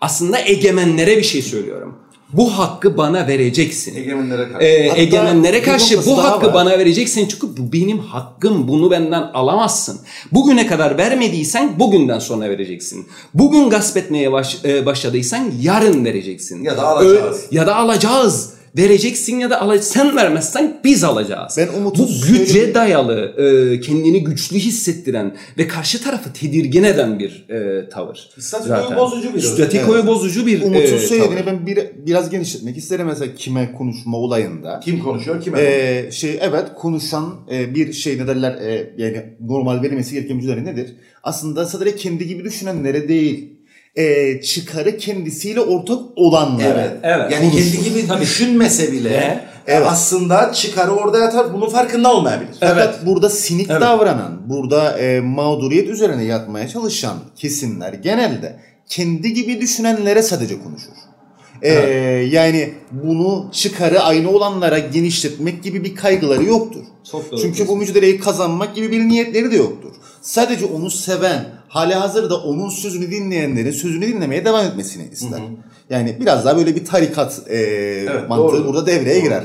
aslında 0.02 0.40
egemenlere 0.40 1.18
bir 1.18 1.24
şey 1.24 1.42
söylüyorum. 1.42 1.98
Bu 2.34 2.58
hakkı 2.58 2.98
bana 2.98 3.28
vereceksin. 3.28 3.96
Egemenlere 3.96 4.52
karşı. 4.52 4.66
Ee, 4.66 4.88
Hatta 4.90 5.02
egemenlere 5.02 5.62
karşı 5.62 6.06
bu 6.06 6.24
hakkı 6.24 6.48
var. 6.48 6.54
bana 6.54 6.70
vereceksin 6.80 7.28
çünkü 7.28 7.48
bu 7.58 7.74
benim 7.74 8.00
hakkım 8.00 8.68
bunu 8.68 8.92
benden 8.92 9.22
alamazsın. 9.34 10.00
Bugüne 10.32 10.68
kadar 10.68 10.98
vermediysen 10.98 11.80
bugünden 11.80 12.20
sonra 12.20 12.50
vereceksin. 12.50 13.08
Bugün 13.34 13.70
gasp 13.70 13.98
etmeye 13.98 14.32
baş- 14.32 14.66
e, 14.66 14.86
başladıysan 14.86 15.52
yarın 15.62 16.06
vereceksin. 16.06 16.64
Ya 16.64 16.78
da 16.78 16.88
alacağız. 16.88 17.38
Ö- 17.52 17.56
ya 17.56 17.68
da 17.68 17.76
alacağız. 17.76 18.50
Vereceksin 18.78 19.40
ya 19.40 19.50
da 19.50 19.62
alacağız. 19.62 19.88
Sen 19.88 20.16
vermezsen 20.16 20.80
biz 20.84 21.04
alacağız. 21.04 21.56
Ben 21.58 21.68
Umut'un 21.68 22.08
bu 22.08 22.28
güce 22.28 22.74
dayalı, 22.76 23.36
e, 23.38 23.80
kendini 23.82 24.24
güçlü 24.24 24.58
hissettiren 24.58 25.36
ve 25.58 25.68
karşı 25.68 26.04
tarafı 26.04 26.34
tedirgin 26.34 26.84
eden 26.84 27.20
bir 27.20 27.46
e, 27.50 27.90
tavır. 27.90 28.30
Statükoyu 28.40 28.82
zaten. 28.82 28.98
bozucu 28.98 29.34
bir 29.34 29.40
Statükoyu 29.40 29.98
Evet. 30.00 30.08
bozucu 30.08 30.48
bir 30.48 30.62
Umut'un 30.62 30.82
e, 30.82 31.00
söylediğini 31.00 31.46
tavır. 31.46 31.58
ben 31.58 31.68
bir, 31.68 31.80
biraz 32.06 32.30
genişletmek 32.30 32.78
isterim 32.78 33.08
mesela 33.08 33.36
kime 33.36 33.72
konuşma 33.78 34.18
olayında. 34.18 34.80
Kim 34.84 35.00
konuşuyor 35.00 35.42
kime? 35.42 35.62
Ee, 35.62 36.12
şey 36.12 36.40
evet 36.42 36.66
konuşan 36.76 37.36
e, 37.52 37.76
bir 37.76 37.94
şey 37.94 38.18
ne 38.18 38.28
derler 38.28 38.52
e, 38.52 38.94
yani 38.98 39.24
normal 39.42 39.82
verilmesi 39.84 40.14
gereken 40.16 40.38
mücadele 40.38 40.66
nedir? 40.66 40.96
Aslında 41.24 41.66
sadece 41.66 41.96
kendi 41.96 42.28
gibi 42.28 42.44
düşünenlere 42.44 43.08
değil 43.08 43.57
e, 43.98 44.41
çıkarı 44.41 44.98
kendisiyle 44.98 45.62
ortak 45.62 46.00
olanlara. 46.16 46.82
Evet. 46.82 46.91
Evet. 47.04 47.32
Yani 47.32 47.52
kendi 47.52 47.84
gibi 47.84 48.08
Tabii. 48.08 48.22
düşünmese 48.22 48.91
bile 48.91 49.10
Ne? 49.12 49.48
e, 49.68 49.76
aslında 49.78 50.54
çıkarı 50.54 50.91
orada 50.91 51.20
yatar. 51.20 51.54
Bunun 51.54 51.70
farkında 51.70 52.14
olmayabilir. 52.14 52.56
Fakat 52.60 53.06
burada 53.06 53.30
sinik 53.30 53.70
Evet. 53.70 53.82
davranan, 53.82 54.50
burada 54.50 54.98
e, 55.00 55.20
mağduriyet 55.22 55.89
üzerine 55.89 56.24
yatmaya 56.24 56.68
çalışan 56.68 57.18
kesimler 57.36 57.93
genelde 57.93 58.60
kendi 58.89 59.34
gibi 59.34 59.62
düşünenlere 59.62 60.22
sadece 60.22 60.56
konuşur. 60.64 60.91
E, 61.62 61.72
Yani 62.32 62.74
bunu 62.91 63.50
çıkarı 63.52 64.00
aynı 64.02 64.30
olanlara 64.32 64.80
genişletmek 64.80 65.64
gibi 65.64 65.84
bir 65.84 65.95
kaygıları 65.95 66.43
yoktur. 66.43 66.84
Çok 67.12 67.32
doğru 67.32 67.41
Çünkü 67.41 67.68
bu 67.68 67.78
mücadeleyi 67.78 68.20
kazanmak 68.20 68.76
gibi 68.76 68.91
bir 68.91 69.00
niyetleri 69.08 69.52
de 69.52 69.56
yoktur. 69.56 69.91
Sadece 70.22 70.66
onu 70.66 70.91
seven, 70.91 71.45
hali 71.68 71.93
hazırda 71.93 72.38
onun 72.43 72.70
sözünü 72.70 73.11
dinleyenlerin 73.11 73.72
sözünü 73.72 74.07
dinlemeye 74.07 74.45
devam 74.45 74.65
etmesini 74.65 75.09
ister. 75.11 75.41
Yani 75.89 76.18
biraz 76.20 76.45
daha 76.45 76.57
böyle 76.57 76.76
bir 76.76 76.86
tarikat 76.86 77.49
e, 77.49 78.26
mantığı 78.30 78.57
doğru. 78.57 78.68
burada 78.68 78.86
devreye 78.86 79.15
Doğru. 79.15 79.24
girer. 79.24 79.43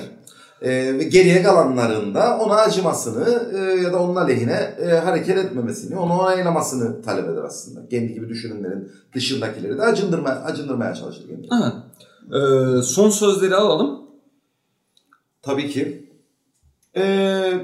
E, 0.63 0.99
ve 0.99 1.05
geriye 1.05 1.43
kalanlarında 1.43 2.39
ona 2.39 2.55
acımasını 2.55 3.51
e, 3.55 3.83
ya 3.83 3.93
da 3.93 4.03
onun 4.03 4.17
aleyhine 4.17 4.75
e, 4.83 4.87
hareket 4.87 5.39
etmemesini, 5.39 5.97
onu 5.99 6.13
onaylamasını 6.13 7.03
talep 7.03 7.29
eder 7.29 7.43
aslında. 7.43 7.89
Kendi 7.89 8.15
gibi 8.15 8.29
düşünenlerin 8.29 8.93
dışındakileri 9.15 9.79
de 9.79 9.83
acındırma, 9.83 10.31
acındırmaya 10.31 10.95
çalışır. 10.95 11.25
Evet. 11.31 11.73
Ee, 12.33 12.83
son 12.83 13.11
sözleri 13.11 13.57
alalım. 13.57 14.01
Tabii 15.43 15.71
ki. 15.71 16.11
Ee, 16.95 17.03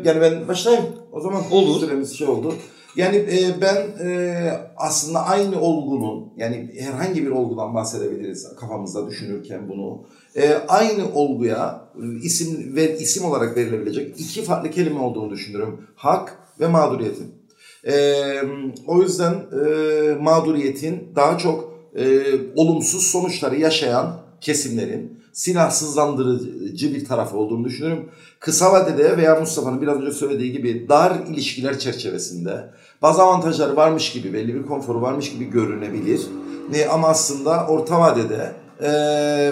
yani 0.04 0.20
ben 0.20 0.48
başlayayım 0.48 0.86
o 1.12 1.20
zaman. 1.20 1.42
Olur. 1.52 1.80
Süremiz 1.80 2.18
şey 2.18 2.28
oldu. 2.28 2.54
Yani 2.96 3.16
e, 3.16 3.60
ben 3.60 4.06
e, 4.06 4.50
aslında 4.76 5.26
aynı 5.26 5.60
olgunun 5.60 6.32
yani 6.36 6.70
herhangi 6.78 7.26
bir 7.26 7.30
olgudan 7.30 7.74
bahsedebiliriz 7.74 8.56
kafamızda 8.60 9.08
düşünürken 9.08 9.68
bunu. 9.68 10.02
E, 10.36 10.54
aynı 10.68 11.14
olguya 11.14 11.80
e, 12.02 12.20
isim 12.22 12.76
ve 12.76 12.98
isim 12.98 13.24
olarak 13.24 13.56
verilebilecek 13.56 14.20
iki 14.20 14.42
farklı 14.42 14.70
kelime 14.70 15.00
olduğunu 15.00 15.30
düşünüyorum. 15.30 15.86
Hak 15.96 16.38
ve 16.60 16.68
mağduriyetin. 16.68 17.34
E, 17.86 18.14
o 18.86 19.02
yüzden 19.02 19.34
e, 19.34 20.14
mağduriyetin 20.14 21.08
daha 21.16 21.38
çok 21.38 21.78
e, 21.96 22.22
olumsuz 22.56 23.02
sonuçları 23.02 23.56
yaşayan 23.56 24.20
kesimlerin 24.40 25.17
silahsızlandırıcı 25.38 26.94
bir 26.94 27.04
tarafı 27.04 27.36
olduğunu 27.36 27.64
düşünüyorum. 27.64 28.08
Kısa 28.40 28.72
vadede 28.72 29.16
veya 29.16 29.40
Mustafa'nın 29.40 29.82
biraz 29.82 29.96
önce 29.96 30.12
söylediği 30.12 30.52
gibi 30.52 30.88
dar 30.88 31.12
ilişkiler 31.30 31.78
çerçevesinde 31.78 32.70
bazı 33.02 33.22
avantajları 33.22 33.76
varmış 33.76 34.12
gibi, 34.12 34.32
belli 34.32 34.54
bir 34.54 34.66
konforu 34.66 35.02
varmış 35.02 35.32
gibi 35.32 35.44
görünebilir. 35.44 36.26
Ne, 36.70 36.86
ama 36.86 37.08
aslında 37.08 37.66
orta 37.66 38.00
vadede 38.00 38.52
e, 38.80 38.88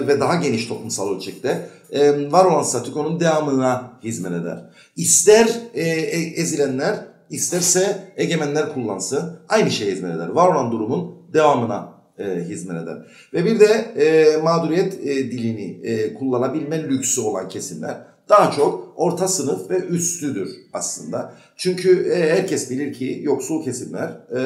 ve 0.07 0.19
daha 0.19 0.35
geniş 0.35 0.67
toplumsal 0.67 1.15
ölçekte 1.15 1.69
e, 1.91 2.31
var 2.31 2.45
olan 2.45 2.63
statükonun 2.63 3.19
devamına 3.19 3.91
hizmet 4.03 4.31
eder. 4.31 4.69
İster 4.95 5.47
e, 5.73 5.81
e, 5.81 6.41
ezilenler, 6.41 6.95
isterse 7.29 8.13
egemenler 8.17 8.73
kullansın 8.73 9.39
aynı 9.49 9.71
şeye 9.71 9.91
hizmet 9.91 10.15
eder. 10.15 10.27
Var 10.27 10.47
olan 10.47 10.71
durumun 10.71 11.15
devamına 11.33 11.96
e, 12.19 12.43
hizmet 12.49 12.83
eder. 12.83 12.97
Ve 13.33 13.45
bir 13.45 13.59
de 13.59 13.65
e, 13.97 14.37
mağduriyet 14.37 14.93
e, 14.93 15.31
dilini 15.31 15.79
e, 15.83 16.13
kullanabilme 16.13 16.83
lüksü 16.83 17.21
olan 17.21 17.49
kesimler 17.49 17.97
daha 18.29 18.51
çok 18.51 18.93
orta 18.95 19.27
sınıf 19.27 19.69
ve 19.69 19.77
üstüdür 19.77 20.49
aslında. 20.73 21.33
Çünkü 21.57 22.09
e, 22.11 22.31
herkes 22.31 22.71
bilir 22.71 22.93
ki 22.93 23.19
yoksul 23.23 23.63
kesimler 23.63 24.09
e, 24.35 24.39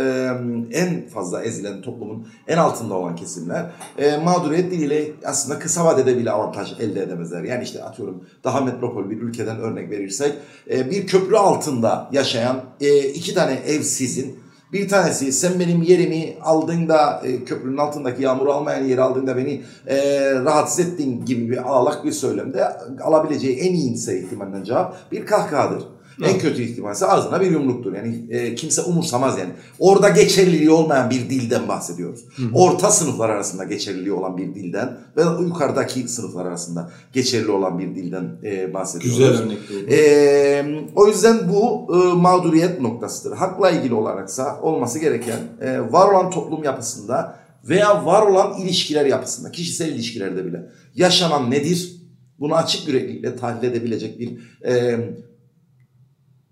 en 0.72 1.08
fazla 1.08 1.44
ezilen 1.44 1.82
toplumun 1.82 2.28
en 2.48 2.58
altında 2.58 2.94
olan 2.94 3.16
kesimler 3.16 3.66
e, 3.98 4.18
mağduriyet 4.18 4.72
diliyle 4.72 5.12
aslında 5.26 5.60
kısa 5.60 5.86
vadede 5.86 6.18
bile 6.18 6.32
avantaj 6.32 6.74
elde 6.80 7.04
edemezler. 7.04 7.44
Yani 7.44 7.64
işte 7.64 7.84
atıyorum 7.84 8.24
daha 8.44 8.62
metropol 8.62 9.10
bir 9.10 9.22
ülkeden 9.22 9.60
örnek 9.60 9.90
verirsek 9.90 10.34
e, 10.70 10.92
bir 10.92 11.08
köprü 11.08 11.36
altında 11.36 12.10
yaşayan 12.12 12.64
e, 12.82 13.00
iki 13.00 13.34
tane 13.34 13.54
evsizin 13.54 14.40
bir 14.74 14.88
tanesi 14.88 15.32
sen 15.32 15.60
benim 15.60 15.82
yerimi 15.82 16.38
aldığında 16.42 17.22
e, 17.24 17.44
köprünün 17.44 17.78
altındaki 17.78 18.24
yağmuru 18.24 18.54
almayan 18.54 18.84
yeri 18.84 19.02
aldığında 19.02 19.38
beni 19.38 19.62
e, 19.88 19.98
rahatsız 20.36 20.80
ettin 20.80 21.26
gibi 21.26 21.50
bir 21.50 21.58
ağlak 21.58 22.06
bir 22.06 22.12
söylemde 22.12 22.64
alabileceği 23.02 23.58
en 23.58 23.74
iyi 23.74 23.94
ihtimalle 23.94 24.66
cevap 24.66 25.12
bir 25.12 25.26
kahkahadır. 25.26 25.84
En 26.24 26.40
kötü 26.40 26.62
ihtimalse 26.62 27.06
ağzına 27.06 27.42
bir 27.42 27.52
yumruktur. 27.52 27.94
Yani 27.94 28.26
e, 28.30 28.56
kimse 28.56 28.82
umursamaz 28.82 29.40
yani. 29.40 29.52
Orada 29.80 30.10
geçerliliği 30.10 30.70
olmayan 30.72 31.10
bir 31.10 31.30
dilden 31.30 31.68
bahsediyoruz. 31.68 32.26
Hı. 32.36 32.44
Orta 32.54 32.92
sınıflar 32.92 33.30
arasında 33.30 33.64
geçerliliği 33.64 34.14
olan 34.14 34.38
bir 34.38 34.56
dilden 34.56 34.98
ve 35.18 35.22
yukarıdaki 35.44 36.08
sınıflar 36.08 36.46
arasında 36.46 36.92
geçerli 37.14 37.52
olan 37.52 37.80
bir 37.80 37.96
dilden 37.96 38.32
e, 38.44 38.74
bahsediyoruz. 38.74 39.20
Güzel 39.20 39.44
örnek. 39.44 39.58
E, 39.92 40.66
o 40.96 41.08
yüzden 41.08 41.40
bu 41.54 41.88
e, 41.96 42.14
mağduriyet 42.14 42.82
noktasıdır. 42.82 43.36
Hakla 43.38 43.72
ilgili 43.72 43.94
olaraksa 43.94 44.62
olması 44.62 45.00
gereken 45.00 45.40
e, 45.62 45.92
var 45.92 46.12
olan 46.12 46.30
toplum 46.32 46.64
yapısında 46.64 47.42
veya 47.64 48.06
var 48.06 48.22
olan 48.28 48.62
ilişkiler 48.62 49.06
yapısında, 49.06 49.52
kişisel 49.52 49.88
ilişkilerde 49.88 50.46
bile 50.46 50.70
yaşanan 50.96 51.52
nedir? 51.52 51.96
Bunu 52.40 52.56
açık 52.56 52.88
yüreklilikle 52.88 53.36
tahlil 53.36 53.68
edebilecek 53.68 54.20
bir 54.20 54.38
e, 54.66 55.00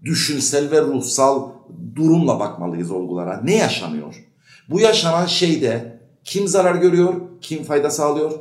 düşünsel 0.03 0.71
ve 0.71 0.81
ruhsal 0.81 1.49
durumla 1.95 2.39
bakmalıyız 2.39 2.91
olgulara. 2.91 3.41
Ne 3.43 3.55
yaşanıyor? 3.55 4.25
Bu 4.69 4.79
yaşanan 4.79 5.25
şeyde 5.25 5.99
kim 6.23 6.47
zarar 6.47 6.75
görüyor, 6.75 7.13
kim 7.41 7.63
fayda 7.63 7.89
sağlıyor 7.89 8.31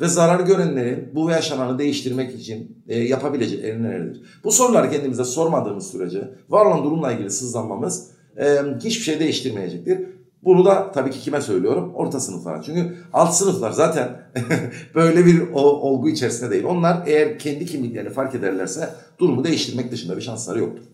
ve 0.00 0.08
zarar 0.08 0.40
görenlerin 0.40 1.10
bu 1.14 1.30
yaşananı 1.30 1.78
değiştirmek 1.78 2.34
için 2.34 2.82
e, 2.88 2.98
yapabilecekleri 2.98 3.82
nelerdir? 3.82 4.22
Bu 4.44 4.52
soruları 4.52 4.90
kendimize 4.90 5.24
sormadığımız 5.24 5.90
sürece 5.90 6.30
var 6.48 6.66
olan 6.66 6.84
durumla 6.84 7.12
ilgili 7.12 7.30
sızlanmamız 7.30 8.10
e, 8.36 8.58
hiçbir 8.84 9.04
şey 9.04 9.20
değiştirmeyecektir. 9.20 10.00
Bunu 10.42 10.64
da 10.64 10.92
tabii 10.92 11.10
ki 11.10 11.20
kime 11.20 11.40
söylüyorum? 11.40 11.92
Orta 11.94 12.20
sınıflara. 12.20 12.62
Çünkü 12.62 12.96
alt 13.12 13.34
sınıflar 13.34 13.70
zaten 13.70 14.30
böyle 14.94 15.26
bir 15.26 15.50
olgu 15.52 16.08
içerisinde 16.08 16.50
değil. 16.50 16.64
Onlar 16.64 17.02
eğer 17.06 17.38
kendi 17.38 17.66
kimliklerini 17.66 18.10
fark 18.10 18.34
ederlerse 18.34 18.88
durumu 19.18 19.44
değiştirmek 19.44 19.92
dışında 19.92 20.16
bir 20.16 20.22
şansları 20.22 20.58
yoktur. 20.58 20.84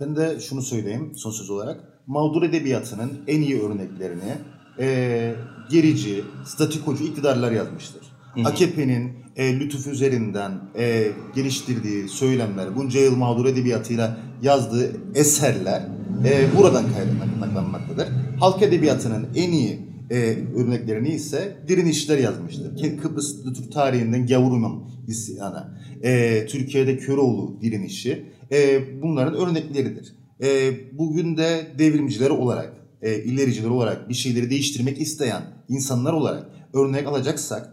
Ben 0.00 0.16
de 0.16 0.40
şunu 0.40 0.62
söyleyeyim 0.62 1.12
son 1.16 1.30
söz 1.30 1.50
olarak. 1.50 1.80
Mağdur 2.06 2.42
edebiyatının 2.42 3.12
en 3.26 3.42
iyi 3.42 3.62
örneklerini 3.62 4.34
e, 4.78 5.34
gerici, 5.70 6.24
statikocu 6.44 7.04
iktidarlar 7.04 7.52
yazmıştır. 7.52 8.02
AKP'nin 8.44 9.12
e, 9.36 9.60
lütuf 9.60 9.86
üzerinden 9.86 10.52
e, 10.78 11.12
geliştirdiği 11.34 12.08
söylemler, 12.08 12.76
bunca 12.76 13.00
yıl 13.00 13.16
mağdur 13.16 13.46
edebiyatıyla 13.46 14.16
yazdığı 14.42 14.92
eserler 15.14 15.82
e, 16.24 16.56
buradan 16.58 16.84
kaynaklanmaktadır. 16.92 18.08
Halk 18.40 18.62
edebiyatının 18.62 19.26
en 19.34 19.52
iyi 19.52 19.80
e, 20.10 20.36
örneklerini 20.56 21.08
ise 21.08 21.56
direnişler 21.68 22.18
yazmıştır. 22.18 22.96
Kıbrıs 23.02 23.46
lütuf 23.46 23.72
tarihinden 23.72 24.26
Gavurum'un 24.26 24.82
isyanı, 25.08 25.78
e, 26.02 26.46
Türkiye'de 26.46 26.98
Köroğlu 26.98 27.58
direnişi, 27.60 28.24
e, 28.52 28.82
bunların 29.02 29.34
örnekleridir. 29.34 30.12
E, 30.42 30.72
bugün 30.98 31.36
de 31.36 31.66
devrimciler 31.78 32.30
olarak, 32.30 32.72
e, 33.02 33.14
ilericiler 33.14 33.68
olarak 33.68 34.08
bir 34.08 34.14
şeyleri 34.14 34.50
değiştirmek 34.50 35.00
isteyen 35.00 35.42
insanlar 35.68 36.12
olarak 36.12 36.46
örnek 36.74 37.06
alacaksak, 37.06 37.72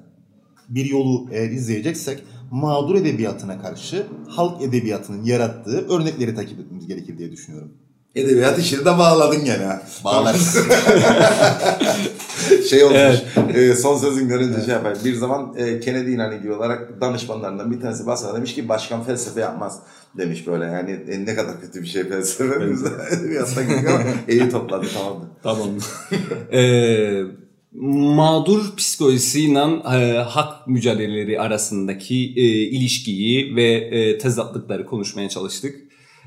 bir 0.70 0.86
yolu 0.86 1.28
eğer 1.32 1.50
izleyeceksek 1.50 2.24
mağdur 2.52 2.96
edebiyatına 2.96 3.62
karşı 3.62 4.06
halk 4.28 4.62
edebiyatının 4.62 5.24
yarattığı 5.24 5.88
örnekleri 5.88 6.36
takip 6.36 6.60
etmemiz 6.60 6.88
gerekir 6.88 7.18
diye 7.18 7.32
düşünüyorum. 7.32 7.72
Edebiyat 8.16 8.60
işini 8.60 8.80
de 8.80 8.86
bağladın 8.86 9.46
gene. 9.46 9.80
Bağlarız. 10.04 10.58
şey 12.70 12.84
olmuş. 12.84 12.98
Evet. 12.98 13.56
E, 13.56 13.76
son 13.76 13.98
sözün 13.98 14.28
görünce 14.28 14.54
evet. 14.56 14.66
şey 14.66 14.74
yapar. 14.74 14.98
Bir 15.06 15.14
zaman 15.14 15.54
e, 15.58 15.80
Kennedy 15.80 16.14
ile 16.14 16.36
ilgili 16.38 16.54
olarak 16.54 17.02
danışmanlarından 17.02 17.72
bir 17.72 17.82
tanesi 17.82 18.06
basına 18.06 18.36
demiş 18.36 18.56
ki 18.56 18.70
başkan 18.70 19.04
felsefe 19.04 19.40
yapmaz 19.42 19.80
demiş 20.18 20.48
böyle. 20.48 20.66
Yani 20.66 20.92
e, 20.92 21.26
ne 21.26 21.36
kadar 21.36 21.62
kötü 21.62 21.82
bir 21.82 21.88
şey 21.88 22.04
felsefe. 22.04 22.60
Girdik 23.62 23.90
ama 23.90 24.04
iyi 24.28 24.50
topladı 24.50 24.88
tamamdır. 24.94 25.28
Tamam. 25.44 25.70
ee, 26.54 27.24
mağdur 28.16 28.76
psikolojisiyle 28.78 29.60
e, 29.60 30.18
hak 30.18 30.68
mücadeleleri 30.68 31.40
arasındaki 31.40 32.34
e, 32.36 32.42
ilişkiyi 32.52 33.56
ve 33.56 33.72
e, 33.72 34.18
tezatlıkları 34.18 34.86
konuşmaya 34.86 35.30
çalıştık. 35.30 35.76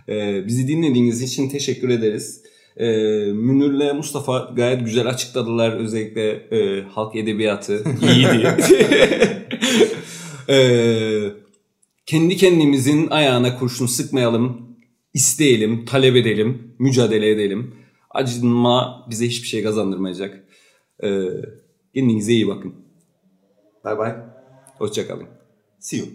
E, 0.09 0.47
bizi 0.47 0.69
dinlediğiniz 0.69 1.23
için 1.23 1.49
teşekkür 1.49 1.89
ederiz. 1.89 2.42
E, 2.77 2.87
Münir'le 3.33 3.95
Mustafa 3.95 4.51
gayet 4.57 4.85
güzel 4.85 5.07
açıkladılar 5.07 5.73
özellikle 5.73 6.31
e, 6.31 6.83
halk 6.83 7.17
edebiyatı 7.17 7.85
iyi 8.03 8.27
diye. 8.33 8.57
e, 10.59 10.59
kendi 12.07 12.37
kendimizin 12.37 13.11
ayağına 13.11 13.59
kurşun 13.59 13.87
sıkmayalım, 13.87 14.77
isteyelim, 15.15 15.85
talep 15.85 16.17
edelim, 16.17 16.75
mücadele 16.79 17.31
edelim. 17.31 17.75
Acınma 18.11 19.07
bize 19.11 19.27
hiçbir 19.27 19.49
şey 19.49 19.63
kazandırmayacak. 19.63 20.45
Ee, 21.03 21.29
kendinize 21.95 22.33
iyi 22.33 22.49
bakın. 22.49 22.75
Bye 23.85 23.99
bye. 23.99 24.17
Hoşçakalın. 24.79 25.27
See 25.81 25.99
you. 25.99 26.09